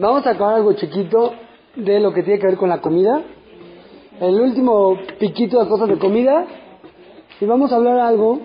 Vamos 0.00 0.26
a 0.26 0.30
acabar 0.30 0.54
algo 0.54 0.72
chiquito 0.72 1.34
de 1.76 2.00
lo 2.00 2.14
que 2.14 2.22
tiene 2.22 2.40
que 2.40 2.46
ver 2.46 2.56
con 2.56 2.70
la 2.70 2.80
comida. 2.80 3.20
El 4.18 4.40
último 4.40 4.96
piquito 5.18 5.62
de 5.62 5.68
cosas 5.68 5.90
de 5.90 5.98
comida. 5.98 6.46
Y 7.38 7.44
vamos 7.44 7.70
a 7.70 7.76
hablar 7.76 7.98
algo, 7.98 8.40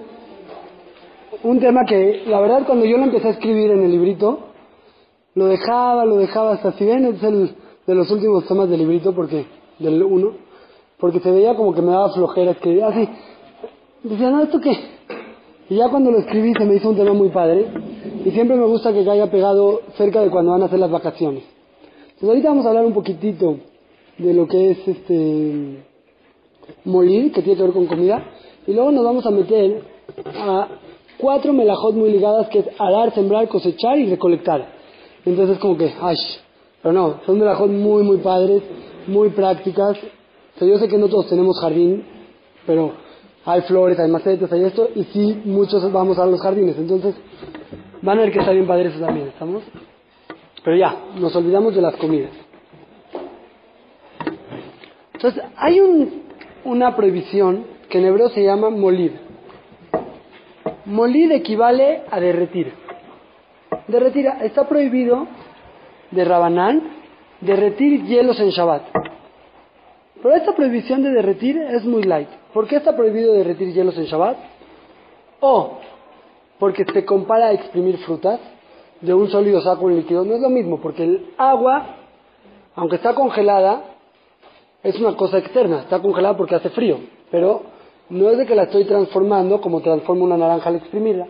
un 1.44 1.60
tema 1.62 1.86
que 1.86 2.24
la 2.28 2.42
verdad 2.42 2.64
cuando 2.66 2.84
yo 2.84 2.98
lo 2.98 3.06
empecé 3.06 3.30
a 3.30 3.32
escribir 3.32 3.72
en 3.72 3.84
el 3.84 3.92
librito, 3.92 4.40
lo 5.34 5.46
dejaba, 5.46 6.04
lo 6.04 6.18
dejaba 6.18 6.56
hasta 6.56 6.74
si 6.74 6.86
ven, 6.86 7.06
es 7.06 7.24
el 7.24 7.56
de 7.88 7.96
los 7.96 8.12
últimos 8.12 8.46
temas 8.48 8.70
del 8.70 8.80
librito 8.80 9.16
porque, 9.16 9.46
del 9.80 10.04
uno, 10.04 10.34
porque 11.00 11.22
se 11.22 11.32
veía 11.32 11.56
como 11.56 11.74
que 11.74 11.82
me 11.82 11.94
daba 11.94 12.12
flojera 12.12 12.52
escribir 12.52 12.84
así. 12.84 13.10
Decía, 14.04 14.30
no, 14.30 14.44
¿esto 14.44 14.60
qué? 14.60 14.78
Y 15.70 15.76
ya 15.76 15.90
cuando 15.90 16.12
lo 16.12 16.20
escribí 16.20 16.54
se 16.54 16.66
me 16.66 16.76
hizo 16.76 16.90
un 16.90 16.96
tema 16.96 17.14
muy 17.14 17.30
padre 17.30 17.66
y 18.24 18.32
siempre 18.32 18.56
me 18.56 18.66
gusta 18.66 18.94
que 18.94 19.04
caiga 19.04 19.28
pegado 19.28 19.82
cerca 19.98 20.22
de 20.22 20.30
cuando 20.30 20.52
van 20.52 20.62
a 20.62 20.66
hacer 20.66 20.80
las 20.80 20.92
vacaciones. 20.92 21.44
Entonces 22.04 22.30
ahorita 22.30 22.50
vamos 22.50 22.66
a 22.66 22.70
hablar 22.70 22.86
un 22.86 22.94
poquitito 22.94 23.58
de 24.18 24.34
lo 24.34 24.48
que 24.48 24.72
es 24.72 24.88
este 24.88 25.84
molir, 26.84 27.32
que 27.32 27.42
tiene 27.42 27.58
que 27.58 27.64
ver 27.64 27.74
con 27.74 27.88
comida, 27.88 28.24
y 28.68 28.74
luego 28.74 28.92
nos 28.92 29.04
vamos 29.04 29.26
a 29.26 29.32
meter 29.32 29.82
a 30.38 30.68
cuatro 31.18 31.52
melajot 31.52 31.96
muy 31.96 32.12
ligadas 32.12 32.48
que 32.50 32.60
es 32.60 32.66
arar, 32.80 33.14
sembrar, 33.14 33.48
cosechar 33.48 33.98
y 33.98 34.10
recolectar. 34.10 34.68
Entonces 35.26 35.58
como 35.58 35.78
que, 35.78 35.92
ay, 36.00 36.16
pero 36.82 36.94
no, 36.94 37.22
son 37.26 37.40
melajot 37.40 37.70
muy, 37.70 38.04
muy 38.04 38.18
padres, 38.18 38.62
muy 39.08 39.30
prácticas. 39.30 39.98
O 40.62 40.66
yo 40.66 40.78
sé 40.78 40.88
que 40.88 40.98
no 40.98 41.08
todos 41.10 41.28
tenemos 41.28 41.60
jardín, 41.60 42.06
pero 42.66 42.94
hay 43.46 43.62
flores, 43.62 44.00
hay 44.00 44.10
macetas, 44.10 44.52
hay 44.52 44.64
esto, 44.64 44.90
y 44.96 45.04
sí, 45.06 45.42
muchos 45.46 45.92
vamos 45.92 46.18
a 46.18 46.26
los 46.26 46.42
jardines. 46.42 46.78
Entonces, 46.78 47.16
van 48.02 48.18
a 48.18 48.22
ver 48.22 48.32
que 48.32 48.40
está 48.40 48.52
bien 48.52 48.66
padre 48.66 48.90
eso 48.90 49.00
también, 49.00 49.28
¿estamos? 49.28 49.64
Pero 50.64 50.78
ya, 50.78 50.96
nos 51.20 51.36
olvidamos 51.36 51.76
de 51.76 51.82
las 51.82 51.96
comidas. 51.98 52.32
Entonces, 55.14 55.44
hay 55.58 55.80
un, 55.80 56.24
una 56.66 56.96
prohibición 56.96 57.66
que 57.90 58.00
en 58.00 58.06
hebreo 58.06 58.30
se 58.30 58.44
llama 58.44 58.70
molid. 58.70 59.12
Molid 60.86 61.32
equivale 61.32 62.02
a 62.10 62.20
derretir. 62.20 62.74
Derretir, 63.88 64.28
está 64.42 64.68
prohibido 64.68 65.28
de 66.12 66.26
Rabanán 66.26 66.82
derretir 67.42 68.04
hielos 68.06 68.40
en 68.40 68.50
Shabbat. 68.50 68.84
Pero 70.26 70.38
esta 70.38 70.56
prohibición 70.56 71.04
de 71.04 71.12
derretir 71.12 71.56
es 71.56 71.86
muy 71.86 72.02
light. 72.02 72.28
¿Por 72.52 72.68
qué 72.68 72.78
está 72.78 72.96
prohibido 72.96 73.34
derretir 73.34 73.72
hielos 73.72 73.96
en 73.96 74.06
Shabbat? 74.06 74.36
O 75.40 75.78
porque 76.58 76.84
se 76.84 77.06
compara 77.06 77.50
a 77.50 77.54
exprimir 77.54 78.00
frutas 78.00 78.40
de 79.02 79.14
un 79.14 79.30
sólido 79.30 79.62
saco 79.62 79.86
un 79.86 79.98
líquido. 79.98 80.26
No 80.26 80.34
es 80.34 80.42
lo 80.42 80.50
mismo, 80.50 80.82
porque 80.82 81.04
el 81.04 81.28
agua, 81.38 81.98
aunque 82.74 82.96
está 82.96 83.14
congelada, 83.14 83.84
es 84.82 85.00
una 85.00 85.16
cosa 85.16 85.38
externa. 85.38 85.82
Está 85.82 86.02
congelada 86.02 86.36
porque 86.36 86.56
hace 86.56 86.72
frío. 86.72 86.98
Pero 87.30 87.62
no 88.10 88.28
es 88.32 88.40
de 88.40 88.48
que 88.48 88.56
la 88.56 88.64
estoy 88.64 88.86
transformando 88.86 89.62
como 89.62 89.82
transforma 89.82 90.24
una 90.24 90.38
naranja 90.38 90.70
al 90.70 90.78
exprimirla. 90.78 91.28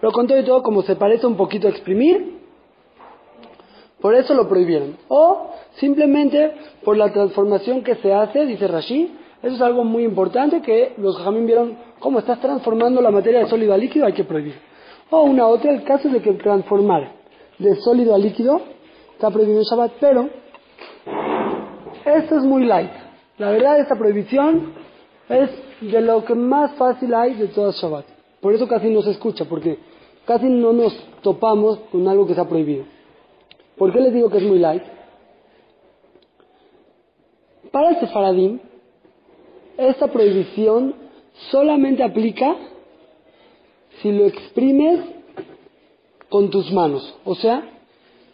Pero 0.00 0.12
con 0.14 0.26
todo 0.26 0.38
y 0.38 0.44
todo, 0.44 0.62
como 0.62 0.80
se 0.80 0.96
parece 0.96 1.26
un 1.26 1.36
poquito 1.36 1.66
a 1.66 1.70
exprimir, 1.72 2.33
por 4.04 4.14
eso 4.14 4.34
lo 4.34 4.46
prohibieron. 4.46 4.98
O 5.08 5.48
simplemente 5.76 6.52
por 6.84 6.94
la 6.94 7.10
transformación 7.10 7.82
que 7.82 7.94
se 7.94 8.12
hace, 8.12 8.44
dice 8.44 8.68
Rashi, 8.68 9.10
eso 9.42 9.54
es 9.54 9.62
algo 9.62 9.82
muy 9.82 10.04
importante 10.04 10.60
que 10.60 10.92
los 10.98 11.16
jamín 11.16 11.46
vieron 11.46 11.78
cómo 12.00 12.18
estás 12.18 12.38
transformando 12.38 13.00
la 13.00 13.10
materia 13.10 13.40
de 13.40 13.46
sólido 13.46 13.72
a 13.72 13.78
líquido, 13.78 14.04
hay 14.04 14.12
que 14.12 14.24
prohibir. 14.24 14.56
O 15.08 15.22
una 15.22 15.46
otra, 15.46 15.72
el 15.72 15.84
caso 15.84 16.10
de 16.10 16.20
que 16.20 16.34
transformar 16.34 17.12
de 17.58 17.76
sólido 17.76 18.14
a 18.14 18.18
líquido 18.18 18.60
está 19.14 19.30
prohibido 19.30 19.60
en 19.60 19.64
Shabbat, 19.64 19.92
pero 19.98 20.28
esto 22.04 22.36
es 22.36 22.44
muy 22.44 22.66
light. 22.66 22.92
La 23.38 23.52
verdad, 23.52 23.80
esta 23.80 23.96
prohibición 23.96 24.74
es 25.30 25.48
de 25.80 26.02
lo 26.02 26.26
que 26.26 26.34
más 26.34 26.74
fácil 26.74 27.14
hay 27.14 27.36
de 27.36 27.48
todas 27.48 27.80
Shabbat. 27.80 28.04
Por 28.42 28.52
eso 28.52 28.68
casi 28.68 28.90
no 28.90 29.00
se 29.00 29.12
escucha, 29.12 29.46
porque 29.46 29.78
casi 30.26 30.44
no 30.44 30.74
nos 30.74 30.92
topamos 31.22 31.78
con 31.90 32.06
algo 32.06 32.26
que 32.26 32.32
está 32.32 32.46
prohibido. 32.46 32.84
¿Por 33.76 33.92
qué 33.92 34.00
les 34.00 34.12
digo 34.12 34.30
que 34.30 34.38
es 34.38 34.44
muy 34.44 34.58
light? 34.58 34.82
Para 37.70 37.90
el 37.90 38.00
Sefaradim, 38.00 38.60
esta 39.76 40.06
prohibición 40.06 40.94
solamente 41.50 42.02
aplica 42.02 42.56
si 44.00 44.12
lo 44.12 44.26
exprimes 44.26 45.00
con 46.28 46.50
tus 46.50 46.70
manos. 46.72 47.16
O 47.24 47.34
sea, 47.34 47.62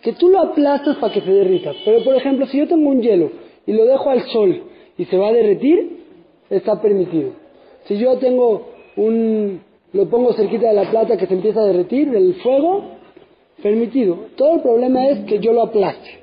que 0.03 0.13
tú 0.13 0.29
lo 0.29 0.41
aplastas 0.41 0.97
para 0.97 1.13
que 1.13 1.21
se 1.21 1.31
derrita. 1.31 1.73
Pero, 1.85 2.05
por 2.05 2.15
ejemplo, 2.15 2.47
si 2.47 2.59
yo 2.59 2.69
tengo 2.69 2.89
un 2.89 3.03
hielo 3.03 3.31
y 3.67 3.73
lo 3.73 3.85
dejo 3.87 4.11
al 4.11 4.23
sol 4.29 4.63
y 4.97 5.05
se 5.07 5.17
va 5.17 5.29
a 5.29 5.33
derretir, 5.33 6.05
está 6.51 6.81
permitido. 6.81 7.31
Si 7.85 7.97
yo 7.99 8.19
tengo 8.19 8.69
un... 8.97 9.61
lo 9.93 10.09
pongo 10.09 10.33
cerquita 10.35 10.69
de 10.69 10.75
la 10.75 10.91
plata 10.91 11.17
que 11.17 11.27
se 11.27 11.35
empieza 11.35 11.61
a 11.61 11.67
derretir 11.67 12.11
del 12.11 12.35
fuego, 12.43 13.00
permitido. 13.63 14.27
Todo 14.37 14.55
el 14.57 14.61
problema 14.61 15.07
es 15.09 15.25
que 15.27 15.39
yo 15.39 15.53
lo 15.53 15.63
aplaste. 15.63 16.21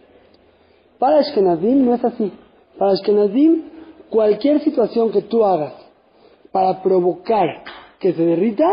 Para 0.99 1.19
Ashkenazim 1.19 1.85
no 1.85 1.93
es 1.93 2.03
así. 2.03 2.31
Para 2.77 2.91
Ashkenazim, 2.91 3.63
cualquier 4.09 4.61
situación 4.61 5.11
que 5.11 5.21
tú 5.23 5.43
hagas 5.45 5.73
para 6.51 6.81
provocar 6.81 7.63
que 7.99 8.13
se 8.13 8.25
derrita, 8.25 8.65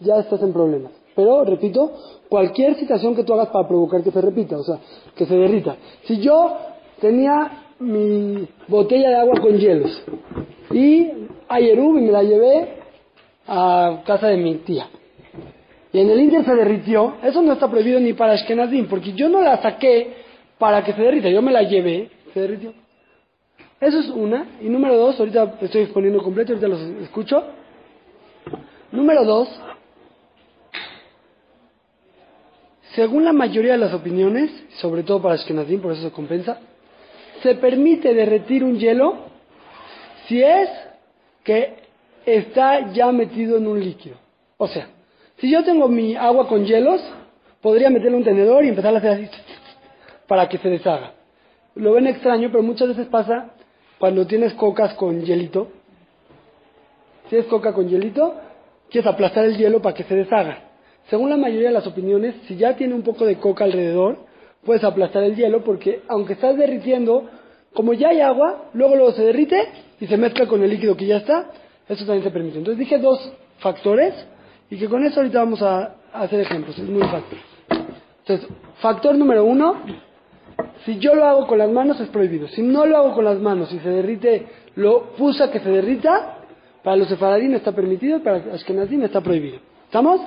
ya 0.00 0.18
estás 0.18 0.42
en 0.42 0.52
problemas. 0.52 0.92
Pero, 1.14 1.44
repito, 1.44 1.92
cualquier 2.28 2.76
situación 2.76 3.14
que 3.16 3.24
tú 3.24 3.32
hagas 3.34 3.48
para 3.48 3.66
provocar 3.66 4.02
que 4.02 4.10
se 4.10 4.20
repita, 4.20 4.58
o 4.58 4.62
sea, 4.62 4.78
que 5.16 5.24
se 5.24 5.34
derrita. 5.34 5.76
Si 6.04 6.20
yo 6.20 6.56
tenía 7.00 7.64
mi 7.78 8.46
botella 8.68 9.08
de 9.08 9.16
agua 9.16 9.40
con 9.40 9.58
hielos 9.58 10.02
y 10.70 11.10
ayer 11.48 11.78
y 11.78 11.82
me 11.82 12.12
la 12.12 12.22
llevé 12.22 12.76
a 13.46 14.02
casa 14.06 14.28
de 14.28 14.36
mi 14.38 14.56
tía. 14.56 14.88
Y 15.96 16.00
en 16.00 16.10
el 16.10 16.20
Inter 16.20 16.44
se 16.44 16.54
derritió, 16.54 17.16
eso 17.22 17.40
no 17.40 17.54
está 17.54 17.70
prohibido 17.70 17.98
ni 17.98 18.12
para 18.12 18.34
Ashkenazim, 18.34 18.86
porque 18.86 19.14
yo 19.14 19.30
no 19.30 19.40
la 19.40 19.62
saqué 19.62 20.12
para 20.58 20.84
que 20.84 20.92
se 20.92 21.00
derrita, 21.00 21.30
yo 21.30 21.40
me 21.40 21.50
la 21.50 21.62
llevé, 21.62 22.10
se 22.34 22.40
derritió. 22.42 22.74
Eso 23.80 24.00
es 24.00 24.10
una. 24.10 24.46
Y 24.60 24.68
número 24.68 24.94
dos, 24.94 25.18
ahorita 25.18 25.54
estoy 25.62 25.84
exponiendo 25.84 26.22
completo, 26.22 26.52
ahorita 26.52 26.68
los 26.68 26.80
escucho. 27.00 27.42
Número 28.92 29.24
dos, 29.24 29.48
según 32.94 33.24
la 33.24 33.32
mayoría 33.32 33.72
de 33.72 33.78
las 33.78 33.94
opiniones, 33.94 34.50
sobre 34.72 35.02
todo 35.02 35.22
para 35.22 35.36
Ashkenazim, 35.36 35.80
por 35.80 35.92
eso 35.92 36.02
se 36.02 36.10
compensa, 36.10 36.58
se 37.42 37.54
permite 37.54 38.12
derretir 38.12 38.64
un 38.64 38.78
hielo 38.78 39.14
si 40.28 40.42
es 40.42 40.68
que 41.42 41.76
está 42.26 42.92
ya 42.92 43.10
metido 43.12 43.56
en 43.56 43.66
un 43.66 43.80
líquido. 43.80 44.16
O 44.58 44.68
sea, 44.68 44.90
si 45.38 45.50
yo 45.50 45.64
tengo 45.64 45.88
mi 45.88 46.16
agua 46.16 46.48
con 46.48 46.64
hielos, 46.64 47.00
podría 47.60 47.90
meterle 47.90 48.16
un 48.16 48.24
tenedor 48.24 48.64
y 48.64 48.68
empezar 48.68 48.94
a 48.94 48.98
hacer 48.98 49.10
así 49.10 49.28
para 50.26 50.48
que 50.48 50.58
se 50.58 50.68
deshaga. 50.68 51.12
Lo 51.74 51.92
ven 51.92 52.06
extraño, 52.06 52.48
pero 52.50 52.62
muchas 52.62 52.88
veces 52.88 53.06
pasa 53.08 53.50
cuando 53.98 54.26
tienes 54.26 54.54
cocas 54.54 54.94
con 54.94 55.22
hielito. 55.22 55.68
Si 57.28 57.36
es 57.36 57.44
coca 57.46 57.74
con 57.74 57.88
hielito, 57.88 58.34
quieres 58.90 59.10
aplastar 59.10 59.44
el 59.44 59.56
hielo 59.56 59.82
para 59.82 59.94
que 59.94 60.04
se 60.04 60.14
deshaga. 60.14 60.58
Según 61.10 61.30
la 61.30 61.36
mayoría 61.36 61.68
de 61.68 61.74
las 61.74 61.86
opiniones, 61.86 62.34
si 62.48 62.56
ya 62.56 62.76
tiene 62.76 62.94
un 62.94 63.02
poco 63.02 63.26
de 63.26 63.36
coca 63.36 63.64
alrededor, 63.64 64.18
puedes 64.64 64.82
aplastar 64.84 65.22
el 65.22 65.36
hielo 65.36 65.62
porque 65.62 66.02
aunque 66.08 66.32
estás 66.32 66.56
derritiendo, 66.56 67.28
como 67.74 67.92
ya 67.92 68.08
hay 68.08 68.20
agua, 68.20 68.70
luego 68.72 68.96
luego 68.96 69.12
se 69.12 69.22
derrite 69.22 69.68
y 70.00 70.06
se 70.06 70.16
mezcla 70.16 70.46
con 70.46 70.62
el 70.62 70.70
líquido 70.70 70.96
que 70.96 71.06
ya 71.06 71.18
está, 71.18 71.50
eso 71.88 72.04
también 72.06 72.24
se 72.24 72.30
permite. 72.30 72.58
Entonces 72.58 72.78
dije 72.78 72.98
dos 72.98 73.32
factores 73.58 74.14
y 74.70 74.78
que 74.78 74.88
con 74.88 75.04
eso 75.04 75.20
ahorita 75.20 75.38
vamos 75.38 75.62
a, 75.62 75.96
hacer 76.12 76.40
ejemplos, 76.40 76.78
es 76.78 76.88
muy 76.88 77.02
fácil. 77.02 77.38
Entonces, 78.20 78.48
factor 78.80 79.14
número 79.14 79.44
uno, 79.44 79.76
si 80.84 80.98
yo 80.98 81.14
lo 81.14 81.24
hago 81.24 81.46
con 81.46 81.58
las 81.58 81.70
manos 81.70 82.00
es 82.00 82.08
prohibido. 82.08 82.48
Si 82.48 82.62
no 82.62 82.86
lo 82.86 82.96
hago 82.96 83.14
con 83.14 83.24
las 83.24 83.38
manos 83.38 83.72
y 83.72 83.78
se 83.78 83.88
derrite, 83.88 84.46
lo 84.76 85.10
puse 85.16 85.50
que 85.50 85.60
se 85.60 85.68
derrita, 85.68 86.38
para 86.82 86.96
los 86.96 87.08
sefaradín 87.08 87.54
está 87.54 87.72
permitido, 87.72 88.22
para 88.22 88.38
los 88.38 88.54
ashkenazim 88.54 89.02
está 89.02 89.20
prohibido. 89.20 89.58
¿Estamos? 89.84 90.20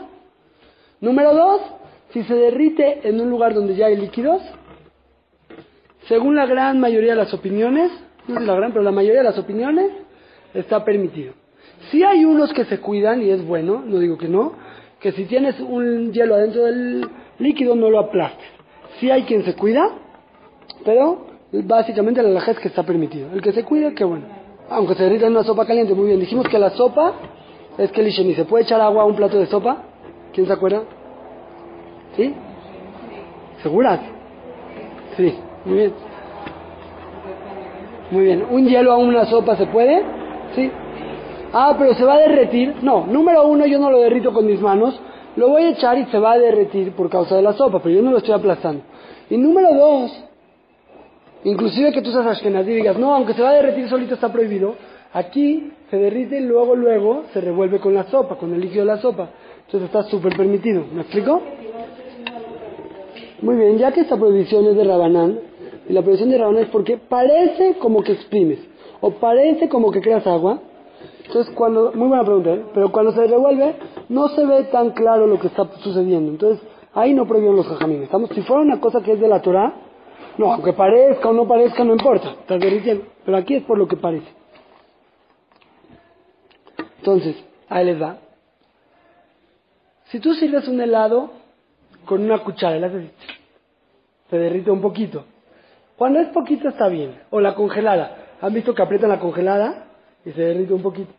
Número 1.01 1.33
dos, 1.33 1.61
si 2.11 2.23
se 2.23 2.33
derrite 2.33 3.07
en 3.07 3.19
un 3.21 3.29
lugar 3.29 3.53
donde 3.53 3.75
ya 3.75 3.87
hay 3.87 3.95
líquidos, 3.95 4.41
según 6.07 6.35
la 6.35 6.45
gran 6.45 6.79
mayoría 6.79 7.11
de 7.11 7.17
las 7.17 7.33
opiniones, 7.33 7.91
no 8.27 8.39
es 8.39 8.45
la 8.45 8.55
gran, 8.55 8.71
pero 8.71 8.83
la 8.83 8.91
mayoría 8.91 9.19
de 9.19 9.29
las 9.29 9.37
opiniones, 9.37 9.91
está 10.53 10.83
permitido. 10.83 11.33
Si 11.91 12.03
hay 12.03 12.25
unos 12.25 12.53
que 12.53 12.65
se 12.65 12.79
cuidan, 12.79 13.21
y 13.21 13.29
es 13.29 13.45
bueno, 13.45 13.81
no 13.85 13.99
digo 13.99 14.17
que 14.17 14.27
no, 14.27 14.53
que 14.99 15.11
si 15.13 15.25
tienes 15.25 15.59
un 15.59 16.11
hielo 16.11 16.35
adentro 16.35 16.65
del 16.65 17.07
líquido 17.39 17.75
no 17.75 17.89
lo 17.89 17.99
aplastes. 17.99 18.47
Si 18.99 19.09
hay 19.09 19.23
quien 19.23 19.43
se 19.43 19.55
cuida, 19.55 19.89
pero 20.83 21.25
básicamente 21.51 22.21
la 22.21 22.29
laja 22.29 22.51
es 22.51 22.59
que 22.59 22.67
está 22.67 22.83
permitido. 22.83 23.29
El 23.33 23.41
que 23.41 23.53
se 23.53 23.63
cuida, 23.63 23.91
qué 23.91 24.03
bueno. 24.03 24.25
Aunque 24.69 24.95
se 24.95 25.03
derrita 25.03 25.25
en 25.25 25.31
una 25.31 25.43
sopa 25.43 25.65
caliente, 25.65 25.93
muy 25.95 26.07
bien. 26.07 26.19
Dijimos 26.19 26.47
que 26.47 26.59
la 26.59 26.69
sopa 26.71 27.13
es 27.77 27.91
que 27.91 28.03
ni 28.03 28.33
¿Se 28.33 28.45
puede 28.45 28.65
echar 28.65 28.81
agua 28.81 29.03
a 29.03 29.05
un 29.05 29.15
plato 29.15 29.39
de 29.39 29.45
sopa? 29.45 29.83
¿Quién 30.33 30.45
se 30.45 30.53
acuerda? 30.53 30.83
¿Sí? 32.15 32.33
¿Seguras? 33.63 33.99
Sí, 35.17 35.33
muy 35.65 35.77
bien. 35.77 35.93
Muy 38.11 38.23
bien. 38.23 38.45
¿Un 38.49 38.67
hielo 38.67 38.91
a 38.91 38.97
una 38.97 39.25
sopa 39.25 39.55
se 39.55 39.65
puede? 39.67 40.03
Sí. 40.55 40.69
Ah, 41.53 41.75
pero 41.77 41.93
se 41.95 42.03
va 42.03 42.15
a 42.15 42.19
derretir. 42.19 42.75
No, 42.81 43.05
número 43.07 43.47
uno, 43.47 43.65
yo 43.65 43.79
no 43.79 43.89
lo 43.89 43.99
derrito 43.99 44.33
con 44.33 44.45
mis 44.45 44.61
manos. 44.61 44.99
Lo 45.35 45.49
voy 45.49 45.63
a 45.63 45.69
echar 45.69 45.97
y 45.97 46.05
se 46.05 46.19
va 46.19 46.33
a 46.33 46.37
derretir 46.37 46.91
por 46.93 47.09
causa 47.09 47.35
de 47.35 47.41
la 47.41 47.53
sopa, 47.53 47.79
pero 47.81 47.95
yo 47.95 48.01
no 48.01 48.11
lo 48.11 48.17
estoy 48.17 48.33
aplastando. 48.33 48.83
Y 49.29 49.37
número 49.37 49.73
dos, 49.73 50.25
inclusive 51.43 51.91
que 51.91 52.01
tú 52.01 52.11
seas 52.11 52.25
ashkenazí 52.25 52.71
y 52.71 52.75
digas, 52.75 52.97
no, 52.97 53.13
aunque 53.15 53.33
se 53.33 53.41
va 53.41 53.49
a 53.49 53.53
derretir 53.53 53.87
solito 53.89 54.15
está 54.15 54.31
prohibido. 54.31 54.75
Aquí 55.13 55.71
se 55.89 55.97
derrite 55.97 56.39
y 56.39 56.41
luego, 56.41 56.75
luego 56.75 57.23
se 57.33 57.41
revuelve 57.41 57.79
con 57.79 57.93
la 57.93 58.03
sopa, 58.05 58.35
con 58.35 58.53
el 58.53 58.61
líquido 58.61 58.81
de 58.81 58.87
la 58.87 58.97
sopa. 58.97 59.29
Entonces 59.65 59.87
está 59.87 60.03
súper 60.03 60.35
permitido. 60.35 60.83
¿Me 60.91 61.01
explico? 61.01 61.41
Muy 63.41 63.55
bien, 63.55 63.77
ya 63.77 63.91
que 63.91 64.01
esta 64.01 64.17
prohibición 64.17 64.65
es 64.67 64.75
de 64.75 64.83
Rabanán, 64.83 65.39
y 65.87 65.93
la 65.93 66.01
prohibición 66.01 66.29
de 66.29 66.37
Rabanán 66.37 66.63
es 66.63 66.69
porque 66.69 66.97
parece 66.97 67.75
como 67.79 68.03
que 68.03 68.11
exprimes, 68.11 68.59
o 68.99 69.11
parece 69.11 69.69
como 69.69 69.91
que 69.91 70.01
creas 70.01 70.27
agua, 70.27 70.59
entonces 71.29 71.53
cuando, 71.53 71.91
muy 71.93 72.07
buena 72.07 72.23
pregunta, 72.23 72.53
¿eh? 72.55 72.65
pero 72.73 72.91
cuando 72.91 73.11
se 73.11 73.27
revuelve, 73.27 73.75
no 74.09 74.29
se 74.29 74.43
ve 74.47 74.63
tan 74.63 74.89
claro 74.91 75.27
lo 75.27 75.39
que 75.39 75.45
está 75.45 75.63
sucediendo. 75.77 76.31
Entonces, 76.31 76.59
ahí 76.95 77.13
no 77.13 77.27
prohibieron 77.27 77.55
los 77.55 77.67
jajamines. 77.67 78.05
Estamos, 78.05 78.31
si 78.31 78.41
fuera 78.41 78.63
una 78.63 78.81
cosa 78.81 79.01
que 79.01 79.11
es 79.11 79.19
de 79.19 79.27
la 79.27 79.39
Torah, 79.39 79.75
no, 80.39 80.51
aunque 80.51 80.73
parezca 80.73 81.29
o 81.29 81.33
no 81.33 81.47
parezca, 81.47 81.83
no 81.83 81.93
importa, 81.93 82.31
estás 82.31 82.59
derritiendo. 82.59 83.05
Pero 83.23 83.37
aquí 83.37 83.53
es 83.53 83.63
por 83.63 83.77
lo 83.77 83.87
que 83.87 83.95
parece. 83.95 84.25
Entonces, 86.97 87.35
ahí 87.69 87.85
les 87.85 88.01
va. 88.01 88.17
Si 90.05 90.19
tú 90.19 90.33
sirves 90.33 90.67
un 90.67 90.81
helado 90.81 91.29
con 92.05 92.23
una 92.23 92.39
cuchara, 92.39 92.79
le 92.79 92.87
haces 92.87 93.11
se 94.31 94.37
derrite 94.37 94.71
un 94.71 94.81
poquito. 94.81 95.25
Cuando 95.95 96.19
es 96.21 96.29
poquito 96.29 96.69
está 96.69 96.87
bien. 96.87 97.19
O 97.29 97.39
la 97.39 97.53
congelada. 97.53 98.17
¿Han 98.41 98.51
visto 98.51 98.73
que 98.73 98.81
aprietan 98.81 99.09
la 99.09 99.19
congelada 99.19 99.88
y 100.25 100.31
se 100.31 100.41
derrite 100.41 100.73
un 100.73 100.81
poquito? 100.81 101.13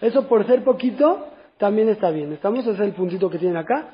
Eso 0.00 0.26
por 0.28 0.46
ser 0.46 0.62
poquito 0.64 1.28
también 1.58 1.88
está 1.88 2.10
bien. 2.10 2.32
Estamos, 2.32 2.60
ese 2.60 2.72
es 2.72 2.80
el 2.80 2.92
puntito 2.92 3.30
que 3.30 3.38
tienen 3.38 3.56
acá. 3.56 3.88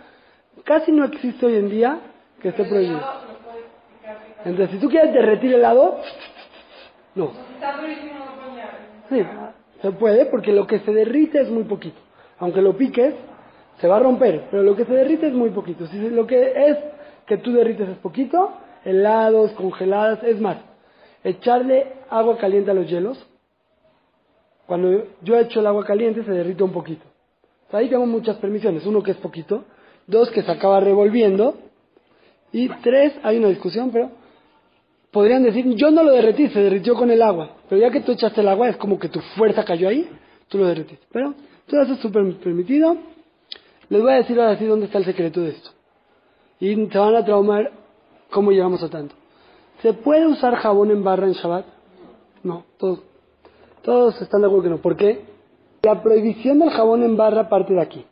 Casi 0.64 0.92
no 0.92 1.04
existe 1.04 1.46
hoy 1.46 1.56
en 1.56 1.70
día 1.70 2.00
que 2.40 2.48
esté 2.48 2.64
prohibido. 2.64 3.00
Entonces, 4.44 4.70
si 4.70 4.78
tú 4.78 4.88
quieres 4.88 5.12
derretir 5.12 5.54
helado, 5.54 5.98
no. 7.14 7.32
Sí, 9.08 9.22
se 9.82 9.90
puede 9.92 10.26
porque 10.26 10.52
lo 10.52 10.66
que 10.66 10.80
se 10.80 10.92
derrite 10.92 11.40
es 11.40 11.50
muy 11.50 11.64
poquito. 11.64 12.00
Aunque 12.38 12.62
lo 12.62 12.76
piques, 12.76 13.14
se 13.80 13.88
va 13.88 13.96
a 13.96 14.00
romper, 14.00 14.46
pero 14.50 14.62
lo 14.62 14.76
que 14.76 14.84
se 14.84 14.92
derrite 14.92 15.28
es 15.28 15.34
muy 15.34 15.50
poquito. 15.50 15.86
Si 15.86 15.98
lo 16.10 16.26
que 16.26 16.52
es 16.68 16.78
que 17.26 17.38
tú 17.38 17.52
derrites 17.52 17.88
es 17.88 17.98
poquito, 17.98 18.52
helados, 18.84 19.52
congeladas, 19.52 20.22
es 20.22 20.40
más, 20.40 20.56
echarle 21.22 21.92
agua 22.08 22.38
caliente 22.38 22.70
a 22.70 22.74
los 22.74 22.88
hielos. 22.88 23.26
Cuando 24.70 25.02
yo 25.22 25.36
echo 25.36 25.58
el 25.58 25.66
agua 25.66 25.84
caliente 25.84 26.22
se 26.22 26.30
derrite 26.30 26.62
un 26.62 26.70
poquito. 26.70 27.02
Ahí 27.72 27.88
tengo 27.88 28.06
muchas 28.06 28.36
permisiones. 28.36 28.86
Uno 28.86 29.02
que 29.02 29.10
es 29.10 29.16
poquito, 29.16 29.64
dos 30.06 30.30
que 30.30 30.44
se 30.44 30.50
acaba 30.52 30.78
revolviendo 30.78 31.56
y 32.52 32.68
tres, 32.80 33.14
hay 33.24 33.38
una 33.38 33.48
discusión, 33.48 33.90
pero 33.90 34.12
podrían 35.10 35.42
decir, 35.42 35.66
yo 35.74 35.90
no 35.90 36.04
lo 36.04 36.12
derretí, 36.12 36.48
se 36.50 36.60
derritió 36.60 36.94
con 36.94 37.10
el 37.10 37.20
agua. 37.20 37.56
Pero 37.68 37.80
ya 37.80 37.90
que 37.90 38.02
tú 38.02 38.12
echaste 38.12 38.42
el 38.42 38.48
agua, 38.48 38.68
es 38.68 38.76
como 38.76 38.96
que 38.96 39.08
tu 39.08 39.18
fuerza 39.36 39.64
cayó 39.64 39.88
ahí, 39.88 40.08
tú 40.46 40.58
lo 40.58 40.68
derretiste. 40.68 41.04
Pero 41.10 41.34
todo 41.66 41.82
eso 41.82 41.94
es 41.94 41.98
súper 41.98 42.32
permitido. 42.36 42.96
Les 43.88 44.00
voy 44.00 44.12
a 44.12 44.16
decir 44.18 44.38
ahora 44.38 44.56
sí 44.56 44.66
dónde 44.66 44.86
está 44.86 44.98
el 44.98 45.04
secreto 45.04 45.40
de 45.40 45.50
esto. 45.50 45.70
Y 46.60 46.76
se 46.76 46.96
van 46.96 47.16
a 47.16 47.24
traumar 47.24 47.72
cómo 48.30 48.52
llegamos 48.52 48.80
a 48.84 48.88
tanto. 48.88 49.16
¿Se 49.82 49.94
puede 49.94 50.28
usar 50.28 50.54
jabón 50.54 50.92
en 50.92 51.02
barra 51.02 51.26
en 51.26 51.32
Shabbat? 51.32 51.66
No, 52.44 52.64
todos, 52.78 53.00
todos 53.82 54.20
están 54.20 54.40
de 54.40 54.46
acuerdo 54.46 54.64
que 54.64 54.70
no. 54.70 54.78
¿Por 54.78 54.96
qué? 54.96 55.24
La 55.82 56.02
prohibición 56.02 56.58
del 56.58 56.70
jabón 56.70 57.02
en 57.02 57.16
barra 57.16 57.48
parte 57.48 57.72
de 57.72 57.80
aquí. 57.80 58.04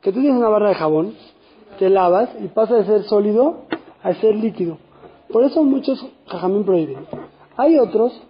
Que 0.00 0.12
tú 0.12 0.20
tienes 0.20 0.38
una 0.38 0.48
barra 0.48 0.68
de 0.68 0.74
jabón, 0.76 1.14
te 1.78 1.90
lavas 1.90 2.30
y 2.40 2.48
pasa 2.48 2.76
de 2.76 2.84
ser 2.84 3.02
sólido 3.04 3.64
a 4.02 4.14
ser 4.14 4.34
líquido. 4.36 4.78
Por 5.32 5.44
eso 5.44 5.62
muchos 5.62 6.04
jajamín 6.26 6.64
prohíben. 6.64 7.06
Hay 7.56 7.78
otros, 7.78 8.20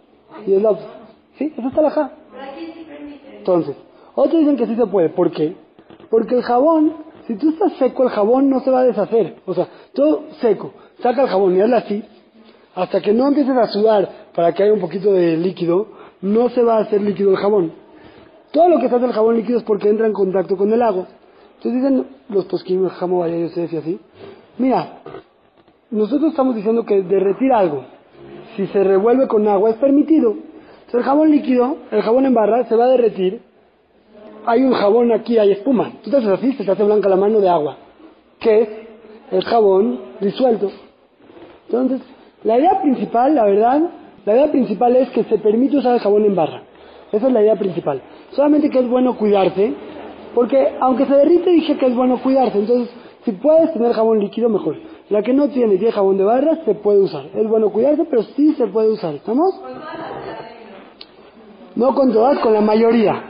y 0.47 0.55
es 0.55 0.63
la 0.63 0.77
¿Sí? 1.39 1.53
Esa 1.57 1.69
está 1.69 1.81
la. 1.81 2.13
Entonces, 3.39 3.75
otros 4.15 4.41
dicen 4.41 4.57
que 4.57 4.67
sí 4.67 4.77
se 4.77 4.87
puede. 4.87 5.09
¿Por 5.09 5.31
qué? 5.31 5.57
Porque 6.11 6.35
el 6.35 6.43
jabón, 6.43 6.95
si 7.27 7.37
tú 7.37 7.51
estás 7.51 7.73
seco, 7.79 8.03
el 8.03 8.11
jabón 8.11 8.51
no 8.51 8.61
se 8.61 8.71
va 8.71 8.81
a 8.81 8.85
deshacer. 8.85 9.37
O 9.47 9.55
sea, 9.55 9.69
todo 9.95 10.25
seco. 10.41 10.73
Saca 11.03 11.23
el 11.23 11.29
jabón 11.29 11.57
y 11.57 11.61
hazlo 11.61 11.77
así. 11.77 12.05
Hasta 12.75 13.01
que 13.01 13.13
no 13.13 13.29
empieces 13.29 13.57
a 13.57 13.69
sudar 13.69 14.09
para 14.35 14.53
que 14.53 14.65
haya 14.65 14.73
un 14.73 14.81
poquito 14.81 15.13
de 15.13 15.37
líquido, 15.37 15.89
no 16.23 16.49
se 16.51 16.63
va 16.63 16.79
a 16.79 16.81
hacer 16.81 17.01
líquido 17.01 17.31
el 17.31 17.37
jabón. 17.37 17.73
Todo 18.53 18.69
lo 18.69 18.79
que 18.79 18.89
se 18.89 18.95
hace 18.95 19.05
el 19.05 19.13
jabón 19.13 19.37
líquido 19.37 19.59
es 19.59 19.65
porque 19.65 19.89
entra 19.89 20.07
en 20.07 20.13
contacto 20.13 20.57
con 20.57 20.73
el 20.73 20.83
agua. 20.83 21.07
Entonces 21.57 21.83
dicen 21.83 22.07
los 22.29 22.47
posquín, 22.47 22.89
jamón, 22.89 23.21
vaya 23.21 23.39
Yosef 23.39 23.73
y 23.73 23.77
así. 23.77 24.01
Mira, 24.59 25.01
nosotros 25.91 26.31
estamos 26.31 26.55
diciendo 26.55 26.85
que 26.85 27.03
derretir 27.03 27.53
algo, 27.53 27.85
si 28.57 28.67
se 28.69 28.83
revuelve 28.83 29.29
con 29.29 29.47
agua, 29.47 29.71
es 29.71 29.77
permitido. 29.77 30.31
Entonces 30.31 30.95
el 30.95 31.03
jabón 31.05 31.31
líquido, 31.31 31.77
el 31.91 32.03
jabón 32.03 32.27
en 32.27 32.35
barra, 32.35 32.65
se 32.65 32.77
va 32.77 32.85
a 32.85 32.89
derretir 32.89 33.51
hay 34.47 34.63
un 34.63 34.73
jabón 34.73 35.13
aquí, 35.13 35.39
hay 35.39 35.53
espuma. 35.53 35.93
Tú 36.03 36.11
te 36.11 36.17
haces 36.17 36.31
así, 36.31 36.53
se 36.55 36.65
te 36.65 36.71
hace 36.71 36.83
blanca 36.83 37.09
la 37.09 37.17
mano 37.17 37.41
de 37.41 37.49
agua. 37.49 37.77
¿Qué 38.39 38.63
es? 38.63 38.69
El 39.31 39.45
jabón 39.45 40.01
disuelto. 40.21 40.71
Entonces, 41.67 42.01
la 42.45 42.59
idea 42.59 42.81
principal, 42.81 43.35
la 43.35 43.45
verdad, 43.45 43.83
la 44.25 44.35
idea 44.35 44.51
principal 44.51 44.97
es 44.97 45.11
que 45.11 45.25
se 45.25 45.39
permite 45.39 45.79
usar 45.79 45.95
el 45.95 46.01
jabón 46.01 46.25
en 46.25 46.35
barra. 46.35 46.63
Esa 47.13 47.27
es 47.27 47.33
la 47.33 47.43
idea 47.43 47.57
principal. 47.57 48.03
Solamente 48.33 48.71
que 48.71 48.79
es 48.79 48.89
bueno 48.89 49.17
cuidarse, 49.17 49.73
porque 50.35 50.75
aunque 50.81 51.07
se 51.07 51.15
derrite 51.15 51.51
dije 51.51 51.77
que 51.77 51.87
es 51.87 51.95
bueno 51.95 52.21
cuidarse. 52.23 52.59
Entonces, 52.59 52.95
si 53.25 53.33
puedes 53.33 53.73
tener 53.73 53.93
jabón 53.93 54.21
líquido, 54.21 54.49
mejor. 54.49 54.77
La 55.09 55.23
que 55.23 55.33
no 55.33 55.49
tiene 55.49 55.77
tiene 55.77 55.93
jabón 55.93 56.19
de 56.19 56.25
barra, 56.25 56.65
se 56.65 56.75
puede 56.75 57.01
usar. 57.01 57.27
Es 57.35 57.49
bueno 57.49 57.71
cuidarse, 57.71 58.05
pero 58.05 58.23
sí 58.23 58.55
se 58.55 58.67
puede 58.67 58.91
usar. 58.91 59.15
¿Estamos? 59.15 59.61
No 61.75 61.95
con 61.95 62.13
todas, 62.13 62.39
con 62.41 62.53
la 62.53 62.61
mayoría. 62.61 63.25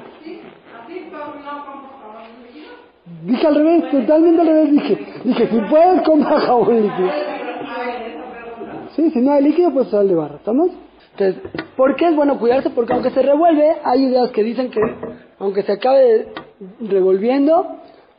Dije 3.25 3.47
al 3.47 3.55
revés, 3.55 3.91
totalmente 3.91 4.41
al 4.41 4.47
revés 4.47 4.71
dije. 4.73 4.99
Dije, 5.25 5.49
si 5.49 5.61
puedes 5.71 6.03
comprar 6.03 6.41
jabón 6.41 6.83
líquido. 6.83 7.40
Sí, 8.97 9.11
si 9.11 9.21
no 9.21 9.33
hay 9.33 9.43
líquido, 9.43 9.73
pues 9.73 9.89
sal 9.89 10.09
de 10.09 10.15
barra, 10.15 10.37
¿estamos? 10.37 10.71
Entonces, 11.13 11.43
¿por 11.77 11.97
qué 11.97 12.09
es 12.09 12.17
bueno 12.17 12.39
cuidarse? 12.39 12.71
Porque 12.71 12.93
aunque 12.93 13.11
se 13.11 13.23
revuelve, 13.23 13.77
hay 13.85 14.05
ideas 14.05 14.31
que 14.31 14.43
dicen 14.43 14.71
que 14.71 14.81
aunque 15.39 15.63
se 15.63 15.73
acabe 15.73 16.29
revolviendo, 16.81 17.67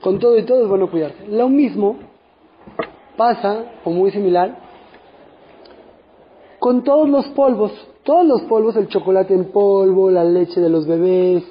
con 0.01 0.19
todo 0.19 0.37
y 0.37 0.43
todo 0.43 0.63
es 0.63 0.67
bueno 0.67 0.89
cuidarse. 0.89 1.27
Lo 1.27 1.49
mismo 1.49 1.97
pasa, 3.15 3.65
o 3.83 3.91
muy 3.91 4.11
similar, 4.11 4.57
con 6.59 6.83
todos 6.83 7.09
los 7.09 7.27
polvos. 7.29 7.71
Todos 8.03 8.25
los 8.25 8.41
polvos, 8.43 8.75
el 8.77 8.87
chocolate 8.87 9.33
en 9.33 9.51
polvo, 9.51 10.09
la 10.09 10.23
leche 10.23 10.59
de 10.59 10.69
los 10.69 10.87
bebés, 10.87 11.43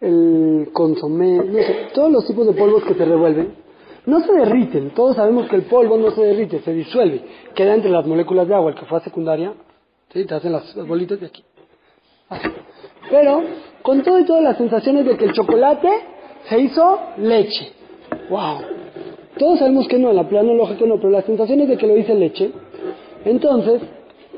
el 0.00 0.70
consomé, 0.72 1.36
no 1.36 1.58
sé, 1.58 1.88
todos 1.94 2.10
los 2.10 2.26
tipos 2.26 2.46
de 2.46 2.52
polvos 2.52 2.82
que 2.84 2.94
se 2.94 3.04
revuelven, 3.04 3.54
no 4.06 4.20
se 4.20 4.32
derriten. 4.32 4.90
Todos 4.90 5.16
sabemos 5.16 5.48
que 5.48 5.56
el 5.56 5.62
polvo 5.62 5.96
no 5.96 6.10
se 6.12 6.22
derrite, 6.22 6.60
se 6.60 6.72
disuelve. 6.72 7.22
Queda 7.54 7.74
entre 7.74 7.90
las 7.90 8.06
moléculas 8.06 8.48
de 8.48 8.54
agua, 8.54 8.70
el 8.70 8.78
que 8.78 8.86
fue 8.86 8.98
a 8.98 9.02
secundaria, 9.02 9.52
¿sí? 10.12 10.24
te 10.24 10.34
hacen 10.34 10.52
las, 10.52 10.74
bolitas 10.86 11.20
de 11.20 11.26
aquí. 11.26 11.44
Pero, 13.10 13.42
con 13.82 14.02
todo 14.02 14.18
y 14.18 14.24
todas 14.24 14.42
las 14.42 14.56
sensaciones 14.56 15.04
de 15.06 15.16
que 15.16 15.26
el 15.26 15.32
chocolate 15.32 15.88
se 16.48 16.58
hizo 16.60 17.00
leche. 17.18 17.72
¡Wow! 18.30 18.58
Todos 19.38 19.58
sabemos 19.58 19.86
que 19.86 19.98
no, 19.98 20.10
en 20.10 20.16
la 20.16 20.28
plano 20.28 20.54
lógico 20.54 20.86
no, 20.86 20.96
pero 20.96 21.10
las 21.10 21.24
sensaciones 21.24 21.68
de 21.68 21.76
que 21.76 21.86
lo 21.86 21.96
hice 21.96 22.14
leche. 22.14 22.50
Entonces, 23.24 23.82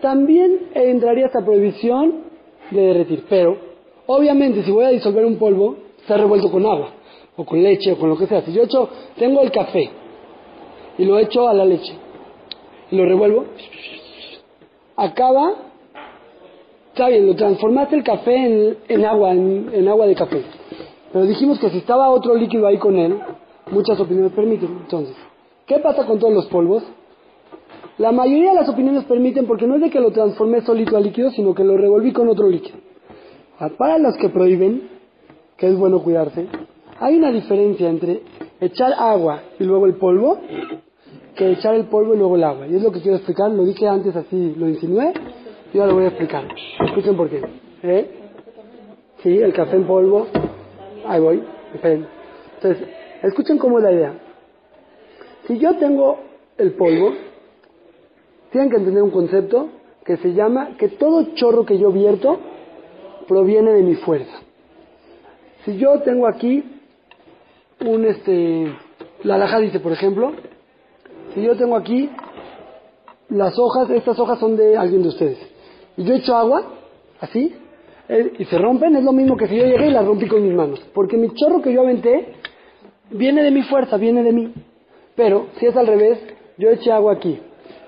también 0.01 0.69
entraría 0.75 1.27
esta 1.27 1.45
prohibición 1.45 2.25
de 2.71 2.81
derretir. 2.81 3.25
Pero, 3.29 3.69
Obviamente, 4.11 4.63
si 4.63 4.71
voy 4.71 4.87
a 4.87 4.89
disolver 4.89 5.27
un 5.27 5.37
polvo, 5.37 5.77
está 6.01 6.17
revuelto 6.17 6.51
con 6.51 6.65
agua, 6.65 6.93
o 7.39 7.45
con 7.45 7.63
leche, 7.63 7.93
o 7.93 7.99
con 7.99 8.11
lo 8.11 8.19
que 8.19 8.27
sea. 8.27 8.43
Si 8.43 8.53
yo 8.53 8.65
echo, 8.65 8.89
tengo 9.17 9.41
el 9.43 9.53
café, 9.53 9.89
y 10.99 11.05
lo 11.05 11.19
echo 11.19 11.49
a 11.49 11.55
la 11.55 11.65
leche, 11.65 11.95
y 12.91 12.97
lo 12.97 13.05
revuelvo, 13.05 13.45
acaba, 14.97 15.55
está 16.89 17.09
bien, 17.09 17.27
lo 17.27 17.37
transformaste 17.37 17.95
el 17.95 18.03
café 18.03 18.77
en, 18.89 19.05
agua, 19.05 19.31
en, 19.31 19.89
agua 19.89 20.07
de 20.07 20.17
café. 20.17 20.43
Pero 21.13 21.25
dijimos 21.27 21.61
que 21.61 21.71
si 21.71 21.79
estaba 21.79 22.11
otro 22.11 22.35
líquido 22.35 22.67
ahí 22.67 22.77
con 22.77 22.97
él, 22.97 23.17
muchas 23.71 23.99
opiniones 24.01 24.33
permiten. 24.33 24.77
Entonces, 24.83 25.17
¿qué 25.65 25.79
pasa 25.79 26.05
con 26.07 26.19
todos 26.19 26.35
los 26.35 26.47
polvos? 26.47 26.83
La 27.99 28.11
mayoría 28.11 28.51
de 28.51 28.57
las 28.57 28.69
opiniones 28.69 29.05
permiten 29.05 29.47
porque 29.47 29.67
no 29.67 29.77
es 29.77 29.81
de 29.81 29.91
que 29.91 30.01
lo 30.01 30.11
transformé 30.11 30.61
solito 30.63 30.97
a 30.97 31.01
líquido, 31.01 31.31
sino 31.31 31.55
que 31.55 31.63
lo 31.63 31.77
revolví 31.77 32.13
con 32.13 32.29
otro 32.29 32.49
líquido. 32.49 32.79
Para 33.77 33.99
los 33.99 34.17
que 34.17 34.29
prohíben, 34.29 34.89
que 35.57 35.69
es 35.69 35.77
bueno 35.77 36.01
cuidarse, 36.03 36.47
hay 37.01 37.17
una 37.17 37.31
diferencia 37.31 37.89
entre 37.89 38.23
echar 38.61 38.93
agua 38.93 39.43
y 39.59 39.65
luego 39.65 39.87
el 39.87 39.95
polvo, 39.95 40.39
que 41.37 41.53
echar 41.53 41.75
el 41.75 41.85
polvo 41.87 42.15
y 42.15 42.19
luego 42.19 42.37
el 42.37 42.45
agua. 42.45 42.67
Y 42.67 42.75
es 42.75 42.83
lo 42.83 42.91
que 42.91 43.01
quiero 43.01 43.17
explicar. 43.17 43.51
Lo 43.51 43.65
dije 43.65 43.87
antes 43.87 44.15
así, 44.17 44.55
lo 44.57 44.69
insinué. 44.69 45.13
Y 45.73 45.79
ahora 45.79 45.91
lo 45.91 45.97
voy 45.97 46.05
a 46.07 46.09
explicar. 46.09 46.49
Escuchen 46.87 47.17
por 47.17 47.29
qué. 47.31 47.43
¿Eh? 47.83 48.11
Sí, 49.23 49.39
el 49.39 49.53
café 49.53 49.77
en 49.77 49.87
polvo. 49.87 50.27
Ahí 51.07 51.21
voy. 51.21 51.43
Esperen. 51.75 52.07
Entonces, 52.57 52.89
escuchen 53.23 53.59
cómo 53.59 53.79
es 53.79 53.85
la 53.85 53.93
idea. 53.93 54.15
Si 55.47 55.59
yo 55.59 55.77
tengo 55.77 56.19
el 56.57 56.73
polvo, 56.73 57.13
tienen 58.51 58.71
que 58.71 58.77
entender 58.77 59.03
un 59.03 59.11
concepto 59.11 59.69
que 60.05 60.17
se 60.17 60.33
llama 60.33 60.77
que 60.79 60.89
todo 60.89 61.35
chorro 61.35 61.65
que 61.65 61.79
yo 61.79 61.93
vierto 61.93 62.41
proviene 63.29 63.73
de 63.73 63.83
mi 63.83 63.95
fuerza. 63.95 64.41
Si 65.65 65.77
yo 65.77 66.01
tengo 66.01 66.27
aquí 66.27 66.65
un 67.81 68.05
este 68.07 68.73
la 69.23 69.35
alhaja 69.35 69.59
dice, 69.61 69.81
por 69.81 69.93
ejemplo, 69.93 70.33
si 71.35 71.43
yo 71.43 71.57
tengo 71.57 71.77
aquí 71.77 72.09
las 73.29 73.59
hojas, 73.59 73.91
estas 73.91 74.19
hojas 74.19 74.39
son 74.39 74.57
de 74.57 74.77
alguien 74.77 75.03
de 75.03 75.09
ustedes, 75.09 75.39
y 75.97 76.05
yo 76.05 76.15
echo 76.15 76.37
agua, 76.37 76.63
así, 77.21 77.55
eh, 78.09 78.33
y 78.39 78.45
se 78.47 78.59
rompen, 78.59 78.97
es 78.97 79.05
lo 79.05 79.13
mismo 79.13 79.37
que 79.37 79.49
si 79.49 79.57
yo 79.57 79.65
llegué 79.65 79.89
y 79.89 79.91
las 79.91 80.07
rompí 80.07 80.27
con 80.27 80.43
mis 80.43 80.55
manos, 80.55 80.81
porque 80.95 81.17
mi 81.17 81.31
chorro 81.35 81.61
que 81.61 81.73
yo 81.73 81.83
aventé 81.83 82.35
viene 83.11 83.43
de 83.43 83.51
mi 83.51 83.63
fuerza, 83.63 83.97
viene 83.97 84.23
de 84.23 84.33
mí. 84.33 84.53
Pero 85.15 85.47
si 85.59 85.67
es 85.67 85.77
al 85.77 85.87
revés, 85.87 86.19
yo 86.57 86.71
eché 86.71 86.93
agua 86.93 87.15
aquí, 87.15 87.41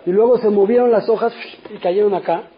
y 0.05 0.11
luego 0.11 0.39
se 0.39 0.51
movieron 0.51 0.91
las 0.91 1.09
hojas 1.09 1.33
y 1.73 1.79
cayeron 1.79 2.15
acá, 2.15 2.49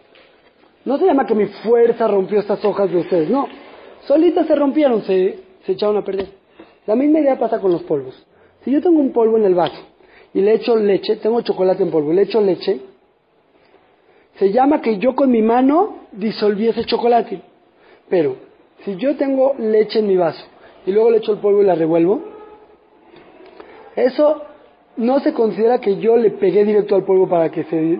no 0.83 0.97
se 0.97 1.05
llama 1.05 1.25
que 1.25 1.35
mi 1.35 1.45
fuerza 1.45 2.07
rompió 2.07 2.39
estas 2.39 2.63
hojas 2.65 2.91
de 2.91 2.97
ustedes, 2.97 3.29
no, 3.29 3.47
solitas 4.07 4.47
se 4.47 4.55
rompieron, 4.55 5.03
se, 5.03 5.39
se 5.65 5.71
echaron 5.73 5.97
a 5.97 6.03
perder. 6.03 6.42
La 6.85 6.95
misma 6.95 7.19
idea 7.19 7.37
pasa 7.37 7.59
con 7.59 7.71
los 7.71 7.83
polvos. 7.83 8.25
Si 8.63 8.71
yo 8.71 8.81
tengo 8.81 8.99
un 8.99 9.11
polvo 9.11 9.37
en 9.37 9.45
el 9.45 9.55
vaso 9.55 9.81
y 10.33 10.41
le 10.41 10.53
echo 10.53 10.75
leche, 10.75 11.17
tengo 11.17 11.41
chocolate 11.41 11.83
en 11.83 11.91
polvo, 11.91 12.11
le 12.11 12.23
echo 12.23 12.41
leche, 12.41 12.79
se 14.35 14.51
llama 14.51 14.81
que 14.81 14.97
yo 14.97 15.15
con 15.15 15.29
mi 15.29 15.41
mano 15.41 16.07
disolví 16.11 16.67
ese 16.67 16.85
chocolate. 16.85 17.41
Pero 18.09 18.35
si 18.83 18.95
yo 18.97 19.15
tengo 19.15 19.55
leche 19.57 19.99
en 19.99 20.07
mi 20.07 20.17
vaso 20.17 20.45
y 20.85 20.91
luego 20.91 21.09
le 21.11 21.17
echo 21.17 21.33
el 21.33 21.39
polvo 21.39 21.61
y 21.61 21.65
la 21.65 21.75
revuelvo, 21.75 22.21
eso 23.95 24.41
no 24.97 25.19
se 25.19 25.33
considera 25.33 25.79
que 25.79 25.97
yo 25.97 26.17
le 26.17 26.31
pegué 26.31 26.65
directo 26.65 26.95
al 26.95 27.03
polvo 27.03 27.27
para 27.27 27.49
que 27.49 27.63
se 27.63 27.99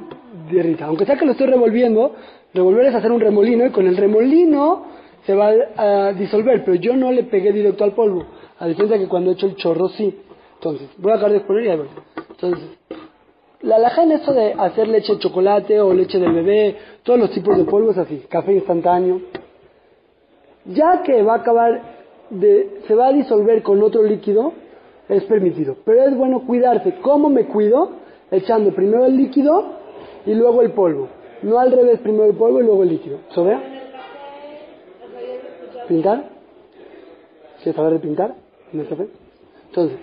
derrita. 0.51 0.85
Aunque 0.85 1.05
sea 1.05 1.17
que 1.17 1.25
lo 1.25 1.31
estoy 1.31 1.47
revolviendo, 1.47 2.15
revolver 2.53 2.87
es 2.87 2.95
hacer 2.95 3.11
un 3.11 3.19
remolino 3.19 3.65
y 3.65 3.69
con 3.69 3.87
el 3.87 3.97
remolino 3.97 4.85
se 5.25 5.33
va 5.33 5.51
a 5.77 6.13
disolver, 6.13 6.63
pero 6.65 6.75
yo 6.75 6.95
no 6.95 7.11
le 7.11 7.23
pegué 7.23 7.51
directo 7.53 7.83
al 7.83 7.93
polvo, 7.93 8.25
a 8.63 8.67
diferencia 8.67 8.97
de 8.97 9.03
que 9.03 9.09
cuando 9.09 9.29
he 9.29 9.33
hecho 9.33 9.45
el 9.45 9.57
chorro 9.57 9.89
sí. 9.89 10.17
Entonces, 10.55 10.87
voy 10.97 11.11
a 11.11 11.15
acabar 11.15 11.31
de 11.31 11.37
exponer 11.39 11.65
y 11.65 11.69
ahí 11.69 11.77
voy. 11.77 11.87
Entonces, 12.29 12.69
la 13.61 13.75
alhaja 13.75 14.03
en 14.03 14.13
esto 14.13 14.33
de 14.33 14.53
hacer 14.53 14.87
leche 14.87 15.15
de 15.15 15.19
chocolate 15.19 15.81
o 15.81 15.93
leche 15.93 16.17
del 16.17 16.31
bebé, 16.31 16.77
todos 17.03 17.19
los 17.19 17.31
tipos 17.31 17.57
de 17.57 17.65
polvo 17.65 17.91
es 17.91 17.97
así, 17.97 18.23
café 18.29 18.53
instantáneo. 18.53 19.19
Ya 20.63 21.03
que 21.03 21.21
va 21.23 21.33
a 21.33 21.37
acabar 21.39 21.81
de, 22.29 22.79
se 22.87 22.95
va 22.95 23.07
a 23.07 23.11
disolver 23.11 23.63
con 23.63 23.83
otro 23.83 24.01
líquido, 24.01 24.53
es 25.09 25.25
permitido. 25.25 25.75
Pero 25.83 26.03
es 26.03 26.15
bueno 26.15 26.45
cuidarse. 26.47 26.99
¿Cómo 27.01 27.27
me 27.29 27.47
cuido? 27.47 27.89
Echando 28.31 28.73
primero 28.73 29.03
el 29.03 29.17
líquido 29.17 29.73
y 30.25 30.35
luego 30.35 30.61
el 30.61 30.71
polvo. 30.71 31.09
No 31.41 31.59
al 31.59 31.69
revés, 31.69 31.99
primero 31.99 32.27
el 32.27 32.37
polvo 32.37 32.61
y 32.61 32.63
luego 32.63 32.83
el 32.83 32.89
líquido. 32.89 33.17
¿So 33.31 33.43
vea? 33.43 33.61
¿Pintar? 35.89 36.29
¿Quieres 37.61 37.75
saber 37.75 37.93
de 37.93 37.99
pintar? 37.99 38.42
Entonces, 38.73 39.97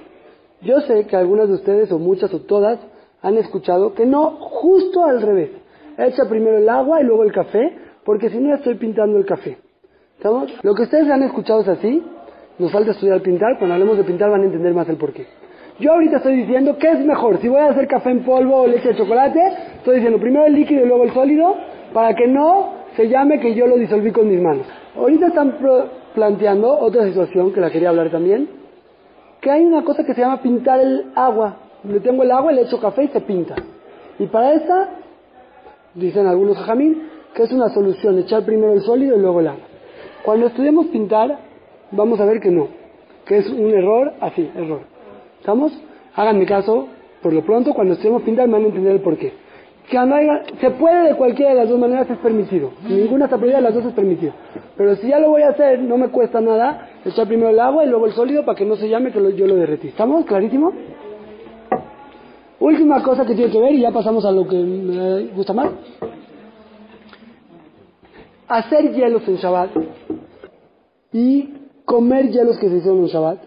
yo 0.62 0.80
sé 0.80 1.06
que 1.06 1.16
algunas 1.16 1.48
de 1.48 1.54
ustedes, 1.54 1.90
o 1.92 1.98
muchas 1.98 2.32
o 2.34 2.40
todas, 2.40 2.78
han 3.22 3.36
escuchado 3.36 3.94
que 3.94 4.06
no, 4.06 4.30
justo 4.40 5.04
al 5.04 5.20
revés. 5.22 5.50
Echa 5.98 6.28
primero 6.28 6.58
el 6.58 6.68
agua 6.68 7.00
y 7.00 7.04
luego 7.04 7.24
el 7.24 7.32
café, 7.32 7.76
porque 8.04 8.30
si 8.30 8.38
no 8.38 8.54
estoy 8.54 8.76
pintando 8.76 9.18
el 9.18 9.26
café. 9.26 9.58
¿Estamos? 10.16 10.52
Lo 10.62 10.74
que 10.74 10.82
ustedes 10.82 11.08
han 11.10 11.22
escuchado 11.22 11.60
es 11.60 11.68
así. 11.68 12.02
Nos 12.58 12.72
falta 12.72 12.90
estudiar 12.90 13.22
pintar. 13.22 13.58
Cuando 13.58 13.74
hablemos 13.74 13.96
de 13.96 14.04
pintar 14.04 14.30
van 14.30 14.42
a 14.42 14.44
entender 14.44 14.74
más 14.74 14.88
el 14.88 14.96
porqué. 14.96 15.26
Yo 15.78 15.92
ahorita 15.92 16.18
estoy 16.18 16.36
diciendo 16.36 16.76
qué 16.78 16.90
es 16.90 17.00
mejor. 17.00 17.38
Si 17.40 17.48
voy 17.48 17.60
a 17.60 17.70
hacer 17.70 17.86
café 17.88 18.10
en 18.10 18.22
polvo 18.22 18.62
o 18.62 18.66
leche 18.66 18.88
de 18.88 18.96
chocolate, 18.96 19.40
estoy 19.76 19.96
diciendo 19.96 20.18
primero 20.20 20.44
el 20.44 20.52
líquido 20.52 20.84
y 20.84 20.88
luego 20.88 21.04
el 21.04 21.12
sólido, 21.12 21.54
para 21.94 22.14
que 22.14 22.26
no 22.26 22.74
se 22.96 23.08
llame 23.08 23.40
que 23.40 23.54
yo 23.54 23.66
lo 23.66 23.76
disolví 23.76 24.12
con 24.12 24.28
mis 24.28 24.40
manos. 24.42 24.66
Ahorita 24.94 25.28
están 25.28 25.56
planteando 26.14 26.78
otra 26.78 27.06
situación 27.06 27.52
que 27.52 27.60
la 27.60 27.70
quería 27.70 27.88
hablar 27.88 28.10
también, 28.10 28.59
que 29.40 29.50
hay 29.50 29.64
una 29.64 29.84
cosa 29.84 30.04
que 30.04 30.14
se 30.14 30.20
llama 30.20 30.42
pintar 30.42 30.80
el 30.80 31.12
agua. 31.14 31.56
Le 31.84 32.00
tengo 32.00 32.22
el 32.22 32.30
agua, 32.30 32.52
le 32.52 32.62
echo 32.62 32.80
café 32.80 33.04
y 33.04 33.08
se 33.08 33.20
pinta. 33.20 33.54
Y 34.18 34.26
para 34.26 34.52
esa, 34.52 34.88
dicen 35.94 36.26
algunos 36.26 36.58
jajamín, 36.58 37.08
que 37.34 37.44
es 37.44 37.52
una 37.52 37.68
solución, 37.70 38.18
echar 38.18 38.44
primero 38.44 38.72
el 38.72 38.82
sólido 38.82 39.16
y 39.16 39.20
luego 39.20 39.40
el 39.40 39.48
agua. 39.48 39.62
Cuando 40.22 40.46
estudiemos 40.46 40.86
pintar, 40.86 41.38
vamos 41.90 42.20
a 42.20 42.26
ver 42.26 42.40
que 42.40 42.50
no, 42.50 42.68
que 43.24 43.38
es 43.38 43.48
un 43.48 43.70
error, 43.70 44.12
así, 44.20 44.50
error. 44.54 44.80
¿Estamos? 45.38 45.72
Háganme 46.14 46.44
caso, 46.44 46.88
por 47.22 47.32
lo 47.32 47.42
pronto, 47.42 47.72
cuando 47.72 47.94
estudiemos 47.94 48.22
pintar 48.22 48.46
me 48.46 48.54
van 48.54 48.64
a 48.64 48.66
entender 48.66 48.92
el 48.92 49.00
porqué. 49.00 49.32
Que 49.90 49.98
se 50.60 50.70
puede 50.70 51.08
de 51.08 51.14
cualquiera 51.16 51.50
de 51.50 51.56
las 51.56 51.68
dos 51.68 51.78
maneras, 51.78 52.08
es 52.08 52.18
permitido. 52.18 52.70
Ninguna 52.88 53.24
está 53.24 53.36
prohibida, 53.36 53.60
las 53.60 53.74
dos 53.74 53.86
es 53.86 53.92
permitido. 53.92 54.32
Pero 54.76 54.94
si 54.94 55.08
ya 55.08 55.18
lo 55.18 55.30
voy 55.30 55.42
a 55.42 55.48
hacer, 55.48 55.80
no 55.80 55.98
me 55.98 56.10
cuesta 56.10 56.40
nada 56.40 56.88
echar 57.04 57.26
primero 57.26 57.48
el 57.50 57.58
agua 57.58 57.84
y 57.84 57.88
luego 57.88 58.06
el 58.06 58.12
sólido 58.12 58.44
para 58.44 58.56
que 58.56 58.64
no 58.64 58.76
se 58.76 58.88
llame 58.88 59.10
que 59.10 59.34
yo 59.34 59.46
lo 59.48 59.56
derretí. 59.56 59.88
¿Estamos? 59.88 60.24
¿Clarísimo? 60.26 60.72
Última 62.60 63.02
cosa 63.02 63.26
que 63.26 63.34
tiene 63.34 63.50
que 63.50 63.58
ver, 63.58 63.72
y 63.72 63.80
ya 63.80 63.90
pasamos 63.90 64.24
a 64.24 64.30
lo 64.30 64.46
que 64.46 64.56
me 64.56 65.26
gusta 65.34 65.52
más. 65.54 65.70
Hacer 68.46 68.92
hielos 68.92 69.26
en 69.26 69.36
Shabbat 69.36 69.70
y 71.12 71.52
comer 71.84 72.30
hielos 72.30 72.58
que 72.58 72.68
se 72.68 72.76
hicieron 72.76 73.00
en 73.00 73.06
Shabbat. 73.06 73.38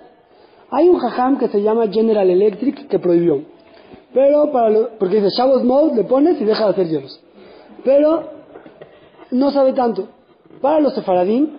Hay 0.72 0.90
un 0.90 0.98
jajam 1.00 1.38
que 1.38 1.48
se 1.48 1.62
llama 1.62 1.88
General 1.88 2.30
Electric 2.30 2.90
que 2.90 3.00
prohibió. 3.00 3.53
Pero 4.14 4.52
para 4.52 4.70
lo, 4.70 4.90
porque 5.00 5.16
dice 5.16 5.30
Shabbat 5.36 5.64
Mode, 5.64 5.96
le 5.96 6.04
pones 6.04 6.40
y 6.40 6.46
deja 6.46 6.66
de 6.66 6.72
hacer 6.72 6.88
hielos. 6.88 7.20
Pero 7.84 8.30
no 9.32 9.52
sabe 9.52 9.74
tanto. 9.74 10.08
Para 10.62 10.80
los 10.80 10.94
sefaradín 10.94 11.58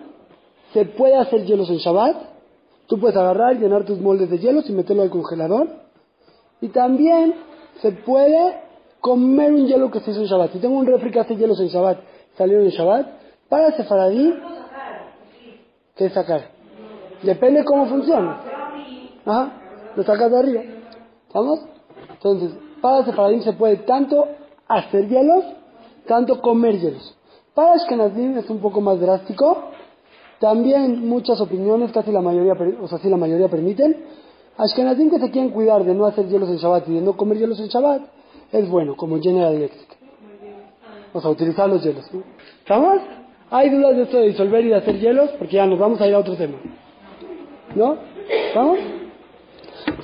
se 0.73 0.85
puede 0.85 1.15
hacer 1.15 1.45
hielos 1.45 1.69
en 1.69 1.77
Shabbat. 1.77 2.15
Tú 2.87 2.99
puedes 2.99 3.17
agarrar, 3.17 3.57
llenar 3.57 3.83
tus 3.83 3.99
moldes 3.99 4.29
de 4.29 4.39
hielos 4.39 4.69
y 4.69 4.73
meterlo 4.73 5.03
al 5.03 5.09
congelador. 5.09 5.67
Y 6.61 6.69
también 6.69 7.35
se 7.81 7.91
puede 7.91 8.61
comer 9.01 9.53
un 9.53 9.67
hielo 9.67 9.91
que 9.91 9.99
se 9.99 10.11
hizo 10.11 10.21
en 10.21 10.27
Shabbat. 10.27 10.53
Si 10.53 10.59
tengo 10.59 10.77
un 10.77 10.85
refri 10.85 11.11
que 11.11 11.19
hace 11.19 11.35
hielos 11.35 11.59
en 11.59 11.67
Shabbat, 11.67 11.99
salieron 12.37 12.65
en 12.65 12.71
Shabbat, 12.71 13.07
para 13.49 13.75
sefaradí, 13.75 14.33
¿qué 15.95 16.09
sacar? 16.09 16.49
Depende 17.21 17.63
cómo 17.63 17.85
funciona. 17.87 18.41
Ajá, 19.25 19.51
lo 19.95 20.03
sacas 20.03 20.31
de 20.31 20.37
arriba. 20.37 20.61
¿Estamos? 21.27 21.74
Entonces, 22.15 22.51
para 22.81 22.99
el 22.99 23.05
sefaradí 23.05 23.41
se 23.41 23.53
puede 23.53 23.77
tanto 23.77 24.27
hacer 24.67 25.07
hielos, 25.07 25.43
tanto 26.07 26.41
comer 26.41 26.79
hielos. 26.79 27.15
Para 27.53 27.73
Ashkenazim 27.73 28.37
es 28.37 28.49
un 28.49 28.59
poco 28.59 28.81
más 28.81 28.99
drástico. 28.99 29.71
También 30.39 31.07
muchas 31.07 31.39
opiniones, 31.39 31.91
casi 31.91 32.11
la 32.11 32.21
mayoría, 32.21 32.53
o 32.81 32.87
sea, 32.87 32.97
sí 32.99 33.09
la 33.09 33.17
mayoría 33.17 33.47
permiten. 33.47 33.95
Ashkenazim 34.57 35.09
que 35.09 35.19
se 35.19 35.31
quieren 35.31 35.51
cuidar 35.51 35.83
de 35.83 35.93
no 35.93 36.05
hacer 36.05 36.27
hielos 36.27 36.49
en 36.49 36.57
Shabbat 36.57 36.87
y 36.89 36.95
de 36.95 37.01
no 37.01 37.15
comer 37.15 37.37
hielos 37.37 37.59
en 37.59 37.67
Shabbat, 37.67 38.01
es 38.51 38.69
bueno, 38.69 38.95
como 38.95 39.19
General 39.19 39.53
Electric. 39.53 39.97
O 41.13 41.21
sea, 41.21 41.29
utilizar 41.29 41.69
los 41.69 41.83
hielos. 41.83 42.05
¿Estamos? 42.59 42.99
¿Hay 43.51 43.69
dudas 43.69 43.95
de 43.95 44.03
esto 44.03 44.17
de 44.17 44.27
disolver 44.27 44.65
y 44.65 44.69
de 44.69 44.75
hacer 44.75 44.99
hielos? 44.99 45.29
Porque 45.37 45.55
ya 45.55 45.65
nos 45.65 45.79
vamos 45.79 46.01
a 46.01 46.07
ir 46.07 46.13
a 46.13 46.19
otro 46.19 46.35
tema. 46.35 46.57
¿No? 47.73 47.97
¿Vamos? 48.53 48.79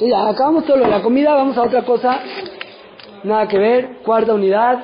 Entonces 0.01 0.17
ya 0.17 0.29
acabamos 0.29 0.65
todo 0.65 0.77
lo 0.77 0.86
de 0.86 0.89
la 0.89 1.03
comida, 1.03 1.36
vamos 1.36 1.55
a 1.55 1.62
otra 1.62 1.84
cosa. 1.84 2.20
Nada 3.24 3.48
que 3.48 3.60
ver, 3.60 3.98
cuarta 4.03 4.34
unidad. 4.34 4.79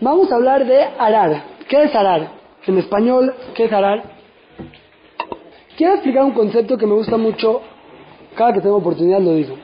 Vamos 0.00 0.30
a 0.30 0.36
hablar 0.36 0.64
de 0.64 0.84
arar. 0.84 1.42
¿Qué 1.68 1.82
es 1.82 1.94
arar? 1.96 2.28
En 2.64 2.78
español, 2.78 3.34
¿qué 3.56 3.64
es 3.64 3.72
arar? 3.72 4.04
Quiero 5.76 5.94
explicar 5.94 6.22
un 6.22 6.30
concepto 6.30 6.78
que 6.78 6.86
me 6.86 6.94
gusta 6.94 7.16
mucho. 7.16 7.62
Cada 8.36 8.52
que 8.52 8.60
tengo 8.60 8.76
oportunidad 8.76 9.18
lo 9.18 9.32
digo. 9.32 9.56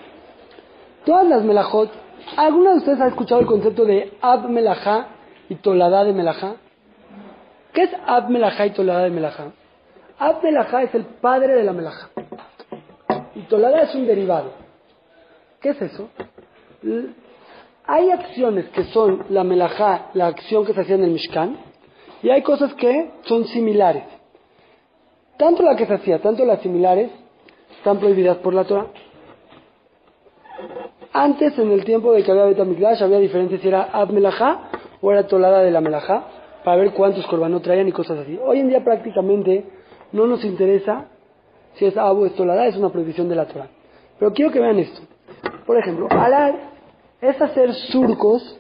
Todas 1.04 1.28
las 1.28 1.44
melajot, 1.44 1.92
¿alguna 2.36 2.70
de 2.70 2.78
ustedes 2.78 3.00
ha 3.02 3.06
escuchado 3.06 3.40
el 3.40 3.46
concepto 3.46 3.84
de 3.84 4.14
ab 4.20 4.48
melajá 4.48 5.10
y 5.48 5.54
toladá 5.54 6.02
de 6.02 6.12
melajá? 6.12 6.56
¿Qué 7.72 7.84
es 7.84 7.90
ab 8.04 8.30
melajá 8.30 8.66
y 8.66 8.70
toladá 8.70 9.04
de 9.04 9.10
melajá? 9.10 9.52
Ab 10.18 10.42
melajá 10.42 10.82
es 10.82 10.92
el 10.96 11.04
padre 11.04 11.54
de 11.54 11.62
la 11.62 11.72
melajá. 11.72 12.13
Y 13.34 13.40
toladá 13.42 13.82
es 13.82 13.94
un 13.94 14.06
derivado. 14.06 14.52
¿Qué 15.60 15.70
es 15.70 15.82
eso? 15.82 16.08
Hay 17.86 18.10
acciones 18.10 18.68
que 18.70 18.84
son 18.84 19.24
la 19.30 19.44
melajá, 19.44 20.10
la 20.14 20.26
acción 20.26 20.64
que 20.64 20.72
se 20.72 20.80
hacía 20.80 20.94
en 20.94 21.04
el 21.04 21.10
Mishkan, 21.10 21.56
y 22.22 22.30
hay 22.30 22.42
cosas 22.42 22.72
que 22.74 23.10
son 23.22 23.44
similares. 23.46 24.04
Tanto 25.36 25.62
la 25.62 25.76
que 25.76 25.86
se 25.86 25.94
hacía, 25.94 26.20
tanto 26.20 26.44
las 26.44 26.60
similares, 26.60 27.10
están 27.76 27.98
prohibidas 27.98 28.38
por 28.38 28.54
la 28.54 28.64
Torah. 28.64 28.86
Antes, 31.12 31.58
en 31.58 31.70
el 31.72 31.84
tiempo 31.84 32.12
de 32.12 32.22
que 32.22 32.30
había 32.30 32.44
Betamikdash, 32.44 33.02
había 33.02 33.18
diferencia 33.18 33.58
si 33.58 33.68
era 33.68 33.90
Ab 33.92 34.12
Melajá 34.12 34.70
o 35.00 35.12
era 35.12 35.26
Tolada 35.26 35.60
de 35.60 35.70
la 35.70 35.80
Melajá, 35.80 36.24
para 36.64 36.76
ver 36.78 36.92
cuántos 36.92 37.26
corbanos 37.26 37.62
traían 37.62 37.88
y 37.88 37.92
cosas 37.92 38.20
así. 38.20 38.38
Hoy 38.42 38.60
en 38.60 38.68
día 38.68 38.82
prácticamente 38.82 39.64
no 40.12 40.26
nos 40.26 40.44
interesa 40.44 41.08
si 41.74 41.86
es 41.86 41.96
Abu 41.96 42.22
o 42.22 42.26
es 42.26 42.76
una 42.76 42.90
prohibición 42.90 43.28
de 43.28 43.34
la 43.34 43.46
Torah. 43.46 43.68
Pero 44.18 44.32
quiero 44.32 44.52
que 44.52 44.60
vean 44.60 44.78
esto. 44.78 45.00
Por 45.66 45.78
ejemplo, 45.78 46.08
alar 46.10 46.54
es 47.20 47.40
hacer 47.40 47.72
surcos, 47.90 48.58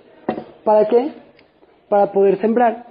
¿para 0.64 0.88
qué? 0.88 1.12
Para 1.88 2.12
poder 2.12 2.40
sembrar. 2.40 2.86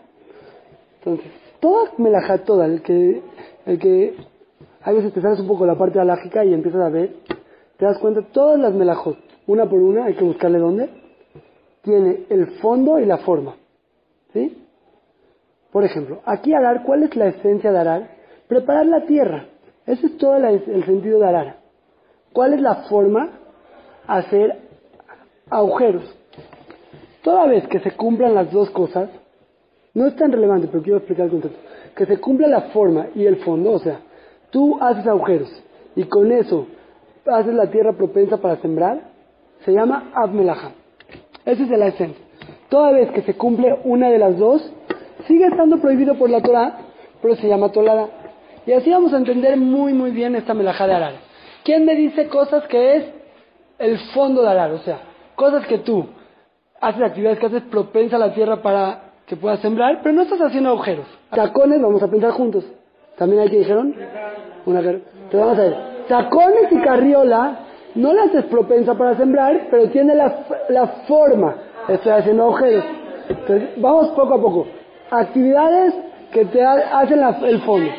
Entonces, 1.00 1.32
toda 1.60 1.92
melajá, 1.98 2.40
toda, 2.40 2.66
el 2.66 2.82
que, 2.82 3.22
el 3.66 3.80
que 3.80 4.16
a 4.82 4.92
veces 4.92 5.14
te 5.14 5.22
sales 5.22 5.40
un 5.40 5.48
poco 5.48 5.66
la 5.66 5.78
parte 5.78 6.00
alágica 6.00 6.46
y 6.46 6.54
empiezas 6.54 6.82
a 6.82 6.90
ver, 6.90 7.16
te 7.78 7.86
das 7.86 7.98
cuenta, 7.98 8.22
todas 8.32 8.60
las 8.60 8.74
melajot, 8.74 9.18
una 9.48 9.70
por 9.70 9.82
una, 9.82 10.06
hay 10.06 10.14
que 10.14 10.24
buscarle 10.24 10.60
dónde, 10.60 10.90
tiene 11.82 12.26
el 12.30 12.48
fondo 12.62 13.00
y 13.00 13.06
la 13.06 13.18
forma. 13.18 13.56
¿Sí? 14.32 14.64
Por 15.72 15.84
ejemplo, 15.84 16.22
aquí 16.26 16.54
arar, 16.54 16.84
¿cuál 16.84 17.04
es 17.04 17.16
la 17.16 17.28
esencia 17.28 17.72
de 17.72 17.80
arar? 17.80 18.10
Preparar 18.48 18.86
la 18.86 19.06
tierra. 19.06 19.48
Ese 19.86 20.08
es 20.08 20.18
todo 20.18 20.38
el 20.38 20.86
sentido 20.86 21.20
de 21.20 21.28
arar. 21.28 21.58
¿Cuál 22.32 22.54
es 22.54 22.62
la 22.62 22.76
forma? 22.90 23.30
Hacer 24.08 24.58
agujeros. 25.50 26.04
Toda 27.22 27.48
vez 27.48 27.68
que 27.68 27.80
se 27.80 27.92
cumplan 27.92 28.36
las 28.36 28.52
dos 28.52 28.70
cosas, 28.72 29.10
no 29.94 30.08
es 30.08 30.16
tan 30.16 30.32
relevante, 30.32 30.68
pero 30.68 30.84
quiero 30.84 30.98
explicar 30.98 31.26
el 31.26 31.32
concepto, 31.32 31.58
que 31.96 32.06
se 32.06 32.18
cumpla 32.20 32.48
la 32.48 32.62
forma 32.72 33.08
y 33.16 33.26
el 33.26 33.38
fondo, 33.38 33.74
o 33.74 33.80
sea, 33.80 34.00
tú 34.50 34.78
haces 34.82 35.06
agujeros 35.08 35.50
y 35.96 36.04
con 36.06 36.32
eso 36.32 36.68
haces 37.26 37.54
la 37.54 37.70
tierra 37.70 37.94
propensa 37.94 38.38
para 38.38 38.58
sembrar, 38.58 39.02
se 39.64 39.72
llama 39.72 40.12
Abmelaja. 40.14 40.72
Esa 41.46 41.64
es 41.64 41.70
la 41.70 41.88
esencia. 41.88 42.24
Toda 42.70 42.92
vez 42.92 43.12
que 43.12 43.22
se 43.22 43.36
cumple 43.36 43.78
una 43.84 44.10
de 44.10 44.18
las 44.18 44.38
dos, 44.38 44.74
sigue 45.28 45.46
estando 45.46 45.80
prohibido 45.80 46.16
por 46.16 46.30
la 46.30 46.42
Torah, 46.42 46.78
pero 47.22 47.36
se 47.36 47.48
llama 47.48 47.72
tolada. 47.72 48.10
Y 48.66 48.72
así 48.72 48.90
vamos 48.90 49.14
a 49.14 49.18
entender 49.18 49.58
muy 49.58 49.94
muy 49.94 50.12
bien 50.12 50.36
esta 50.36 50.54
melajá 50.54 50.88
de 50.88 50.94
arar. 50.94 51.14
¿Quién 51.64 51.86
me 51.86 51.96
dice 51.96 52.28
cosas 52.28 52.68
que 52.68 52.98
es 52.98 53.06
el 53.80 53.98
fondo 54.14 54.42
de 54.42 54.50
arar? 54.50 54.72
O 54.72 54.80
sea, 54.80 55.00
cosas 55.36 55.66
que 55.68 55.80
tú 55.80 56.06
haces 56.80 57.02
actividades 57.02 57.40
que 57.40 57.46
haces 57.46 57.64
propensa 57.64 58.18
a 58.18 58.20
la 58.20 58.34
tierra 58.34 58.62
para 58.62 59.14
que 59.26 59.38
puedas 59.38 59.60
sembrar, 59.60 60.00
pero 60.04 60.14
no 60.14 60.24
estás 60.24 60.42
haciendo 60.42 60.70
agujeros. 60.70 61.06
Tacones, 61.30 61.82
vamos 61.82 62.04
a 62.04 62.08
pensar 62.10 62.32
juntos. 62.32 62.66
¿También 63.18 63.44
hay 63.44 63.50
que 63.50 63.60
dijeron? 63.60 63.96
Una 64.66 64.82
vamos 65.32 65.58
a 65.58 65.62
ver. 65.62 65.78
Tacones 66.08 66.72
y 66.72 66.78
carriola 66.82 67.60
no 67.96 68.14
las 68.14 68.30
haces 68.30 68.46
propensa 68.46 68.96
para 68.96 69.16
sembrar, 69.16 69.68
pero 69.70 69.90
tiene 69.90 70.16
la, 70.16 70.46
la 70.70 70.88
forma. 71.08 71.56
Estoy 71.88 72.12
haciendo 72.12 72.44
agujeros. 72.44 72.84
Entonces, 73.30 73.70
vamos 73.78 74.10
poco 74.10 74.34
a 74.34 74.42
poco. 74.42 74.68
Actividades 75.12 75.94
que 76.32 76.46
te 76.46 76.64
hacen 76.66 77.22
el 77.46 77.62
fondo. 77.62 77.90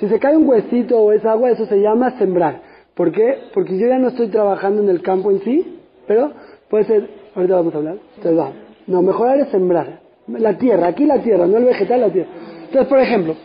Si 0.00 0.08
se 0.08 0.18
cae 0.18 0.34
un 0.34 0.48
huesito 0.48 0.98
o 0.98 1.12
es 1.12 1.24
agua, 1.26 1.50
eso 1.50 1.66
se 1.66 1.78
llama 1.78 2.16
sembrar. 2.18 2.62
¿Por 2.94 3.12
qué? 3.12 3.38
Porque 3.52 3.78
yo 3.78 3.86
ya 3.86 3.98
no 3.98 4.08
estoy 4.08 4.28
trabajando 4.28 4.82
en 4.82 4.88
el 4.88 5.02
campo 5.02 5.30
en 5.30 5.42
sí, 5.42 5.78
pero 6.06 6.32
puede 6.70 6.84
ser, 6.84 7.10
ahorita 7.34 7.54
vamos 7.56 7.74
a 7.74 7.78
hablar, 7.78 7.96
entonces 8.16 8.38
va. 8.38 8.52
No, 8.86 9.02
mejorar 9.02 9.38
es 9.40 9.48
sembrar. 9.48 10.00
La 10.26 10.56
tierra, 10.56 10.88
aquí 10.88 11.04
la 11.04 11.22
tierra, 11.22 11.46
no 11.46 11.58
el 11.58 11.64
vegetal, 11.64 12.00
la 12.00 12.10
tierra. 12.10 12.30
Entonces, 12.64 12.88
por 12.88 12.98
ejemplo, 12.98 13.36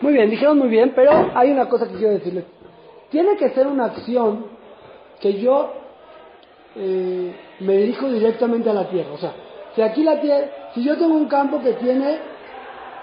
muy 0.00 0.12
bien, 0.12 0.30
dijeron 0.30 0.58
muy 0.58 0.68
bien, 0.68 0.92
pero 0.94 1.10
hay 1.34 1.50
una 1.50 1.68
cosa 1.68 1.88
que 1.88 1.94
quiero 1.94 2.12
decirles. 2.14 2.44
Tiene 3.10 3.36
que 3.36 3.50
ser 3.50 3.66
una 3.66 3.86
acción 3.86 4.46
que 5.20 5.40
yo 5.40 5.72
eh, 6.76 7.34
me 7.60 7.78
dirijo 7.78 8.08
directamente 8.10 8.70
a 8.70 8.74
la 8.74 8.88
tierra. 8.88 9.12
O 9.12 9.18
sea, 9.18 9.32
si 9.74 9.82
aquí 9.82 10.04
la 10.04 10.20
tierra, 10.20 10.46
si 10.74 10.84
yo 10.84 10.96
tengo 10.96 11.14
un 11.14 11.26
campo 11.26 11.60
que 11.60 11.72
tiene, 11.72 12.18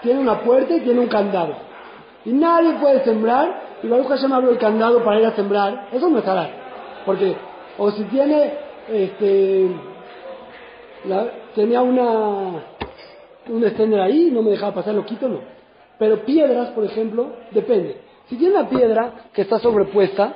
tiene 0.02 0.22
una 0.22 0.42
puerta 0.42 0.76
y 0.76 0.82
tiene 0.82 1.00
un 1.00 1.08
candado, 1.08 1.73
y 2.26 2.32
nadie 2.32 2.74
puede 2.76 3.04
sembrar, 3.04 3.62
y 3.84 3.88
Baruch 3.88 4.08
Hashem 4.08 4.32
abrió 4.32 4.52
el 4.52 4.58
candado 4.58 5.04
para 5.04 5.20
ir 5.20 5.26
a 5.26 5.36
sembrar, 5.36 5.90
eso 5.92 6.10
no 6.10 6.20
es 6.20 6.28
arar. 6.28 6.50
Porque, 7.06 7.36
o 7.78 7.92
si 7.92 8.04
tiene, 8.06 8.54
este, 8.90 9.68
tenía 11.54 11.82
una, 11.82 12.64
un 13.50 13.64
extender 13.64 14.00
ahí, 14.00 14.30
no 14.32 14.42
me 14.42 14.52
dejaba 14.52 14.76
pasar, 14.76 14.94
lo 14.94 15.06
quito, 15.06 15.28
no. 15.28 15.40
Pero 16.00 16.24
piedras, 16.26 16.70
por 16.70 16.86
ejemplo, 16.86 17.34
depende. 17.52 17.98
Si 18.30 18.38
tiene 18.38 18.56
una 18.56 18.70
piedra 18.70 19.12
que 19.34 19.42
está 19.42 19.60
sobrepuesta, 19.60 20.34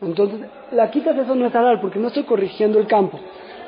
entonces 0.00 0.40
la 0.72 0.90
quitas, 0.90 1.16
eso 1.16 1.34
no 1.34 1.46
es 1.46 1.54
arar, 1.54 1.80
porque 1.80 1.98
no 1.98 2.08
estoy 2.08 2.22
corrigiendo 2.22 2.78
el 2.78 2.86
campo. 2.86 3.18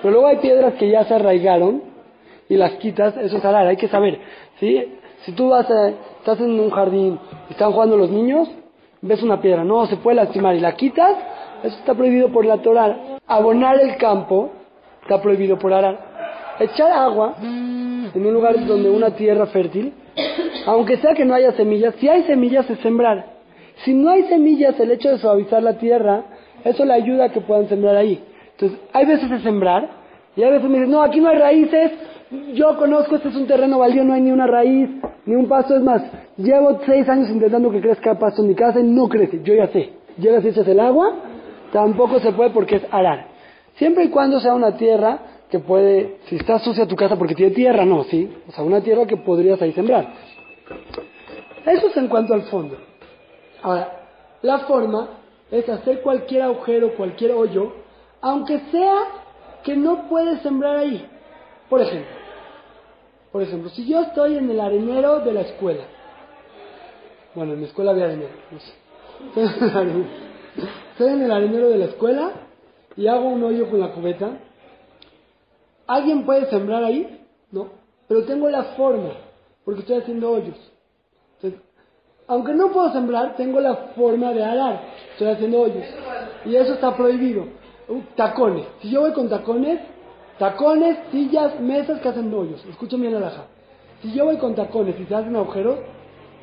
Pero 0.01 0.13
luego 0.13 0.29
hay 0.29 0.37
piedras 0.37 0.75
que 0.75 0.89
ya 0.91 1.05
se 1.05 1.15
arraigaron 1.15 1.83
y 2.49 2.57
las 2.57 2.73
quitas, 2.75 3.17
eso 3.17 3.37
es 3.37 3.45
arar, 3.45 3.67
hay 3.67 3.77
que 3.77 3.89
saber. 3.89 4.21
¿sí? 4.59 4.99
Si 5.25 5.33
tú 5.33 5.51
vas 5.51 5.71
a, 5.71 5.89
estás 5.89 6.41
en 6.41 6.59
un 6.59 6.71
jardín 6.71 7.19
están 7.51 7.73
jugando 7.73 7.97
los 7.97 8.11
niños, 8.11 8.49
ves 9.01 9.23
una 9.23 9.41
piedra, 9.41 9.65
no, 9.65 9.87
se 9.87 9.97
puede 9.97 10.17
lastimar 10.17 10.55
y 10.57 10.61
la 10.61 10.75
quitas, 10.75 11.17
eso 11.63 11.77
está 11.77 11.95
prohibido 11.95 12.29
por 12.31 12.45
la 12.45 12.59
Torah. 12.59 13.19
Abonar 13.27 13.81
el 13.81 13.97
campo 13.97 14.51
está 15.03 15.21
prohibido 15.23 15.59
por 15.59 15.73
arar. 15.73 16.13
Echar 16.59 16.93
agua 16.93 17.35
en 17.41 18.13
un 18.15 18.33
lugar 18.33 18.65
donde 18.67 18.91
una 18.91 19.15
tierra 19.15 19.47
fértil, 19.47 19.93
aunque 20.67 20.97
sea 20.99 21.15
que 21.15 21.25
no 21.25 21.35
haya 21.35 21.53
semillas, 21.53 21.95
si 21.97 22.09
hay 22.09 22.25
semillas 22.25 22.69
es 22.69 22.79
sembrar. 22.81 23.33
Si 23.85 23.95
no 23.95 24.11
hay 24.11 24.25
semillas, 24.25 24.79
el 24.79 24.91
hecho 24.91 25.11
de 25.11 25.19
suavizar 25.19 25.63
la 25.63 25.79
tierra, 25.79 26.25
eso 26.65 26.85
le 26.85 26.93
ayuda 26.93 27.25
a 27.25 27.29
que 27.31 27.41
puedan 27.41 27.69
sembrar 27.69 27.97
ahí. 27.97 28.23
Entonces, 28.53 28.79
hay 28.93 29.07
veces 29.07 29.31
de 29.31 29.41
sembrar, 29.41 29.89
y 30.37 30.43
hay 30.43 30.51
veces 30.51 30.69
me 30.69 30.79
dicen, 30.79 30.91
no, 30.91 31.03
aquí 31.03 31.21
no 31.21 31.29
hay 31.29 31.39
raíces, 31.39 31.93
yo 32.55 32.77
conozco, 32.79 33.17
este 33.17 33.29
es 33.29 33.37
un 33.37 33.47
terreno 33.47 33.79
baldío, 33.79 34.05
no 34.05 34.15
hay 34.15 34.23
ni 34.23 34.31
una 34.31 34.47
raíz, 34.47 34.89
ni 35.27 35.35
un 35.35 35.49
pasto, 35.49 35.77
es 35.77 35.83
más, 35.83 36.03
llevo 36.37 36.81
seis 36.87 37.09
años 37.09 37.29
intentando 37.29 37.71
que 37.71 37.81
crezca 37.81 38.19
pasto 38.19 38.43
en 38.43 38.49
mi 38.49 38.55
casa 38.55 38.81
y 38.81 38.85
no 38.85 39.09
crece, 39.09 39.41
yo 39.43 39.55
ya 39.55 39.69
sé. 39.69 39.93
Llegas 40.19 40.45
y 40.45 40.49
echas 40.49 40.67
el 40.67 40.81
agua, 40.81 41.13
tampoco 41.73 42.19
se 42.21 42.33
puede 42.33 42.51
porque 42.51 42.77
es 42.77 42.83
arar. 42.91 43.27
Siempre 43.77 44.05
y 44.05 44.09
cuando 44.09 44.41
sea 44.41 44.55
una 44.55 44.77
tierra 44.77 45.19
que 45.51 45.59
puede, 45.59 46.19
si 46.27 46.37
está 46.37 46.59
sucia 46.59 46.87
tu 46.87 46.97
casa 46.97 47.17
porque 47.17 47.35
tiene 47.35 47.55
tierra, 47.55 47.85
no, 47.85 48.05
sí, 48.05 48.31
o 48.49 48.53
sea, 48.53 48.65
una 48.65 48.81
tierra 48.81 49.07
que 49.07 49.19
podrías 49.19 49.61
ahí 49.61 49.73
sembrar. 49.73 50.09
Eso 51.67 51.87
es 51.89 51.97
en 51.97 52.09
cuanto 52.09 52.35
al 52.35 52.43
fondo. 52.43 52.77
Ahora, 53.63 53.89
la 54.43 54.61
forma 54.61 55.09
es 55.51 55.69
hacer 55.69 56.01
cualquier 56.01 56.43
agujero, 56.43 56.95
cualquier 56.97 57.33
hoyo, 57.33 57.73
aunque 58.21 58.59
sea 58.71 58.95
que 59.63 59.77
no 59.77 60.09
puedes 60.09 60.41
sembrar 60.41 60.77
ahí. 60.77 61.07
Por 61.69 61.81
ejemplo, 61.81 62.22
por 63.33 63.43
ejemplo, 63.43 63.71
si 63.71 63.87
yo 63.89 64.03
estoy 64.03 64.37
en 64.37 64.51
el 64.51 64.61
arenero 64.61 65.21
de 65.21 65.33
la 65.33 65.41
escuela, 65.41 65.85
bueno, 67.35 67.55
en 67.55 67.61
mi 67.61 67.65
escuela 67.67 67.93
había 67.93 68.05
arenero, 68.05 68.35
no 68.51 68.61
sé. 68.61 68.73
Estoy 70.93 71.15
en 71.15 71.23
el 71.23 71.33
arenero 71.33 71.71
de 71.71 71.79
la 71.79 71.85
escuela 71.87 72.31
y 72.97 73.07
hago 73.07 73.29
un 73.29 73.43
hoyo 73.43 73.71
con 73.71 73.81
la 73.81 73.93
cubeta. 73.93 74.39
¿Alguien 75.87 76.25
puede 76.25 76.47
sembrar 76.51 76.85
ahí? 76.85 77.25
No. 77.51 77.71
Pero 78.07 78.25
tengo 78.25 78.51
la 78.51 78.65
forma, 78.77 79.13
porque 79.65 79.81
estoy 79.81 79.97
haciendo 79.97 80.31
hoyos. 80.31 80.57
Aunque 82.29 82.53
no 82.55 82.71
puedo 82.71 82.93
sembrar, 82.93 83.37
tengo 83.37 83.61
la 83.61 83.75
forma 83.97 84.33
de 84.33 84.45
arar. 84.45 84.81
Estoy 85.13 85.29
haciendo 85.29 85.61
hoyos. 85.61 85.85
Y 86.45 86.55
eso 86.57 86.75
está 86.75 86.95
prohibido. 86.97 87.45
Uh, 87.89 88.01
tacones. 88.15 88.67
Si 88.81 88.91
yo 88.91 89.01
voy 89.01 89.13
con 89.13 89.29
tacones, 89.29 89.81
Tacones, 90.39 90.99
sillas, 91.11 91.61
mesas 91.61 92.01
que 92.01 92.09
hacen 92.09 92.33
hoyos. 92.33 92.65
Escuchen 92.67 93.01
bien 93.01 93.21
la. 93.21 93.33
Si 94.03 94.13
yo 94.13 94.25
voy 94.25 94.39
con 94.39 94.55
tacones 94.55 94.99
y 94.99 95.05
se 95.05 95.15
hacen 95.15 95.37
agujeros, 95.37 95.79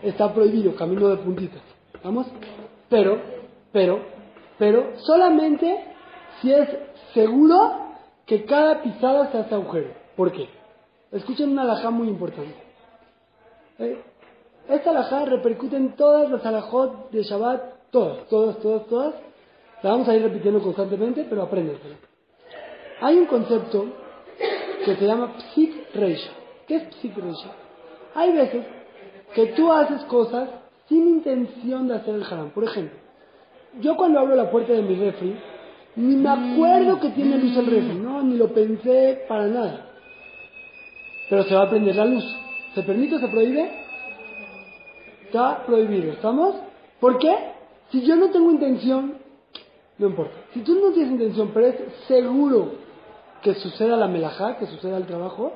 está 0.02 0.34
prohibido, 0.34 0.75
camino 0.75 1.10
de 1.10 1.17
puntitas. 1.17 1.62
¿Vamos? 2.04 2.28
Pero, 2.89 3.19
pero, 3.71 3.99
pero, 4.58 4.93
solamente 4.99 5.84
si 6.41 6.54
es 6.54 6.69
seguro 7.13 7.89
que 8.25 8.45
cada 8.45 8.82
pisada 8.82 9.32
se 9.32 9.39
hace 9.39 9.56
agujero. 9.56 9.89
¿Por 10.15 10.32
qué? 10.32 10.47
Escuchen 11.12 11.49
una 11.49 11.63
alajá 11.63 11.89
muy 11.89 12.08
importante. 12.08 12.56
Eh, 13.80 14.02
esta 14.69 14.91
alajá 14.91 15.25
repercute 15.25 15.75
en 15.75 15.95
todas 15.95 16.30
las 16.30 16.45
alajot 16.45 17.10
de 17.12 17.23
Shabbat, 17.23 17.89
todas, 17.89 18.28
todas, 18.28 18.60
todas, 18.60 18.86
todas. 18.86 19.15
La 19.82 19.91
vamos 19.91 20.08
a 20.08 20.15
ir 20.15 20.21
repitiendo 20.21 20.62
constantemente, 20.62 21.25
pero 21.28 21.43
apréndetela. 21.43 21.95
Hay 23.02 23.18
un 23.18 23.26
concepto 23.26 23.86
que 24.86 24.96
se 24.96 25.06
llama 25.06 25.34
psik 25.38 25.94
reisha. 25.96 26.32
¿Qué 26.68 26.76
es 26.76 26.84
psik 26.96 27.18
reisha? 27.18 27.52
Hay 28.16 28.34
veces 28.34 28.66
que 29.34 29.48
tú 29.48 29.72
haces 29.72 30.04
cosas 30.06 30.50
sin 30.88 31.08
intención 31.08 31.88
de 31.88 31.96
hacer 31.96 32.16
el 32.16 32.24
haram. 32.24 32.50
Por 32.50 32.64
ejemplo, 32.64 32.98
yo 33.80 33.96
cuando 33.96 34.20
abro 34.20 34.36
la 34.36 34.50
puerta 34.50 34.74
de 34.74 34.82
mi 34.82 34.96
refri, 34.96 35.36
ni 35.96 36.16
me 36.16 36.30
acuerdo 36.30 37.00
que 37.00 37.10
tiene 37.10 37.38
luz 37.38 37.56
el 37.58 37.66
refri, 37.66 37.96
no, 37.96 38.22
ni 38.24 38.38
lo 38.38 38.54
pensé 38.54 39.24
para 39.28 39.48
nada. 39.48 39.86
Pero 41.30 41.44
se 41.44 41.56
va 41.56 41.64
a 41.64 41.70
prender 41.70 41.96
la 41.96 42.06
luz. 42.06 42.24
¿Se 42.74 42.84
permite 42.84 43.16
o 43.16 43.20
se 43.20 43.28
prohíbe? 43.28 43.70
Está 45.26 45.64
prohibido, 45.66 46.14
¿estamos? 46.14 46.56
¿Por 47.00 47.20
qué? 47.20 47.36
Si 47.92 48.02
yo 48.02 48.16
no 48.16 48.30
tengo 48.30 48.52
intención, 48.52 49.16
no 49.98 50.08
importa. 50.08 50.34
Si 50.54 50.62
tú 50.62 50.76
no 50.76 50.92
tienes 50.92 51.12
intención, 51.14 51.52
pero 51.54 51.68
es 51.68 51.76
seguro 52.08 52.88
que 53.41 53.56
suceda 53.56 53.95
la 53.95 54.08
melajá, 54.08 54.58
que 54.58 54.67
suceda 54.67 54.97
el 54.97 55.06
trabajo, 55.06 55.54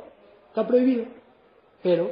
está 0.50 0.66
prohibido. 0.68 1.06
Pero, 1.82 2.10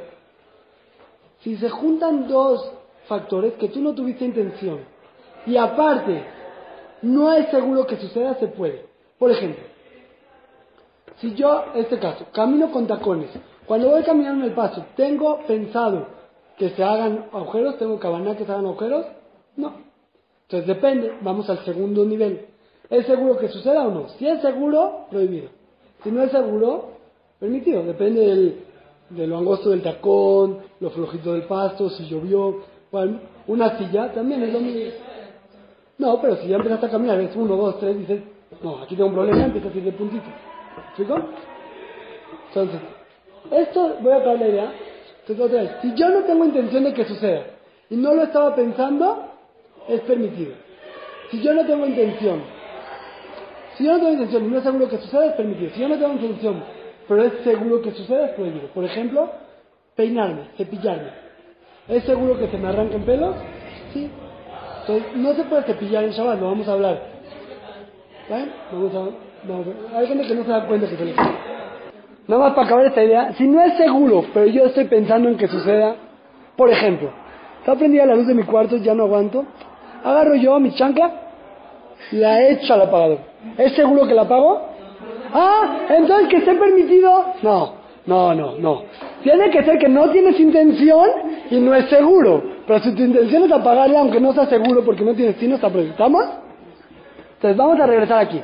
si 1.40 1.56
se 1.56 1.68
juntan 1.70 2.28
dos 2.28 2.72
factores 3.06 3.54
que 3.54 3.68
tú 3.68 3.80
no 3.80 3.94
tuviste 3.94 4.24
intención 4.24 4.80
y 5.46 5.56
aparte 5.56 6.24
no 7.02 7.32
es 7.32 7.48
seguro 7.48 7.86
que 7.86 7.96
suceda, 7.96 8.34
se 8.34 8.48
puede. 8.48 8.86
Por 9.18 9.30
ejemplo, 9.30 9.64
si 11.20 11.34
yo, 11.34 11.64
este 11.74 11.98
caso, 11.98 12.26
camino 12.32 12.70
con 12.70 12.86
tacones, 12.86 13.30
cuando 13.66 13.90
voy 13.90 14.02
caminando 14.02 14.44
en 14.44 14.50
el 14.50 14.56
paso, 14.56 14.84
¿tengo 14.96 15.40
pensado 15.46 16.06
que 16.58 16.70
se 16.70 16.82
hagan 16.82 17.26
agujeros? 17.32 17.78
¿Tengo 17.78 17.98
cabana 17.98 18.36
que 18.36 18.44
se 18.44 18.52
hagan 18.52 18.66
agujeros? 18.66 19.06
No. 19.56 19.74
Entonces 20.42 20.66
depende, 20.66 21.16
vamos 21.22 21.48
al 21.48 21.64
segundo 21.64 22.04
nivel. 22.04 22.46
¿Es 22.90 23.06
seguro 23.06 23.38
que 23.38 23.48
suceda 23.48 23.86
o 23.86 23.90
no? 23.90 24.08
Si 24.10 24.28
es 24.28 24.42
seguro, 24.42 25.06
prohibido. 25.10 25.48
Si 26.02 26.10
no 26.10 26.22
es 26.22 26.30
seguro, 26.30 26.90
permitido. 27.38 27.82
Depende 27.82 28.20
del, 28.20 28.60
de 29.10 29.26
lo 29.26 29.38
angosto 29.38 29.70
del 29.70 29.82
tacón, 29.82 30.58
lo 30.80 30.90
flojito 30.90 31.32
del 31.32 31.42
pasto, 31.42 31.90
si 31.90 32.06
llovió. 32.06 32.62
Bueno, 32.90 33.20
una 33.46 33.78
silla 33.78 34.12
también 34.12 34.42
es 34.42 34.52
lo 34.52 34.60
mismo. 34.60 34.90
No, 35.98 36.20
pero 36.20 36.36
si 36.36 36.48
ya 36.48 36.56
empezaste 36.56 36.86
a 36.86 36.90
caminar, 36.90 37.20
es 37.20 37.34
uno, 37.36 37.56
dos, 37.56 37.78
tres, 37.78 37.98
dices, 37.98 38.22
no, 38.62 38.78
aquí 38.82 38.96
tengo 38.96 39.08
un 39.08 39.14
problema, 39.14 39.44
empiezas 39.44 39.72
a 39.72 39.78
ir 39.78 39.84
de 39.84 39.92
puntito. 39.92 40.24
Entonces, 42.48 42.80
esto, 43.50 43.96
voy 44.00 44.12
a 44.12 44.20
dar 44.20 44.38
la 44.38 44.48
idea. 44.48 44.72
Entonces, 45.26 45.70
si 45.80 45.94
yo 45.94 46.08
no 46.08 46.24
tengo 46.24 46.44
intención 46.44 46.84
de 46.84 46.92
que 46.92 47.04
suceda 47.04 47.44
y 47.88 47.96
no 47.96 48.14
lo 48.14 48.24
estaba 48.24 48.54
pensando, 48.54 49.26
es 49.88 50.00
permitido. 50.02 50.54
Si 51.30 51.40
yo 51.40 51.54
no 51.54 51.64
tengo 51.64 51.86
intención, 51.86 52.42
si 53.82 53.88
yo 53.88 53.94
no 53.94 53.98
tengo 53.98 54.12
intención 54.12 54.44
y 54.44 54.48
no 54.48 54.58
es 54.58 54.64
seguro 54.64 54.88
que 54.88 54.98
suceda, 54.98 55.26
es 55.26 55.32
permitido. 55.32 55.70
Si 55.74 55.80
yo 55.80 55.88
no 55.88 55.96
tengo 55.96 56.12
intención, 56.12 56.62
pero 57.08 57.24
es 57.24 57.32
seguro 57.42 57.82
que 57.82 57.90
suceda, 57.90 58.26
es 58.26 58.32
prohibido. 58.32 58.68
Por 58.68 58.84
ejemplo, 58.84 59.28
peinarme, 59.96 60.42
cepillarme. 60.56 61.08
¿Es 61.88 62.04
seguro 62.04 62.38
que 62.38 62.46
se 62.46 62.58
me 62.58 62.68
arranquen 62.68 63.02
pelos? 63.02 63.34
Sí. 63.92 64.08
Entonces, 64.82 65.16
no 65.16 65.34
se 65.34 65.44
puede 65.44 65.64
cepillar 65.64 66.04
en 66.04 66.10
Shabbat, 66.10 66.40
lo 66.40 66.46
vamos 66.46 66.68
a 66.68 66.72
hablar. 66.72 67.02
¿Vale? 68.30 68.46
Vamos 68.72 68.92
a, 68.94 69.98
hay 69.98 70.06
gente 70.06 70.28
que 70.28 70.34
no 70.34 70.44
se 70.44 70.50
da 70.50 70.66
cuenta 70.66 70.88
que 70.88 70.96
se 70.96 71.04
le 71.04 71.14
Nada 71.14 72.40
más 72.40 72.52
para 72.52 72.66
acabar 72.66 72.86
esta 72.86 73.02
idea, 73.02 73.32
si 73.34 73.48
no 73.48 73.60
es 73.62 73.76
seguro, 73.76 74.24
pero 74.32 74.46
yo 74.46 74.66
estoy 74.66 74.84
pensando 74.84 75.28
en 75.28 75.36
que 75.36 75.48
suceda, 75.48 75.96
por 76.56 76.70
ejemplo, 76.70 77.10
está 77.58 77.74
prendida 77.74 78.06
la 78.06 78.14
luz 78.14 78.28
de 78.28 78.34
mi 78.34 78.44
cuarto, 78.44 78.76
ya 78.76 78.94
no 78.94 79.04
aguanto, 79.04 79.44
agarro 80.04 80.36
yo 80.36 80.60
mi 80.60 80.72
chancla, 80.72 81.21
la 82.12 82.48
echo 82.48 82.74
al 82.74 82.82
apagador. 82.82 83.18
¿Es 83.58 83.72
seguro 83.72 84.06
que 84.06 84.14
la 84.14 84.22
apago? 84.22 84.60
Ah, 85.32 85.86
entonces 85.88 86.28
que 86.28 86.36
esté 86.38 86.54
permitido. 86.54 87.24
No, 87.42 87.74
no, 88.06 88.34
no, 88.34 88.58
no. 88.58 88.82
Tiene 89.22 89.50
que 89.50 89.64
ser 89.64 89.78
que 89.78 89.88
no 89.88 90.10
tienes 90.10 90.38
intención 90.38 91.08
y 91.50 91.58
no 91.60 91.74
es 91.74 91.88
seguro. 91.88 92.42
Pero 92.66 92.80
si 92.80 92.94
tu 92.94 93.02
intención 93.02 93.44
es 93.44 93.52
apagarla, 93.52 94.00
aunque 94.00 94.20
no 94.20 94.32
sea 94.32 94.46
seguro 94.46 94.84
porque 94.84 95.04
no 95.04 95.14
tienes 95.14 95.40
no 95.42 95.54
está 95.54 95.68
prohibido. 95.68 95.92
¿Estamos? 95.92 96.24
Entonces 97.34 97.56
vamos 97.56 97.80
a 97.80 97.86
regresar 97.86 98.18
aquí. 98.18 98.40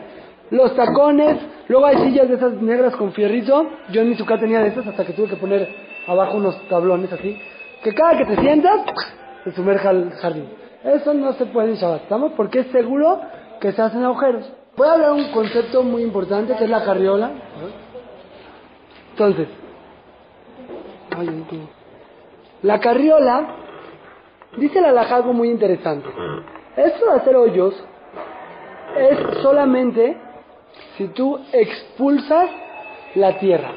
Los 0.50 0.74
tacones, 0.74 1.37
luego 1.68 1.87
hay 1.87 1.98
sillas 1.98 2.28
de 2.28 2.37
esas 2.37 2.54
negras 2.62 2.96
con 2.96 3.12
fierrito. 3.12 3.66
Yo 3.92 4.00
en 4.00 4.11
mi 4.11 4.14
suca 4.14 4.38
tenía 4.38 4.61
de 4.61 4.68
esas 4.68 4.87
hasta 4.87 5.04
que 5.04 5.12
tuve 5.12 5.28
que 5.28 5.37
poner 5.37 5.68
abajo 6.07 6.38
unos 6.38 6.61
tablones 6.68 7.12
así. 7.12 7.38
Que 7.83 7.92
cada 7.92 8.16
que 8.16 8.24
te 8.24 8.40
sientas, 8.40 8.81
se 9.44 9.52
sumerja 9.52 9.90
al 9.90 10.11
jardín. 10.12 10.48
Eso 10.85 11.12
no 11.12 11.33
se 11.35 11.46
puede 11.46 11.70
en 11.70 11.74
¿estamos? 11.74 12.33
Porque 12.37 12.61
es 12.61 12.66
seguro 12.68 13.20
que 13.60 13.72
se 13.72 13.82
hacen 13.82 14.04
agujeros. 14.04 14.50
Voy 14.76 14.88
a 14.88 14.92
hablar 14.92 15.12
un 15.12 15.30
concepto 15.32 15.82
muy 15.82 16.02
importante 16.02 16.54
que 16.56 16.64
es 16.64 16.70
la 16.70 16.84
carriola. 16.84 17.32
Entonces, 19.10 19.48
la 22.62 22.78
carriola, 22.80 23.56
dice 24.56 24.80
la 24.80 24.90
alhaja 24.90 25.16
algo 25.16 25.32
muy 25.32 25.50
interesante. 25.50 26.08
Esto 26.76 27.06
de 27.06 27.12
hacer 27.12 27.36
hoyos 27.36 27.74
es 28.96 29.42
solamente 29.42 30.16
si 30.96 31.08
tú 31.08 31.38
expulsas 31.52 32.50
la 33.14 33.38
tierra. 33.38 33.72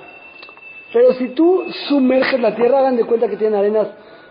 Pero 0.94 1.14
si 1.14 1.30
tú 1.30 1.64
sumerges 1.88 2.40
la 2.40 2.56
tierra, 2.56 2.80
hagan 2.80 2.98
de 2.98 3.06
cuenta 3.06 3.28
que 3.28 3.38
tienen 3.38 3.58
arenas 3.58 3.88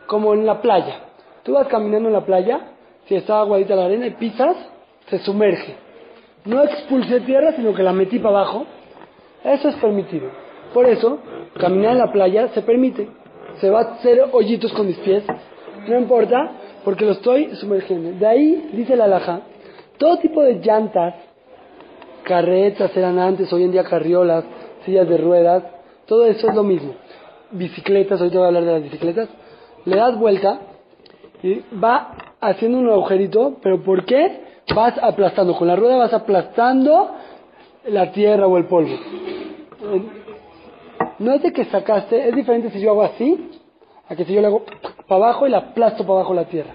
como 0.06 0.34
en 0.34 0.46
la 0.46 0.60
playa. 0.60 1.00
Tú 1.42 1.54
vas 1.54 1.68
caminando 1.68 2.08
en 2.08 2.12
la 2.12 2.24
playa, 2.24 2.60
si 3.06 3.16
está 3.16 3.40
aguadita 3.40 3.74
la 3.74 3.86
arena 3.86 4.06
y 4.06 4.10
pisas, 4.10 4.56
se 5.10 5.18
sumerge. 5.18 5.74
No 6.44 6.62
expulsé 6.62 7.20
tierra, 7.20 7.52
sino 7.52 7.74
que 7.74 7.82
la 7.82 7.92
metí 7.92 8.18
para 8.18 8.38
abajo. 8.38 8.66
Eso 9.44 9.68
es 9.68 9.76
permitido. 9.76 10.28
Por 10.72 10.86
eso, 10.86 11.18
caminar 11.58 11.92
en 11.92 11.98
la 11.98 12.12
playa 12.12 12.48
se 12.48 12.62
permite. 12.62 13.08
Se 13.60 13.68
va 13.68 13.80
a 13.80 13.94
hacer 13.94 14.24
hoyitos 14.32 14.72
con 14.72 14.86
mis 14.86 14.96
pies. 14.98 15.24
No 15.88 15.98
importa, 15.98 16.50
porque 16.84 17.04
lo 17.04 17.12
estoy 17.12 17.54
sumergiendo. 17.56 18.18
De 18.18 18.26
ahí, 18.26 18.70
dice 18.72 18.96
la 18.96 19.04
alhaja, 19.04 19.40
todo 19.98 20.18
tipo 20.18 20.42
de 20.42 20.54
llantas, 20.54 21.14
carretas 22.22 22.96
eran 22.96 23.18
antes, 23.18 23.52
hoy 23.52 23.64
en 23.64 23.72
día 23.72 23.84
carriolas, 23.84 24.44
sillas 24.84 25.08
de 25.08 25.18
ruedas, 25.18 25.64
todo 26.06 26.26
eso 26.26 26.48
es 26.48 26.54
lo 26.54 26.62
mismo. 26.62 26.94
Bicicletas, 27.50 28.20
hoy 28.20 28.30
te 28.30 28.36
voy 28.36 28.44
a 28.44 28.48
hablar 28.48 28.64
de 28.64 28.72
las 28.72 28.82
bicicletas. 28.82 29.28
Le 29.84 29.96
das 29.96 30.16
vuelta 30.18 30.60
y 31.42 31.62
va 31.82 32.14
haciendo 32.40 32.78
un 32.78 32.88
agujerito, 32.88 33.56
pero 33.62 33.82
¿por 33.82 34.04
qué? 34.04 34.49
Vas 34.74 34.94
aplastando, 35.02 35.56
con 35.56 35.68
la 35.68 35.76
rueda 35.76 35.96
vas 35.96 36.12
aplastando 36.12 37.10
la 37.86 38.12
tierra 38.12 38.46
o 38.46 38.56
el 38.56 38.66
polvo. 38.66 38.94
No 41.18 41.32
es 41.32 41.42
de 41.42 41.52
que 41.52 41.64
sacaste, 41.64 42.28
es 42.28 42.34
diferente 42.34 42.70
si 42.70 42.80
yo 42.80 42.90
hago 42.90 43.02
así, 43.02 43.50
a 44.08 44.16
que 44.16 44.24
si 44.24 44.34
yo 44.34 44.40
le 44.40 44.48
hago 44.48 44.64
para 45.06 45.24
abajo 45.24 45.46
y 45.46 45.50
la 45.50 45.58
aplasto 45.58 46.04
para 46.04 46.20
abajo 46.20 46.34
la 46.34 46.44
tierra. 46.44 46.74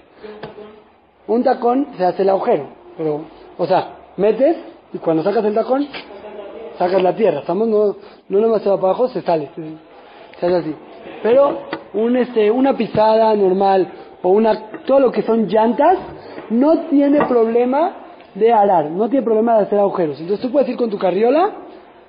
Un 1.26 1.42
tacón 1.42 1.88
se 1.96 2.04
hace 2.04 2.22
el 2.22 2.30
agujero, 2.30 2.68
pero, 2.96 3.22
o 3.58 3.66
sea, 3.66 3.96
metes 4.16 4.56
y 4.92 4.98
cuando 4.98 5.22
sacas 5.22 5.44
el 5.44 5.54
tacón, 5.54 5.86
sacas 6.78 7.02
la 7.02 7.14
tierra. 7.14 7.40
Estamos, 7.40 7.68
no, 7.68 7.96
no 8.28 8.40
nomás 8.40 8.62
se 8.62 8.68
va 8.68 8.76
para 8.76 8.88
abajo, 8.88 9.08
se 9.08 9.22
sale, 9.22 9.50
se, 9.54 10.46
hace 10.46 10.56
así. 10.56 10.74
Pero 11.22 11.58
un, 11.94 12.16
este, 12.16 12.50
una 12.50 12.76
pisada 12.76 13.34
normal 13.34 13.88
o 14.22 14.28
una, 14.28 14.70
todo 14.86 15.00
lo 15.00 15.12
que 15.12 15.22
son 15.22 15.46
llantas, 15.46 15.98
no 16.50 16.78
tiene 16.88 17.24
problema 17.26 17.92
de 18.34 18.52
arar, 18.52 18.90
no 18.90 19.08
tiene 19.08 19.24
problema 19.24 19.56
de 19.56 19.64
hacer 19.64 19.78
agujeros. 19.78 20.20
Entonces 20.20 20.44
tú 20.44 20.52
puedes 20.52 20.68
ir 20.68 20.76
con 20.76 20.90
tu 20.90 20.98
carriola 20.98 21.50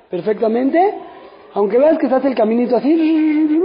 perfectamente, 0.10 0.96
aunque 1.54 1.78
veas 1.78 1.98
que 1.98 2.08
se 2.08 2.16
hace 2.16 2.28
el 2.28 2.36
caminito 2.36 2.76
así, 2.76 3.60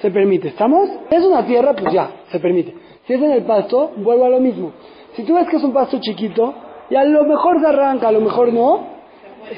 se 0.00 0.10
permite. 0.10 0.48
¿Estamos? 0.48 0.88
Si 1.08 1.14
es 1.14 1.24
una 1.24 1.44
tierra, 1.46 1.74
pues 1.74 1.92
ya, 1.92 2.10
se 2.30 2.38
permite. 2.40 2.74
Si 3.06 3.14
es 3.14 3.22
en 3.22 3.30
el 3.30 3.42
pasto, 3.42 3.92
vuelvo 3.96 4.24
a 4.24 4.28
lo 4.28 4.40
mismo. 4.40 4.72
Si 5.14 5.24
tú 5.24 5.34
ves 5.34 5.48
que 5.48 5.56
es 5.56 5.64
un 5.64 5.72
pasto 5.72 5.98
chiquito, 6.00 6.54
y 6.90 6.96
a 6.96 7.04
lo 7.04 7.24
mejor 7.24 7.60
se 7.60 7.66
arranca, 7.66 8.08
a 8.08 8.12
lo 8.12 8.20
mejor 8.20 8.52
no, 8.52 8.80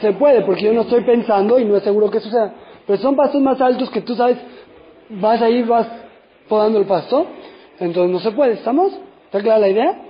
se 0.00 0.12
puede, 0.12 0.42
porque 0.42 0.62
yo 0.62 0.72
no 0.72 0.82
estoy 0.82 1.02
pensando 1.02 1.58
y 1.58 1.64
no 1.64 1.76
es 1.76 1.82
seguro 1.82 2.10
que 2.10 2.20
suceda. 2.20 2.52
Pero 2.86 2.98
son 2.98 3.16
pastos 3.16 3.40
más 3.40 3.60
altos 3.60 3.90
que 3.90 4.02
tú 4.02 4.14
sabes, 4.14 4.38
vas 5.10 5.40
ahí, 5.42 5.62
vas 5.62 5.88
podando 6.48 6.78
el 6.78 6.86
pasto, 6.86 7.26
entonces 7.80 8.12
no 8.12 8.20
se 8.20 8.30
puede, 8.32 8.54
¿estamos? 8.54 8.92
¿Está 9.26 9.40
clara 9.40 9.58
la 9.58 9.68
idea? 9.68 10.03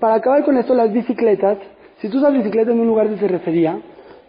Para 0.00 0.14
acabar 0.14 0.44
con 0.44 0.56
esto, 0.56 0.74
las 0.74 0.92
bicicletas, 0.92 1.58
si 2.00 2.08
tú 2.08 2.18
usas 2.18 2.32
bicicleta 2.32 2.72
en 2.72 2.80
un 2.80 2.86
lugar 2.86 3.08
de 3.08 3.18
cerrecería, 3.18 3.78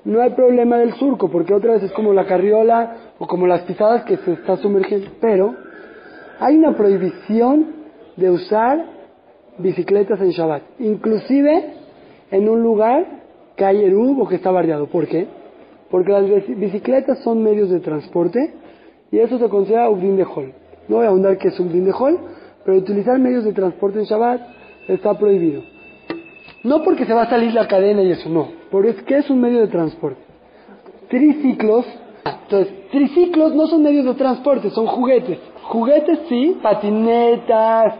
no 0.05 0.21
hay 0.21 0.31
problema 0.31 0.77
del 0.77 0.93
surco, 0.93 1.29
porque 1.29 1.53
otra 1.53 1.73
vez 1.73 1.83
es 1.83 1.91
como 1.93 2.13
la 2.13 2.25
carriola 2.25 3.13
o 3.19 3.27
como 3.27 3.47
las 3.47 3.61
pisadas 3.61 4.03
que 4.03 4.17
se 4.17 4.33
está 4.33 4.57
sumergiendo. 4.57 5.07
Pero 5.21 5.55
hay 6.39 6.57
una 6.57 6.75
prohibición 6.75 7.67
de 8.17 8.29
usar 8.29 8.85
bicicletas 9.57 10.19
en 10.19 10.31
Shabbat, 10.31 10.63
inclusive 10.79 11.73
en 12.31 12.49
un 12.49 12.61
lugar 12.61 13.05
que 13.55 13.63
hay 13.63 13.85
erub 13.85 14.21
o 14.21 14.27
que 14.27 14.35
está 14.35 14.51
barriado. 14.51 14.87
¿Por 14.87 15.07
qué? 15.07 15.27
Porque 15.89 16.11
las 16.11 16.25
bicicletas 16.47 17.19
son 17.23 17.41
medios 17.41 17.69
de 17.69 17.79
transporte 17.79 18.53
y 19.11 19.19
eso 19.19 19.37
se 19.37 19.47
considera 19.47 19.89
Ubdin 19.89 20.17
de 20.17 20.23
Hol. 20.23 20.53
No 20.89 20.97
voy 20.97 21.05
a 21.05 21.09
ahondar 21.09 21.37
que 21.37 21.47
es 21.47 21.59
Ubdin 21.59 21.85
de 21.85 21.93
Hol, 21.97 22.19
pero 22.65 22.77
utilizar 22.77 23.17
medios 23.19 23.45
de 23.45 23.53
transporte 23.53 23.99
en 23.99 24.05
Shabbat 24.05 24.41
está 24.87 25.17
prohibido. 25.17 25.63
No 26.63 26.81
porque 26.83 27.05
se 27.05 27.13
va 27.13 27.23
a 27.23 27.29
salir 27.29 27.53
la 27.53 27.67
cadena 27.67 28.01
y 28.03 28.11
eso, 28.11 28.29
no. 28.29 28.49
Porque 28.71 28.89
es 28.89 29.03
que 29.03 29.17
es 29.17 29.29
un 29.29 29.41
medio 29.41 29.59
de 29.59 29.67
transporte. 29.67 30.21
Triciclos, 31.09 31.85
entonces, 32.25 32.89
triciclos 32.89 33.53
no 33.53 33.67
son 33.67 33.83
medios 33.83 34.05
de 34.05 34.13
transporte, 34.13 34.69
son 34.69 34.87
juguetes. 34.87 35.39
Juguetes 35.63 36.19
sí, 36.29 36.57
patinetas, 36.61 37.95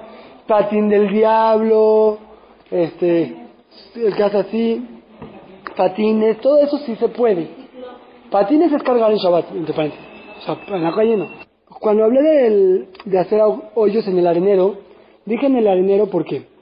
patín 0.48 0.90
del 0.90 1.10
diablo, 1.10 2.18
este, 2.72 3.36
el 3.96 4.24
hace 4.24 4.38
así, 4.38 4.88
patines, 5.76 6.40
todo 6.40 6.60
eso 6.60 6.78
sí 6.80 6.96
se 6.96 7.10
puede. 7.10 7.50
Patines 8.32 8.72
es 8.72 8.82
cargar 8.82 9.12
en 9.12 9.18
Shabbat, 9.18 9.52
entre 9.52 9.74
paréntesis. 9.74 10.06
O 10.40 10.42
sea, 10.42 10.76
en 10.76 10.84
la 10.84 10.96
calle 10.96 11.18
no. 11.18 11.28
Cuando 11.80 12.06
hablé 12.06 12.88
de 13.06 13.20
hacer 13.20 13.42
hoyos 13.76 14.08
en 14.08 14.18
el 14.18 14.28
arenero, 14.28 14.78
dije 15.26 15.48
en 15.48 15.58
el 15.58 15.68
arenero 15.68 16.08
¿por 16.08 16.24
qué? 16.24 16.53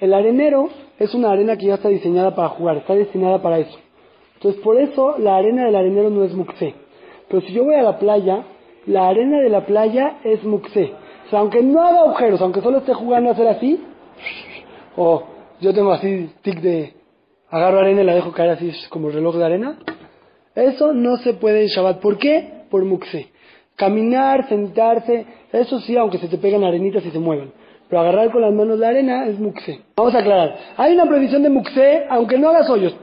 El 0.00 0.12
arenero 0.12 0.68
es 0.98 1.14
una 1.14 1.30
arena 1.30 1.56
que 1.56 1.66
ya 1.66 1.74
está 1.74 1.88
diseñada 1.88 2.34
para 2.34 2.50
jugar, 2.50 2.76
está 2.78 2.94
destinada 2.94 3.40
para 3.40 3.58
eso. 3.58 3.78
Entonces, 4.34 4.60
por 4.62 4.78
eso 4.78 5.16
la 5.18 5.36
arena 5.36 5.64
del 5.64 5.76
arenero 5.76 6.10
no 6.10 6.24
es 6.24 6.34
muxé. 6.34 6.74
Pero 7.28 7.40
si 7.42 7.52
yo 7.52 7.64
voy 7.64 7.74
a 7.74 7.82
la 7.82 7.98
playa, 7.98 8.44
la 8.86 9.08
arena 9.08 9.40
de 9.40 9.48
la 9.48 9.64
playa 9.64 10.18
es 10.22 10.44
muxé. 10.44 10.92
O 11.26 11.30
sea, 11.30 11.40
aunque 11.40 11.62
no 11.62 11.82
haga 11.82 12.00
agujeros, 12.00 12.40
aunque 12.40 12.60
solo 12.60 12.78
esté 12.78 12.92
jugando 12.92 13.30
a 13.30 13.32
hacer 13.32 13.48
así, 13.48 13.82
o 14.96 15.22
yo 15.60 15.72
tengo 15.72 15.92
así 15.92 16.30
tic 16.42 16.60
de 16.60 16.94
agarro 17.50 17.80
arena 17.80 18.02
y 18.02 18.04
la 18.04 18.14
dejo 18.14 18.32
caer 18.32 18.50
así 18.50 18.70
como 18.90 19.08
reloj 19.08 19.36
de 19.36 19.44
arena, 19.44 19.78
eso 20.54 20.92
no 20.92 21.16
se 21.18 21.34
puede 21.34 21.62
en 21.62 21.68
Shabbat. 21.68 22.00
¿Por 22.00 22.18
qué? 22.18 22.64
Por 22.70 22.84
muxé. 22.84 23.30
Caminar, 23.76 24.48
sentarse, 24.48 25.26
eso 25.52 25.80
sí, 25.80 25.96
aunque 25.96 26.18
se 26.18 26.28
te 26.28 26.38
pegan 26.38 26.64
arenitas 26.64 27.04
y 27.04 27.10
se 27.10 27.18
muevan. 27.18 27.52
Pero 27.88 28.00
agarrar 28.00 28.30
con 28.30 28.42
las 28.42 28.52
manos 28.52 28.78
la 28.78 28.88
arena 28.88 29.26
es 29.26 29.38
muxé. 29.38 29.80
Vamos 29.96 30.14
a 30.14 30.18
aclarar. 30.18 30.56
Hay 30.76 30.94
una 30.94 31.06
prohibición 31.06 31.42
de 31.42 31.50
muxé, 31.50 32.04
aunque 32.08 32.38
no 32.38 32.48
hagas 32.48 32.68
hoyos. 32.68 32.96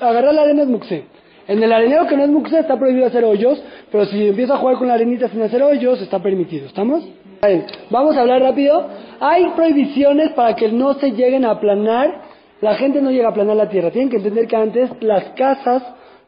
Agarrar 0.00 0.34
la 0.34 0.42
arena 0.42 0.62
es 0.62 0.68
muxé. 0.68 1.04
En 1.46 1.62
el 1.62 1.72
arenero 1.72 2.06
que 2.06 2.16
no 2.16 2.24
es 2.24 2.28
muxé 2.28 2.58
está 2.58 2.78
prohibido 2.78 3.06
hacer 3.06 3.24
hoyos, 3.24 3.62
pero 3.90 4.04
si 4.04 4.28
empieza 4.28 4.54
a 4.54 4.58
jugar 4.58 4.76
con 4.76 4.86
la 4.86 4.94
arenita 4.94 5.28
sin 5.28 5.40
hacer 5.40 5.62
hoyos, 5.62 6.00
está 6.02 6.18
permitido. 6.18 6.66
¿Estamos? 6.66 7.08
Vamos 7.88 8.16
a 8.16 8.20
hablar 8.20 8.42
rápido. 8.42 8.86
Hay 9.18 9.48
prohibiciones 9.56 10.32
para 10.32 10.54
que 10.54 10.70
no 10.70 10.94
se 10.94 11.12
lleguen 11.12 11.46
a 11.46 11.52
aplanar. 11.52 12.22
La 12.60 12.74
gente 12.74 13.00
no 13.00 13.10
llega 13.10 13.28
a 13.28 13.30
aplanar 13.30 13.56
la 13.56 13.68
tierra. 13.70 13.90
Tienen 13.90 14.10
que 14.10 14.16
entender 14.16 14.46
que 14.46 14.56
antes 14.56 14.90
las 15.00 15.24
casas 15.30 15.82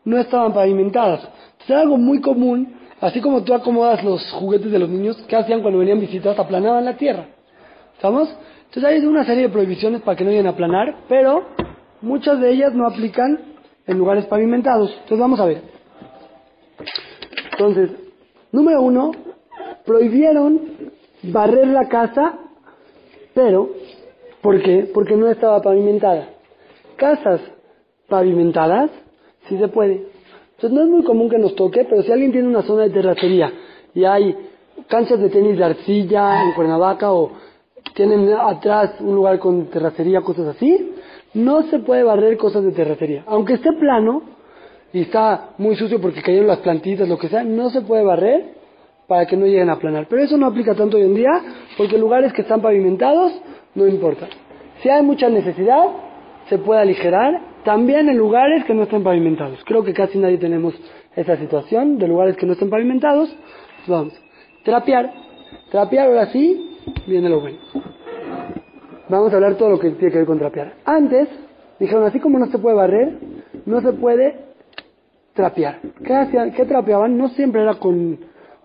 no 0.04 0.16
estaban 0.16 0.54
pavimentadas. 0.54 1.28
Es 1.62 1.70
algo 1.70 1.98
muy 1.98 2.20
común, 2.22 2.74
así 3.00 3.20
como 3.20 3.42
tú 3.42 3.52
acomodas 3.52 4.02
los 4.02 4.30
juguetes 4.32 4.72
de 4.72 4.78
los 4.78 4.88
niños, 4.88 5.22
¿qué 5.28 5.36
hacían 5.36 5.60
cuando 5.60 5.80
venían 5.80 6.00
visitas? 6.00 6.38
Aplanaban 6.38 6.84
la 6.84 6.96
tierra. 6.96 7.26
¿Estamos? 8.00 8.34
Entonces 8.64 8.84
hay 8.84 9.06
una 9.06 9.26
serie 9.26 9.42
de 9.42 9.48
prohibiciones 9.50 10.00
para 10.00 10.16
que 10.16 10.24
no 10.24 10.30
lleguen 10.30 10.46
a 10.46 10.50
aplanar, 10.52 11.00
pero 11.06 11.44
muchas 12.00 12.40
de 12.40 12.50
ellas 12.50 12.72
no 12.72 12.86
aplican 12.86 13.38
en 13.86 13.98
lugares 13.98 14.24
pavimentados. 14.24 14.90
Entonces 14.90 15.18
vamos 15.18 15.38
a 15.38 15.44
ver. 15.44 15.60
Entonces, 17.52 17.90
número 18.52 18.80
uno, 18.80 19.10
prohibieron 19.84 20.62
barrer 21.24 21.66
la 21.66 21.88
casa, 21.90 22.38
pero, 23.34 23.68
¿por 24.40 24.62
qué? 24.62 24.90
Porque 24.94 25.14
no 25.14 25.28
estaba 25.28 25.60
pavimentada. 25.60 26.30
Casas 26.96 27.42
pavimentadas, 28.08 28.90
sí 29.46 29.58
se 29.58 29.68
puede. 29.68 30.06
Entonces 30.54 30.72
no 30.72 30.84
es 30.84 30.88
muy 30.88 31.04
común 31.04 31.28
que 31.28 31.36
nos 31.36 31.54
toque, 31.54 31.84
pero 31.84 32.02
si 32.02 32.10
alguien 32.10 32.32
tiene 32.32 32.48
una 32.48 32.62
zona 32.62 32.84
de 32.84 32.94
terracería 32.94 33.52
y 33.94 34.06
hay 34.06 34.34
canchas 34.88 35.20
de 35.20 35.28
tenis 35.28 35.58
de 35.58 35.64
arcilla 35.64 36.44
en 36.44 36.54
Cuernavaca 36.54 37.12
o 37.12 37.49
tienen 37.94 38.32
atrás 38.32 38.94
un 39.00 39.14
lugar 39.14 39.38
con 39.38 39.66
terracería, 39.66 40.20
cosas 40.20 40.56
así, 40.56 40.94
no 41.34 41.62
se 41.64 41.78
puede 41.80 42.02
barrer 42.02 42.36
cosas 42.36 42.64
de 42.64 42.72
terracería. 42.72 43.24
Aunque 43.26 43.54
esté 43.54 43.72
plano 43.72 44.22
y 44.92 45.02
está 45.02 45.50
muy 45.58 45.76
sucio 45.76 46.00
porque 46.00 46.22
cayeron 46.22 46.46
las 46.48 46.58
plantitas, 46.58 47.08
lo 47.08 47.18
que 47.18 47.28
sea, 47.28 47.44
no 47.44 47.70
se 47.70 47.82
puede 47.82 48.02
barrer 48.02 48.54
para 49.06 49.26
que 49.26 49.36
no 49.36 49.46
lleguen 49.46 49.70
a 49.70 49.74
aplanar. 49.74 50.06
Pero 50.08 50.22
eso 50.22 50.36
no 50.36 50.46
aplica 50.46 50.74
tanto 50.74 50.96
hoy 50.96 51.04
en 51.04 51.14
día 51.14 51.30
porque 51.76 51.98
lugares 51.98 52.32
que 52.32 52.42
están 52.42 52.60
pavimentados 52.62 53.32
no 53.74 53.86
importa. 53.86 54.28
Si 54.82 54.88
hay 54.88 55.02
mucha 55.02 55.28
necesidad, 55.28 55.84
se 56.48 56.58
puede 56.58 56.80
aligerar 56.80 57.40
también 57.64 58.08
en 58.08 58.16
lugares 58.16 58.64
que 58.64 58.74
no 58.74 58.84
estén 58.84 59.02
pavimentados. 59.02 59.60
Creo 59.64 59.84
que 59.84 59.92
casi 59.92 60.18
nadie 60.18 60.38
tenemos 60.38 60.74
esa 61.14 61.36
situación 61.36 61.98
de 61.98 62.08
lugares 62.08 62.36
que 62.36 62.46
no 62.46 62.52
estén 62.52 62.70
pavimentados. 62.70 63.34
Vamos. 63.86 64.14
Trapear. 64.64 65.12
Trapear 65.70 66.08
ahora 66.08 66.26
sí 66.26 66.79
viene 67.06 67.28
lo 67.28 67.40
bueno. 67.40 67.58
Vamos 69.08 69.32
a 69.32 69.36
hablar 69.36 69.56
todo 69.56 69.70
lo 69.70 69.78
que 69.78 69.90
tiene 69.90 70.12
que 70.12 70.18
ver 70.18 70.26
con 70.26 70.38
trapear. 70.38 70.74
Antes, 70.84 71.28
dijeron, 71.78 72.04
así 72.04 72.20
como 72.20 72.38
no 72.38 72.46
se 72.46 72.58
puede 72.58 72.76
barrer, 72.76 73.18
no 73.66 73.80
se 73.80 73.92
puede 73.92 74.36
trapear. 75.34 75.80
¿Qué, 76.04 76.52
qué 76.56 76.64
trapeaban? 76.64 77.18
No 77.18 77.28
siempre 77.30 77.62
era 77.62 77.74
con, 77.74 78.18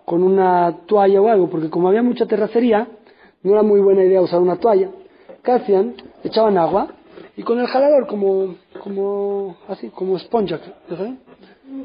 con 0.05 0.21
una 0.21 0.81
toalla 0.85 1.21
o 1.21 1.27
algo, 1.27 1.49
porque 1.49 1.69
como 1.69 1.87
había 1.87 2.03
mucha 2.03 2.25
terracería, 2.27 2.87
no 3.41 3.51
era 3.53 3.63
muy 3.63 3.79
buena 3.79 4.03
idea 4.03 4.21
usar 4.21 4.39
una 4.39 4.57
toalla. 4.57 4.89
¿Qué? 5.43 5.93
Echaban 6.23 6.57
agua 6.57 6.87
y 7.37 7.43
con 7.43 7.59
el 7.59 7.67
jalador, 7.67 8.07
como, 8.07 8.55
como 8.83 9.57
así, 9.67 9.89
como 9.89 10.17
esponja. 10.17 10.59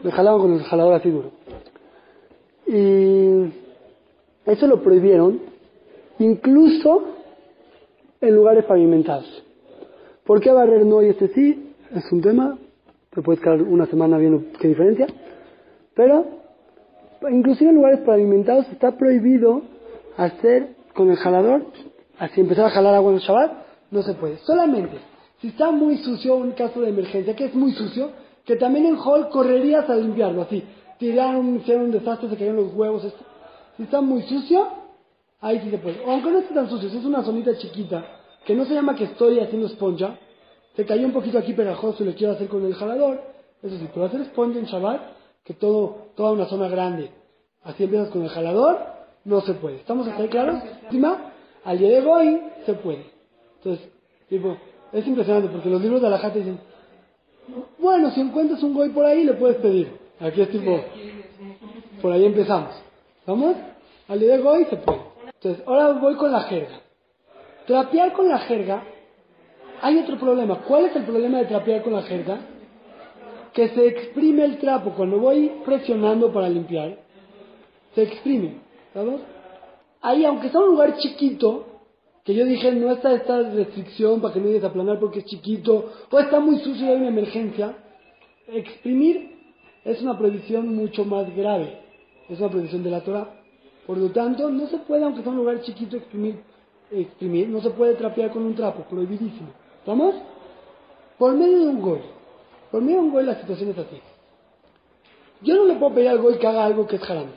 Le 0.03 0.11
jalaban 0.11 0.41
con 0.41 0.53
el 0.55 0.63
jalador 0.63 0.95
así 0.95 1.11
duro. 1.11 1.31
Y 2.67 3.53
eso 4.47 4.67
lo 4.67 4.83
prohibieron 4.83 5.41
incluso 6.21 7.03
en 8.21 8.37
lugares 8.37 8.65
pavimentados. 8.67 9.45
¿Por 10.25 10.41
qué 10.41 10.53
barrer 10.53 10.85
no 10.87 11.03
y 11.03 11.09
este 11.09 11.29
sí? 11.29 11.75
Es 11.95 12.13
un 12.13 12.21
tema, 12.21 12.57
te 13.11 13.23
puedes 13.23 13.41
quedar 13.41 13.63
una 13.63 13.87
semana 13.87 14.19
viendo 14.19 14.45
qué 14.61 14.69
diferencia, 14.69 15.07
pero 15.95 16.25
inclusive 17.31 17.71
en 17.71 17.77
lugares 17.77 18.01
pavimentados 18.01 18.69
está 18.69 18.97
prohibido 18.97 19.63
hacer 20.17 20.77
con 20.95 21.11
el 21.11 21.17
jalador, 21.17 21.65
así 22.19 22.41
empezar 22.41 22.67
a 22.67 22.71
jalar 22.71 22.95
agua 22.95 23.11
en 23.11 23.17
el 23.17 23.23
Shabbat, 23.23 23.53
no 23.91 24.03
se 24.03 24.15
puede. 24.15 24.37
Solamente, 24.39 24.99
si 25.41 25.49
está 25.49 25.71
muy 25.71 25.97
sucio, 25.99 26.37
un 26.37 26.53
caso 26.53 26.81
de 26.81 26.91
emergencia, 26.91 27.35
que 27.35 27.47
es 27.47 27.55
muy 27.55 27.73
sucio, 27.73 28.11
que 28.45 28.57
también 28.57 28.87
en 28.87 28.97
hall 28.97 29.31
correrías 29.31 29.89
a 29.89 29.97
limpiarlo, 29.97 30.43
así, 30.43 30.63
tiraron, 30.99 31.57
hicieron 31.57 31.87
un 31.87 31.93
desastre, 31.93 32.29
se 32.29 32.37
cayeron 32.37 32.57
los 32.57 32.75
huevos. 32.75 33.03
Si 33.77 33.83
está 33.83 34.01
muy 34.01 34.23
sucio, 34.23 34.80
ahí 35.41 35.61
sí 35.61 35.71
se 35.71 35.79
puede. 35.79 36.01
O 36.05 36.11
aunque 36.11 36.31
no 36.31 36.39
esté 36.39 36.55
tan 36.55 36.69
sucio, 36.69 36.89
si 36.89 36.99
es 36.99 37.05
una 37.05 37.23
zonita 37.23 37.57
chiquita, 37.57 38.05
que 38.45 38.55
no 38.55 38.65
se 38.65 38.75
llama 38.75 38.95
que 38.95 39.05
estoy 39.05 39.41
haciendo 39.41 39.67
esponja, 39.67 40.19
se 40.77 40.85
cayó 40.87 41.07
un 41.07 41.13
poquito 41.13 41.39
aquí 41.39 41.53
pegajoso 41.53 42.03
y 42.03 42.07
lo 42.07 42.15
quiero 42.15 42.35
hacer 42.35 42.49
con 42.49 42.65
el 42.65 42.75
jalador, 42.75 43.23
eso 43.63 43.77
sí, 43.77 43.89
pero 43.93 44.07
hacer 44.07 44.21
esponja 44.23 44.59
en 44.59 44.65
Shabbat, 44.67 45.01
que 45.45 45.55
todo, 45.55 46.09
toda 46.17 46.33
una 46.33 46.47
zona 46.47 46.69
grande, 46.69 47.11
así 47.63 47.85
empiezas 47.85 48.11
con 48.11 48.23
el 48.23 48.29
jalador, 48.29 48.79
no 49.25 49.41
se 49.43 49.55
puede. 49.55 49.77
¿Estamos 49.77 50.09
hasta 50.09 50.23
ahí 50.23 50.29
claros? 50.29 50.63
Encima, 50.85 51.33
al 51.65 51.79
día 51.79 52.01
de 52.01 52.07
hoy 52.07 52.41
se 52.65 52.75
puede. 52.75 53.05
Entonces, 53.59 53.89
tipo, 54.29 54.57
es 54.93 55.07
impresionante 55.07 55.49
porque 55.51 55.69
los 55.69 55.81
libros 55.83 56.01
de 56.01 56.11
la 56.11 56.31
dicen, 56.31 56.59
bueno, 57.79 58.11
si 58.13 58.21
encuentras 58.21 58.63
un 58.63 58.75
goy 58.75 58.91
por 58.91 59.05
ahí, 59.05 59.25
le 59.25 59.35
puedes 59.35 59.57
pedir. 59.59 59.99
Aquí 60.21 60.41
es 60.41 60.51
tipo, 60.51 60.81
por 62.01 62.13
ahí 62.13 62.25
empezamos. 62.25 62.75
¿Vamos? 63.27 63.57
Al 64.09 64.19
día 64.19 64.37
de 64.37 64.43
goy 64.43 64.65
se 64.67 64.77
puede. 64.77 65.10
Entonces, 65.43 65.67
ahora 65.67 65.93
voy 65.93 66.17
con 66.17 66.31
la 66.31 66.43
jerga. 66.43 66.81
Trapear 67.67 68.13
con 68.13 68.29
la 68.29 68.39
jerga, 68.41 68.83
hay 69.81 69.99
otro 69.99 70.19
problema. 70.19 70.57
¿Cuál 70.67 70.87
es 70.87 70.97
el 70.97 71.05
problema 71.05 71.39
de 71.39 71.47
trapear 71.47 71.83
con 71.83 71.95
la 71.95 72.03
jerga? 72.03 72.41
Que 73.55 73.69
se 73.71 73.87
exprime 73.87 74.45
el 74.45 74.59
trapo. 74.59 74.91
Cuando 74.91 75.19
voy 75.19 75.51
presionando 75.65 76.31
para 76.31 76.51
limpiar, 76.51 76.99
se 77.95 78.03
exprime. 78.03 78.59
¿Sabes? 78.93 79.21
Ahí, 80.03 80.27
aunque 80.27 80.51
sea 80.51 80.61
un 80.61 80.71
lugar 80.73 80.99
chiquito, 80.99 81.67
que 82.25 82.35
yo 82.35 82.45
dije 82.45 82.73
no 82.73 82.93
está 82.93 83.15
esta 83.15 83.41
restricción 83.41 84.21
para 84.21 84.35
que 84.35 84.41
no 84.41 84.47
llegues 84.47 84.65
a 84.65 84.69
aplanar 84.69 84.99
porque 84.99 85.21
es 85.21 85.25
chiquito, 85.25 85.91
o 86.11 86.19
está 86.19 86.39
muy 86.39 86.59
sucio 86.59 86.87
y 86.87 86.91
hay 86.91 86.97
una 86.97 87.09
emergencia, 87.09 87.77
exprimir 88.47 89.39
es 89.85 90.03
una 90.03 90.19
prohibición 90.19 90.75
mucho 90.75 91.07
más 91.07 91.35
grave. 91.35 91.79
Es 92.29 92.39
una 92.39 92.51
prohibición 92.51 92.83
de 92.83 92.91
la 92.91 93.01
Torah. 93.01 93.40
Por 93.91 93.99
lo 93.99 94.09
tanto, 94.11 94.49
no 94.49 94.69
se 94.69 94.79
puede, 94.79 95.03
aunque 95.03 95.21
sea 95.21 95.33
un 95.33 95.39
lugar 95.39 95.63
chiquito, 95.63 95.97
exprimir, 95.97 96.41
exprimir 96.93 97.49
no 97.49 97.61
se 97.61 97.71
puede 97.71 97.95
trapear 97.95 98.31
con 98.31 98.45
un 98.45 98.55
trapo, 98.55 98.85
prohibidísimo. 98.85 99.49
¿Estamos? 99.81 100.15
Por 101.19 101.33
medio 101.35 101.59
de 101.59 101.67
un 101.67 101.83
gol. 101.83 102.01
Por 102.71 102.83
medio 102.83 102.99
de 102.99 103.03
un 103.07 103.11
gol 103.11 103.27
la 103.27 103.41
situación 103.41 103.71
es 103.71 103.79
así. 103.79 104.01
Yo 105.43 105.57
no 105.57 105.65
le 105.65 105.75
puedo 105.75 105.93
pedir 105.93 106.09
al 106.09 106.19
gol 106.19 106.39
que 106.39 106.47
haga 106.47 106.67
algo 106.67 106.87
que 106.87 106.95
es 106.95 107.11
haram. 107.11 107.33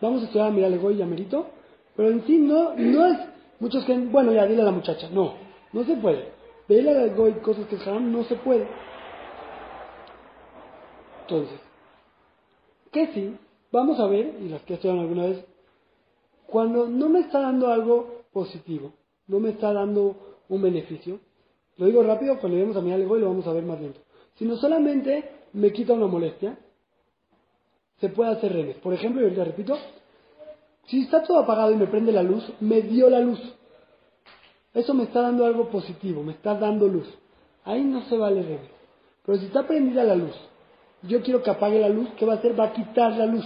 Vamos 0.00 0.22
a 0.22 0.24
estudiar 0.24 0.48
a 0.48 0.50
mirar 0.50 0.78
gol 0.78 0.96
y 0.96 1.02
a 1.02 1.04
Merito, 1.04 1.48
pero 1.94 2.08
en 2.08 2.24
sí 2.26 2.38
no, 2.38 2.72
no 2.76 3.04
es, 3.04 3.18
muchos 3.58 3.84
que, 3.84 3.94
bueno, 3.98 4.32
ya 4.32 4.46
dile 4.46 4.62
a 4.62 4.64
la 4.64 4.70
muchacha, 4.70 5.10
no, 5.12 5.34
no 5.74 5.84
se 5.84 5.96
puede. 5.96 6.28
Pedirle 6.66 6.96
al 6.96 7.14
gol 7.14 7.42
cosas 7.42 7.66
que 7.66 7.76
es 7.76 7.86
haram 7.86 8.10
no 8.10 8.24
se 8.24 8.36
puede. 8.36 8.66
Entonces, 11.20 11.60
¿qué 12.90 13.06
sí? 13.08 13.36
Vamos 13.70 14.00
a 14.00 14.06
ver, 14.06 14.38
y 14.40 14.48
las 14.48 14.62
que 14.62 14.74
estudian 14.74 14.98
alguna 14.98 15.26
vez, 15.26 15.49
cuando 16.50 16.86
no 16.88 17.08
me 17.08 17.20
está 17.20 17.40
dando 17.40 17.72
algo 17.72 18.24
positivo, 18.32 18.92
no 19.26 19.40
me 19.40 19.50
está 19.50 19.72
dando 19.72 20.16
un 20.48 20.62
beneficio, 20.62 21.20
lo 21.76 21.86
digo 21.86 22.02
rápido, 22.02 22.38
cuando 22.38 22.56
lleguemos 22.58 22.76
a 22.76 22.80
mirar 22.80 23.00
el 23.00 23.08
gol 23.08 23.20
lo 23.20 23.28
vamos 23.28 23.46
a 23.46 23.52
ver 23.52 23.64
más 23.64 23.80
lento, 23.80 24.00
sino 24.34 24.56
solamente 24.56 25.30
me 25.52 25.72
quita 25.72 25.94
una 25.94 26.06
molestia, 26.06 26.58
se 28.00 28.08
puede 28.08 28.32
hacer 28.32 28.52
redes. 28.52 28.76
Por 28.76 28.94
ejemplo, 28.94 29.20
y 29.20 29.24
ahorita 29.24 29.44
repito, 29.44 29.78
si 30.86 31.02
está 31.02 31.22
todo 31.22 31.38
apagado 31.38 31.70
y 31.72 31.76
me 31.76 31.86
prende 31.86 32.12
la 32.12 32.22
luz, 32.22 32.44
me 32.60 32.82
dio 32.82 33.08
la 33.10 33.20
luz. 33.20 33.40
Eso 34.72 34.94
me 34.94 35.04
está 35.04 35.20
dando 35.20 35.44
algo 35.44 35.68
positivo, 35.68 36.22
me 36.22 36.32
está 36.32 36.54
dando 36.54 36.88
luz. 36.88 37.08
Ahí 37.64 37.84
no 37.84 38.02
se 38.02 38.16
vale 38.16 38.42
redes. 38.42 38.70
Pero 39.24 39.38
si 39.38 39.46
está 39.46 39.66
prendida 39.66 40.04
la 40.04 40.14
luz, 40.14 40.34
yo 41.02 41.22
quiero 41.22 41.42
que 41.42 41.50
apague 41.50 41.78
la 41.78 41.88
luz, 41.88 42.08
¿qué 42.16 42.24
va 42.24 42.34
a 42.34 42.36
hacer? 42.36 42.58
Va 42.58 42.66
a 42.66 42.72
quitar 42.72 43.12
la 43.16 43.26
luz. 43.26 43.44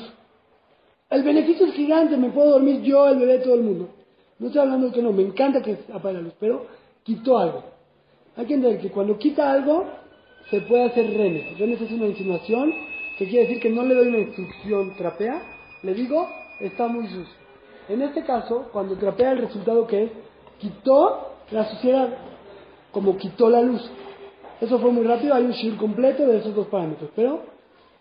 El 1.10 1.22
beneficio 1.22 1.66
es 1.66 1.74
gigante, 1.74 2.16
me 2.16 2.30
puedo 2.30 2.52
dormir 2.52 2.82
yo, 2.82 3.08
el 3.08 3.18
bebé, 3.18 3.38
todo 3.38 3.54
el 3.54 3.62
mundo. 3.62 3.88
No 4.38 4.46
estoy 4.48 4.62
hablando 4.62 4.88
de 4.88 4.92
que 4.92 5.02
no, 5.02 5.12
me 5.12 5.22
encanta 5.22 5.62
que 5.62 5.78
apague 5.92 6.14
la 6.14 6.22
luz, 6.22 6.34
pero 6.40 6.66
quitó 7.02 7.38
algo. 7.38 7.62
Hay 8.36 8.46
que 8.46 8.54
entender 8.54 8.80
que 8.80 8.90
cuando 8.90 9.16
quita 9.16 9.52
algo, 9.52 9.84
se 10.50 10.60
puede 10.62 10.84
hacer 10.84 11.06
remes. 11.16 11.58
Remes 11.58 11.80
es 11.80 11.92
una 11.92 12.06
insinuación 12.06 12.72
que 13.18 13.28
quiere 13.28 13.46
decir 13.46 13.62
que 13.62 13.70
no 13.70 13.84
le 13.84 13.94
doy 13.94 14.08
una 14.08 14.18
instrucción 14.18 14.96
trapea, 14.96 15.40
le 15.82 15.94
digo, 15.94 16.28
está 16.60 16.88
muy 16.88 17.06
sucio. 17.06 17.34
En 17.88 18.02
este 18.02 18.24
caso, 18.24 18.68
cuando 18.72 18.96
trapea 18.96 19.32
el 19.32 19.38
resultado 19.38 19.86
que 19.86 20.04
es, 20.04 20.10
quitó 20.58 21.34
la 21.50 21.64
suciedad, 21.70 22.08
como 22.90 23.16
quitó 23.16 23.50
la 23.50 23.60
luz. 23.60 23.88
Eso 24.60 24.78
fue 24.78 24.90
muy 24.90 25.04
rápido, 25.04 25.34
hay 25.34 25.44
un 25.44 25.52
shir 25.52 25.76
completo 25.76 26.26
de 26.26 26.38
esos 26.38 26.54
dos 26.54 26.66
parámetros. 26.68 27.10
Pero 27.14 27.42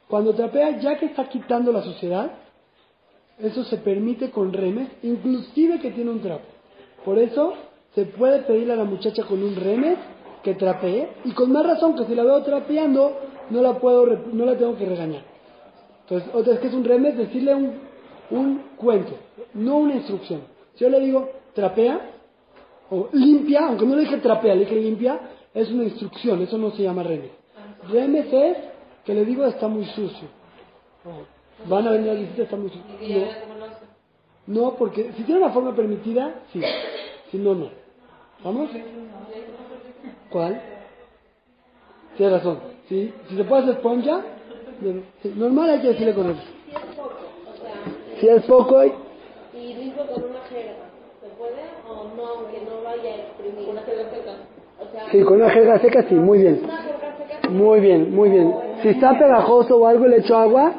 cuando 0.08 0.34
trapea, 0.34 0.80
ya 0.80 0.98
que 0.98 1.08
está 1.08 1.28
quitando 1.28 1.72
la 1.72 1.82
suciedad, 1.82 2.32
eso 3.44 3.64
se 3.66 3.78
permite 3.78 4.32
con 4.32 4.54
remes, 4.54 4.90
inclusive 5.04 5.80
que 5.80 5.92
tiene 5.92 6.12
un 6.12 6.22
trapo. 6.22 6.46
Por 7.04 7.20
eso 7.20 7.54
se 7.94 8.06
puede 8.06 8.40
pedirle 8.40 8.74
a 8.74 8.78
la 8.78 8.86
muchacha 8.86 9.24
con 9.24 9.44
un 9.44 9.56
remes 9.56 9.98
que 10.44 10.56
trapee, 10.56 11.08
y 11.26 11.32
con 11.32 11.52
más 11.52 11.66
razón 11.66 11.96
que 11.96 12.06
si 12.06 12.16
la 12.16 12.24
veo 12.24 12.42
trapeando, 12.44 13.18
no 13.50 13.62
la 13.62 13.80
puedo, 13.80 14.06
no 14.32 14.46
la 14.46 14.58
tengo 14.58 14.78
que 14.78 14.86
regañar. 14.86 15.24
Entonces, 16.02 16.30
otra 16.34 16.54
vez 16.54 16.62
que 16.62 16.68
es 16.68 16.74
un 16.74 16.84
remes, 16.84 17.18
decirle 17.18 17.56
un, 17.56 17.74
un 18.30 18.62
cuento, 18.76 19.14
no 19.54 19.78
una 19.78 19.96
instrucción. 19.96 20.42
Si 20.76 20.84
yo 20.84 20.90
le 20.90 21.00
digo 21.00 21.30
trapea, 21.54 22.00
o 22.90 23.10
limpia, 23.14 23.68
aunque 23.68 23.86
no 23.86 23.96
le 23.96 24.02
dije 24.02 24.18
trapea, 24.18 24.54
le 24.56 24.62
dije 24.62 24.76
limpia, 24.76 25.20
es 25.54 25.70
una 25.72 25.84
instrucción, 25.84 26.42
eso 26.42 26.58
no 26.58 26.72
se 26.72 26.84
llama 26.84 27.04
remes. 27.04 27.32
Remes 27.90 28.32
es 28.32 28.58
que 29.06 29.14
le 29.14 29.26
digo 29.26 29.46
está 29.46 29.68
muy 29.68 29.86
sucio. 29.86 30.28
Van 31.68 31.88
a 31.88 31.92
venir 31.92 32.10
a 32.10 32.14
visitar, 32.14 32.42
está 32.42 32.56
muy 32.58 32.70
sucio. 32.70 33.28
No, 34.48 34.62
no, 34.62 34.76
porque 34.76 35.12
si 35.16 35.24
tiene 35.24 35.42
una 35.42 35.54
forma 35.54 35.74
permitida, 35.76 36.42
sí. 36.52 36.62
Si 37.32 37.38
no, 37.38 37.56
no. 37.56 37.70
¿Vamos? 38.44 38.70
¿Cuál? 40.30 40.62
Tiene 42.18 42.34
razón. 42.38 42.60
¿Sí? 42.90 43.14
Si 43.30 43.38
se 43.38 43.44
puede 43.46 43.62
hacer 43.64 43.76
esponja, 43.76 44.22
normal 45.36 45.70
hay 45.70 45.82
que 45.82 45.88
decirle 45.90 46.14
con 46.14 46.30
eso. 46.32 46.42
Si 48.20 48.28
es 48.28 48.44
poco, 48.44 48.84
y 48.84 49.74
limpio 49.76 50.06
con 50.08 50.24
una 50.24 50.40
jerga, 50.50 50.74
¿se 51.22 51.28
puede 51.38 51.64
o 51.88 52.16
no, 52.16 52.26
aunque 52.28 52.62
no 52.62 52.84
vaya 52.84 53.10
a 53.10 53.16
exprimir? 53.18 53.70
Una 53.70 53.82
jerga 53.84 54.10
seca. 54.10 54.32
O 54.80 54.92
sea, 54.92 55.12
Sí, 55.12 55.24
con 55.24 55.36
una 55.42 55.50
jerga 55.50 55.80
seca 55.80 56.04
sí, 56.10 56.16
muy 56.16 56.40
bien. 56.40 56.62
una 56.64 56.78
jerga 56.84 57.18
seca. 57.18 57.50
Muy 57.50 57.80
bien, 57.80 58.14
muy 58.16 58.30
bien. 58.30 58.56
Si 58.82 58.90
está 58.90 59.18
pegajoso 59.18 59.78
o 59.78 59.88
algo, 59.88 60.08
le 60.08 60.18
echo 60.18 60.36
agua, 60.38 60.74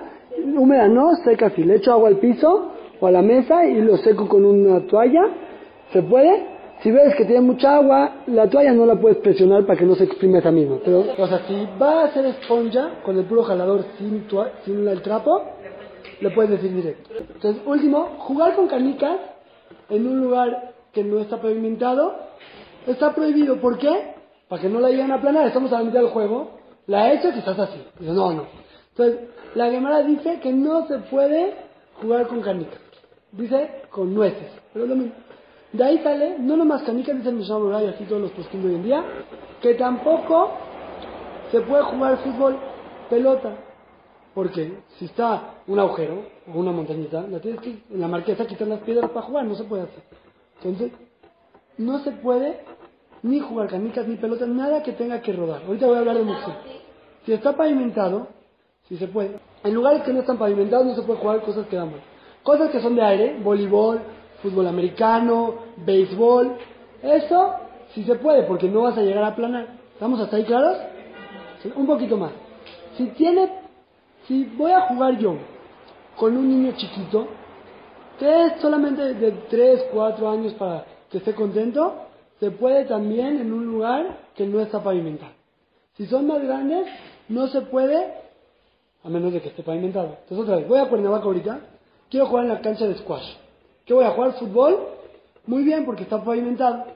húmeda 0.44 0.88
no, 0.88 1.14
seca 1.24 1.50
sí. 1.50 1.64
Le 1.64 1.76
echo 1.76 1.92
agua 1.92 2.08
al 2.08 2.16
piso 2.16 2.72
o 3.00 3.06
a 3.06 3.10
la 3.10 3.22
mesa 3.22 3.66
y 3.66 3.80
lo 3.80 3.96
seco 3.96 4.28
con 4.28 4.44
una 4.44 4.80
toalla. 4.86 5.22
¿Se 5.92 6.02
puede? 6.02 6.54
Si 6.82 6.90
ves 6.90 7.14
que 7.14 7.24
tiene 7.24 7.40
mucha 7.40 7.76
agua, 7.76 8.12
la 8.26 8.48
toalla 8.48 8.72
no 8.72 8.84
la 8.84 8.96
puedes 8.96 9.18
presionar 9.18 9.64
para 9.64 9.78
que 9.78 9.86
no 9.86 9.94
se 9.94 10.04
exprime 10.04 10.38
esa 10.38 10.50
misma. 10.50 10.78
Pero, 10.84 11.04
o 11.16 11.26
sea, 11.26 11.46
si 11.46 11.66
va 11.80 12.02
a 12.02 12.04
hacer 12.06 12.26
esponja 12.26 13.00
con 13.04 13.18
el 13.18 13.24
puro 13.24 13.42
jalador 13.44 13.84
sin, 13.96 14.26
sin 14.64 14.86
el 14.86 15.00
trapo, 15.02 15.42
le 16.20 16.30
puedes 16.30 16.50
decir 16.50 16.74
directo. 16.74 17.10
Entonces, 17.34 17.62
último, 17.64 18.16
jugar 18.18 18.54
con 18.54 18.68
canicas 18.68 19.16
en 19.88 20.06
un 20.06 20.20
lugar 20.20 20.74
que 20.92 21.04
no 21.04 21.18
está 21.18 21.40
pavimentado 21.40 22.14
está 22.86 23.14
prohibido. 23.14 23.60
¿Por 23.60 23.78
qué? 23.78 24.14
Para 24.48 24.60
que 24.60 24.68
no 24.68 24.80
la 24.80 24.90
lleguen 24.90 25.10
a 25.10 25.16
aplanar. 25.16 25.46
Estamos 25.46 25.72
a 25.72 25.78
la 25.78 25.84
mitad 25.84 26.00
del 26.00 26.10
juego. 26.10 26.50
La 26.86 27.12
echas 27.12 27.34
y 27.34 27.38
estás 27.38 27.58
así. 27.58 27.82
No, 28.00 28.32
no. 28.32 28.63
Entonces, 28.96 29.28
la 29.56 29.70
Gemara 29.70 30.02
dice 30.02 30.38
que 30.40 30.52
no 30.52 30.86
se 30.86 30.98
puede 30.98 31.54
jugar 32.00 32.28
con 32.28 32.40
canicas. 32.40 32.80
Dice 33.32 33.82
con 33.90 34.14
nueces. 34.14 34.48
Pero 34.72 34.84
es 34.84 34.90
lo 34.90 34.96
mismo. 34.96 35.14
De 35.72 35.82
ahí 35.82 35.98
sale, 35.98 36.38
no 36.38 36.56
nomás 36.56 36.82
canicas, 36.82 37.16
dice 37.16 37.30
el 37.30 37.34
Mishnah 37.34 37.82
y 37.82 37.86
así 37.86 38.04
todos 38.04 38.22
los 38.22 38.52
de 38.52 38.68
hoy 38.68 38.74
en 38.76 38.84
día, 38.84 39.04
que 39.60 39.74
tampoco 39.74 40.52
se 41.50 41.60
puede 41.62 41.82
jugar 41.82 42.18
fútbol 42.18 42.56
pelota. 43.10 43.56
Porque 44.34 44.78
si 44.98 45.06
está 45.06 45.54
un 45.66 45.80
agujero 45.80 46.22
o 46.52 46.58
una 46.58 46.70
montañita, 46.70 47.22
la 47.22 47.40
tienes 47.40 47.60
que 47.60 47.70
en 47.90 48.00
la 48.00 48.06
marquesa 48.06 48.46
quitar 48.46 48.68
las 48.68 48.80
piedras 48.80 49.10
para 49.10 49.26
jugar, 49.26 49.44
no 49.46 49.56
se 49.56 49.64
puede 49.64 49.82
hacer. 49.82 50.02
Entonces, 50.62 50.92
no 51.78 51.98
se 52.00 52.12
puede 52.12 52.60
ni 53.22 53.40
jugar 53.40 53.68
canicas 53.68 54.06
ni 54.06 54.14
pelota, 54.16 54.46
nada 54.46 54.82
que 54.84 54.92
tenga 54.92 55.20
que 55.20 55.32
rodar. 55.32 55.62
Ahorita 55.66 55.86
voy 55.86 55.96
a 55.96 55.98
hablar 56.00 56.16
de 56.16 56.22
museo. 56.22 56.54
Si 57.26 57.32
está 57.32 57.56
pavimentado, 57.56 58.28
si 58.88 58.96
se 58.96 59.08
puede. 59.08 59.38
En 59.62 59.74
lugares 59.74 60.02
que 60.02 60.12
no 60.12 60.20
están 60.20 60.38
pavimentados 60.38 60.86
no 60.86 60.94
se 60.94 61.02
puede 61.02 61.18
jugar 61.20 61.40
cosas 61.42 61.66
que 61.66 61.76
dan. 61.76 61.90
Cosas 62.42 62.70
que 62.70 62.80
son 62.80 62.94
de 62.94 63.02
aire, 63.02 63.38
voleibol, 63.42 64.00
fútbol 64.42 64.66
americano, 64.66 65.54
béisbol, 65.78 66.56
eso 67.02 67.54
sí 67.94 68.04
se 68.04 68.14
puede 68.16 68.42
porque 68.42 68.68
no 68.68 68.82
vas 68.82 68.98
a 68.98 69.02
llegar 69.02 69.24
a 69.24 69.28
aplanar. 69.28 69.68
¿Estamos 69.94 70.20
hasta 70.20 70.36
ahí 70.36 70.44
claros? 70.44 70.76
Un 71.76 71.86
poquito 71.86 72.18
más. 72.18 72.32
Si 72.98 73.06
tiene, 73.08 73.48
si 74.26 74.44
voy 74.44 74.72
a 74.72 74.82
jugar 74.82 75.18
yo 75.18 75.36
con 76.16 76.36
un 76.36 76.48
niño 76.48 76.72
chiquito, 76.76 77.26
que 78.18 78.46
es 78.46 78.60
solamente 78.60 79.14
de 79.14 79.32
3, 79.32 79.86
4 79.92 80.30
años 80.30 80.52
para 80.54 80.84
que 81.10 81.18
esté 81.18 81.34
contento, 81.34 81.94
se 82.38 82.50
puede 82.50 82.84
también 82.84 83.40
en 83.40 83.52
un 83.52 83.64
lugar 83.64 84.18
que 84.34 84.46
no 84.46 84.60
está 84.60 84.82
pavimentado. 84.82 85.32
Si 85.96 86.06
son 86.06 86.26
más 86.26 86.42
grandes, 86.42 86.86
no 87.28 87.46
se 87.48 87.62
puede, 87.62 88.23
a 89.04 89.08
menos 89.08 89.32
de 89.32 89.40
que 89.40 89.48
esté 89.48 89.62
pavimentado. 89.62 90.16
Entonces 90.22 90.38
otra 90.38 90.56
vez, 90.56 90.66
voy 90.66 90.78
a 90.78 90.88
Cuernavaca 90.88 91.24
ahorita, 91.24 91.60
quiero 92.10 92.26
jugar 92.26 92.44
en 92.46 92.52
la 92.52 92.60
cancha 92.60 92.86
de 92.86 92.96
squash. 92.96 93.36
¿Qué 93.84 93.92
voy 93.92 94.04
a 94.04 94.10
jugar? 94.10 94.32
¿Fútbol? 94.38 94.78
Muy 95.46 95.62
bien, 95.62 95.84
porque 95.84 96.04
está 96.04 96.24
pavimentado. 96.24 96.86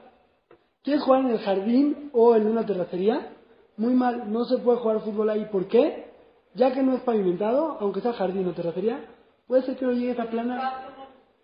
¿Quieres 0.83 1.03
jugar 1.03 1.21
en 1.21 1.29
el 1.29 1.39
jardín 1.39 2.09
o 2.13 2.35
en 2.35 2.47
una 2.47 2.65
terracería? 2.65 3.29
Muy 3.77 3.93
mal, 3.93 4.31
no 4.31 4.45
se 4.45 4.57
puede 4.57 4.79
jugar 4.79 5.01
fútbol 5.01 5.29
ahí. 5.29 5.45
¿Por 5.51 5.67
qué? 5.67 6.09
Ya 6.55 6.73
que 6.73 6.81
no 6.81 6.95
es 6.95 7.01
pavimentado, 7.01 7.77
aunque 7.79 8.01
sea 8.01 8.13
jardín 8.13 8.47
o 8.47 8.53
terracería, 8.53 9.05
puede 9.47 9.61
ser 9.63 9.77
que 9.77 9.85
no 9.85 9.91
llegues 9.91 10.19
a 10.19 10.25
planar. 10.25 10.89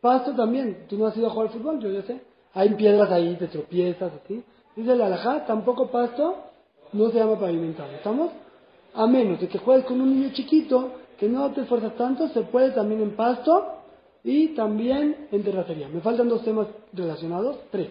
Pasto 0.01 0.35
también. 0.35 0.87
Tú 0.89 0.97
no 0.97 1.05
has 1.05 1.15
ido 1.15 1.27
a 1.27 1.29
jugar 1.29 1.49
fútbol, 1.49 1.79
yo 1.79 1.89
ya 1.89 2.01
sé. 2.01 2.21
Hay 2.53 2.73
piedras 2.73 3.11
ahí, 3.11 3.35
te 3.35 3.47
tropiezas, 3.47 4.11
así. 4.23 4.43
Dice 4.75 4.95
la 4.95 5.05
alajá, 5.05 5.45
tampoco 5.45 5.91
pasto 5.91 6.35
no 6.93 7.09
se 7.09 7.19
llama 7.19 7.39
pavimentado. 7.39 7.91
¿Estamos? 7.91 8.31
A 8.95 9.07
menos 9.07 9.39
de 9.39 9.47
que 9.47 9.57
juegues 9.57 9.85
con 9.85 9.99
un 9.99 10.09
niño 10.09 10.33
chiquito, 10.33 10.91
que 11.17 11.27
no 11.27 11.51
te 11.51 11.61
esfuerzas 11.61 11.95
tanto, 11.95 12.27
se 12.29 12.41
puede 12.41 12.71
también 12.71 13.01
en 13.01 13.15
pasto 13.15 13.75
y 14.23 14.49
también 14.49 15.27
en 15.31 15.43
terracería. 15.43 15.87
Me 15.87 16.01
faltan 16.01 16.29
dos 16.29 16.43
temas 16.43 16.67
relacionados. 16.93 17.57
Tres. 17.71 17.89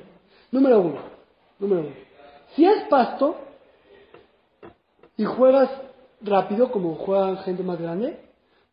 Número 0.50 0.80
uno. 0.80 0.98
Número 1.58 1.82
uno. 1.82 1.90
Si 2.54 2.64
es 2.64 2.84
pasto 2.88 3.36
y 5.16 5.24
juegas 5.24 5.70
rápido, 6.22 6.70
como 6.70 6.94
juegan 6.96 7.38
gente 7.38 7.62
más 7.62 7.80
grande, 7.80 8.18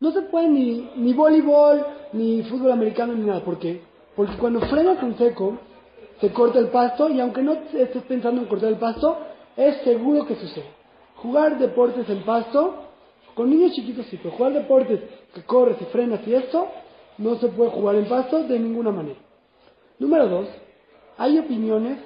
no 0.00 0.10
se 0.10 0.22
puede 0.22 0.48
ni, 0.48 0.90
ni 0.96 1.12
voleibol, 1.12 1.86
ni 2.12 2.42
fútbol 2.44 2.72
americano, 2.72 3.14
ni 3.14 3.24
nada. 3.24 3.44
¿Por 3.44 3.58
qué? 3.58 3.82
Porque 4.16 4.36
cuando 4.36 4.60
frenas 4.62 5.02
en 5.02 5.16
seco, 5.16 5.58
se 6.20 6.32
corta 6.32 6.58
el 6.58 6.68
pasto 6.68 7.08
y 7.08 7.20
aunque 7.20 7.42
no 7.42 7.52
estés 7.52 8.02
pensando 8.04 8.40
en 8.40 8.48
cortar 8.48 8.70
el 8.70 8.78
pasto, 8.78 9.18
es 9.56 9.82
seguro 9.82 10.26
que 10.26 10.36
sucede. 10.36 10.81
Jugar 11.22 11.58
deportes 11.58 12.08
en 12.08 12.24
pasto, 12.24 12.74
con 13.34 13.48
niños 13.48 13.72
chiquitos 13.72 14.06
sí, 14.06 14.18
pero 14.22 14.34
jugar 14.34 14.52
deportes 14.52 15.00
que 15.32 15.42
corres 15.44 15.76
y 15.80 15.84
frenas 15.86 16.26
y 16.26 16.34
esto, 16.34 16.68
no 17.18 17.36
se 17.36 17.48
puede 17.48 17.70
jugar 17.70 17.94
en 17.94 18.08
pasto 18.08 18.42
de 18.42 18.58
ninguna 18.58 18.90
manera. 18.90 19.18
Número 19.98 20.28
dos, 20.28 20.48
hay 21.16 21.38
opiniones 21.38 21.98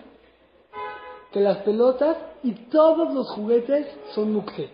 que 1.33 1.41
las 1.41 1.59
pelotas 1.59 2.17
y 2.43 2.53
todos 2.71 3.13
los 3.15 3.31
juguetes 3.31 3.87
son 4.15 4.33
mukse. 4.33 4.71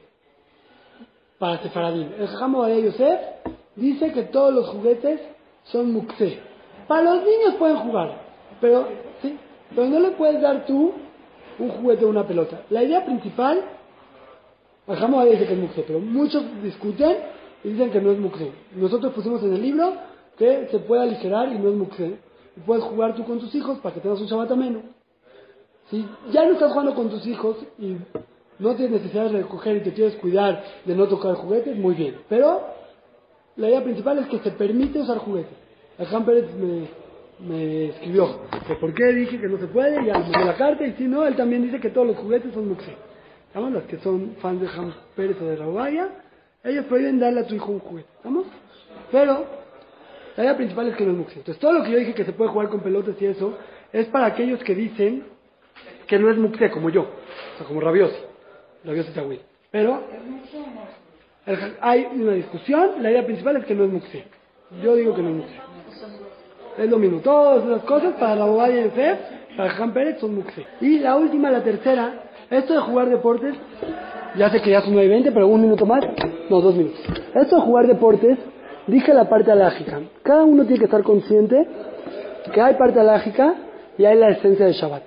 Para 1.38 1.62
Sefaradín. 1.62 2.12
El 2.18 2.26
Jajamo 2.26 2.64
de 2.64 2.82
Yosef 2.82 3.20
dice 3.76 4.12
que 4.12 4.24
todos 4.24 4.52
los 4.52 4.68
juguetes 4.68 5.20
son 5.64 5.92
mukse. 5.92 6.38
Para 6.88 7.02
los 7.02 7.24
niños 7.24 7.54
pueden 7.58 7.76
jugar, 7.76 8.22
pero, 8.60 8.88
¿sí? 9.22 9.38
pero 9.74 9.88
no 9.88 10.00
le 10.00 10.10
puedes 10.12 10.40
dar 10.42 10.66
tú 10.66 10.92
un 11.58 11.68
juguete 11.68 12.04
o 12.04 12.08
una 12.08 12.26
pelota. 12.26 12.62
La 12.70 12.82
idea 12.82 13.04
principal, 13.04 13.62
el 14.88 14.94
Jajamo 14.94 15.24
dice 15.24 15.46
que 15.46 15.52
es 15.52 15.58
mukse, 15.58 15.84
pero 15.86 16.00
muchos 16.00 16.42
discuten 16.62 17.16
y 17.62 17.68
dicen 17.68 17.90
que 17.90 18.00
no 18.00 18.10
es 18.10 18.18
mukse. 18.18 18.50
Nosotros 18.74 19.12
pusimos 19.12 19.42
en 19.44 19.54
el 19.54 19.62
libro 19.62 19.92
que 20.36 20.66
se 20.70 20.78
puede 20.80 21.02
aligerar 21.02 21.52
y 21.52 21.58
no 21.58 21.68
es 21.68 21.74
mukse. 21.74 22.18
Y 22.56 22.60
puedes 22.60 22.84
jugar 22.84 23.14
tú 23.14 23.24
con 23.24 23.38
tus 23.38 23.54
hijos 23.54 23.78
para 23.78 23.94
que 23.94 24.00
tengas 24.00 24.20
un 24.20 24.26
Shabbat 24.26 24.50
ameno. 24.50 24.82
Si 25.88 26.04
ya 26.32 26.44
no 26.44 26.52
estás 26.52 26.72
jugando 26.72 26.94
con 26.94 27.10
tus 27.10 27.26
hijos 27.26 27.56
y 27.78 27.96
no 28.58 28.74
tienes 28.74 29.00
necesidad 29.00 29.30
de 29.30 29.42
recoger 29.42 29.76
y 29.76 29.80
te 29.80 29.92
quieres 29.92 30.16
cuidar 30.16 30.62
de 30.84 30.94
no 30.94 31.06
tocar 31.06 31.34
juguetes, 31.34 31.76
muy 31.76 31.94
bien. 31.94 32.16
Pero 32.28 32.62
la 33.56 33.68
idea 33.68 33.84
principal 33.84 34.18
es 34.18 34.26
que 34.26 34.40
se 34.40 34.50
permite 34.50 35.00
usar 35.00 35.18
juguetes. 35.18 35.56
Alejandro 35.98 36.32
Pérez 36.32 36.54
me, 36.56 36.88
me 37.46 37.84
escribió 37.90 38.40
que 38.66 38.74
por 38.76 38.92
qué 38.94 39.12
dije 39.12 39.40
que 39.40 39.48
no 39.48 39.58
se 39.58 39.66
puede, 39.66 40.04
ya 40.04 40.18
mandé 40.18 40.44
la 40.44 40.56
carta 40.56 40.84
y 40.86 40.92
si 40.94 41.04
no, 41.04 41.26
él 41.26 41.36
también 41.36 41.62
dice 41.62 41.78
que 41.78 41.90
todos 41.90 42.06
los 42.06 42.16
juguetes 42.16 42.52
son 42.52 42.68
muxé. 42.68 42.96
¿Estamos? 43.52 43.70
Los 43.70 43.82
que 43.82 43.98
son 43.98 44.34
fans 44.40 44.62
de 44.62 44.66
Ham 44.66 44.94
Pérez 45.14 45.36
o 45.42 45.44
de 45.44 45.56
Raubaya, 45.56 46.08
ellos 46.64 46.86
prohíben 46.86 47.20
darle 47.20 47.40
a 47.40 47.46
tu 47.46 47.54
hijo 47.54 47.70
un 47.70 47.80
juguete. 47.80 48.08
¿Estamos? 48.16 48.46
Pero 49.10 49.44
la 50.38 50.44
idea 50.44 50.56
principal 50.56 50.88
es 50.88 50.96
que 50.96 51.04
no 51.04 51.10
es 51.12 51.18
muxé. 51.18 51.38
Entonces 51.40 51.60
todo 51.60 51.74
lo 51.74 51.84
que 51.84 51.90
yo 51.90 51.98
dije 51.98 52.14
que 52.14 52.24
se 52.24 52.32
puede 52.32 52.50
jugar 52.50 52.70
con 52.70 52.80
pelotas 52.80 53.14
y 53.20 53.26
eso, 53.26 53.58
es 53.92 54.06
para 54.06 54.24
aquellos 54.24 54.64
que 54.64 54.74
dicen 54.74 55.24
que 56.06 56.18
no 56.18 56.30
es 56.30 56.38
muxé, 56.38 56.70
como 56.70 56.88
yo. 56.88 57.02
O 57.02 57.58
sea, 57.58 57.66
como 57.66 57.82
rabiosi. 57.82 58.16
Rabiosi 58.84 59.12
tawil. 59.12 59.40
Pero 59.70 60.02
el 61.44 61.76
hay 61.82 62.08
una 62.10 62.32
discusión. 62.32 63.02
La 63.02 63.10
idea 63.10 63.26
principal 63.26 63.58
es 63.58 63.66
que 63.66 63.74
no 63.74 63.84
es 63.84 63.90
muxi. 63.90 64.24
Yo 64.82 64.96
digo 64.96 65.14
que 65.14 65.20
no 65.20 65.28
es 65.28 65.34
muxi. 65.34 65.56
Es 66.78 66.88
lo 66.88 66.98
mismo. 66.98 67.20
Todas 67.20 67.66
las 67.66 67.82
cosas 67.82 68.14
para 68.14 68.34
la 68.34 68.46
Bobaya 68.46 68.80
y 68.80 68.84
Yosef, 68.84 69.18
para 69.58 69.70
Jan 69.72 69.92
Pérez 69.92 70.20
son 70.20 70.36
muxi. 70.36 70.64
Y 70.80 71.00
la 71.00 71.16
última, 71.16 71.50
la 71.50 71.62
tercera. 71.62 72.30
Esto 72.52 72.74
de 72.74 72.80
jugar 72.80 73.08
deportes. 73.08 73.54
Ya 74.36 74.50
sé 74.50 74.60
que 74.60 74.70
ya 74.70 74.82
son 74.82 74.92
9 74.92 75.06
y 75.06 75.08
20, 75.08 75.32
pero 75.32 75.48
un 75.48 75.62
minuto 75.62 75.86
más. 75.86 76.04
No, 76.50 76.60
dos 76.60 76.74
minutos. 76.74 77.00
Esto 77.34 77.56
de 77.56 77.62
jugar 77.62 77.86
deportes. 77.86 78.38
Dije 78.86 79.14
la 79.14 79.26
parte 79.26 79.50
alágica. 79.50 80.00
Cada 80.22 80.44
uno 80.44 80.64
tiene 80.64 80.78
que 80.78 80.84
estar 80.84 81.02
consciente 81.02 81.66
que 82.52 82.60
hay 82.60 82.74
parte 82.74 83.00
alágica 83.00 83.54
y 83.96 84.04
hay 84.04 84.18
la 84.18 84.30
esencia 84.30 84.66
de 84.66 84.72
Shabbat. 84.72 85.02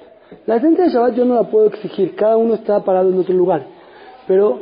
La 0.48 0.56
esencia 0.56 0.86
de 0.86 0.90
Shabbat 0.90 1.14
yo 1.14 1.26
no 1.26 1.36
la 1.36 1.44
puedo 1.44 1.68
exigir, 1.68 2.16
cada 2.16 2.36
uno 2.36 2.56
está 2.56 2.84
parado 2.84 3.10
en 3.10 3.20
otro 3.20 3.36
lugar. 3.36 3.64
Pero 4.28 4.62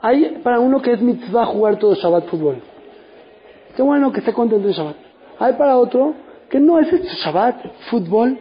hay 0.00 0.40
para 0.42 0.58
uno 0.58 0.82
que 0.82 0.94
es 0.94 1.00
mitzvah 1.00 1.46
jugar 1.46 1.76
todo 1.78 1.94
Shabbat 1.94 2.24
fútbol. 2.26 2.56
Qué 3.76 3.82
bueno 3.82 4.10
que 4.10 4.18
esté 4.18 4.32
contento 4.32 4.66
en 4.66 4.74
Shabbat. 4.74 4.96
Hay 5.38 5.52
para 5.52 5.78
otro 5.78 6.14
que 6.48 6.58
no 6.58 6.80
es 6.80 6.90
Shabbat 6.90 7.56
fútbol. 7.90 8.38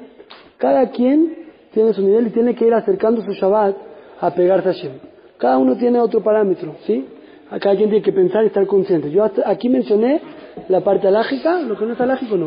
Cada 0.58 0.90
quien 0.90 1.43
tiene 1.74 1.94
su 1.94 2.02
nivel 2.02 2.28
y 2.28 2.30
tiene 2.30 2.56
que 2.56 2.66
ir 2.66 2.74
acercando 2.74 3.22
su 3.22 3.32
Shabbat 3.32 3.76
a 4.22 4.32
pegarse 4.34 4.70
a 4.70 4.74
Shem. 4.74 4.92
Cada 5.38 5.58
uno 5.58 5.76
tiene 5.76 6.00
otro 6.00 6.24
parámetro, 6.24 6.76
¿sí? 6.86 7.06
Cada 7.50 7.76
quien 7.76 7.90
tiene 7.90 8.02
que 8.02 8.14
pensar 8.14 8.44
y 8.44 8.48
estar 8.48 8.66
consciente. 8.66 9.12
Yo 9.12 9.24
hasta 9.24 9.48
aquí 9.50 9.70
mencioné 9.70 10.22
la 10.70 10.82
parte 10.82 11.08
alágica, 11.08 11.62
lo 11.62 11.78
que 11.78 11.86
no 11.86 11.94
es 11.94 12.02
alágico 12.02 12.38
no. 12.38 12.42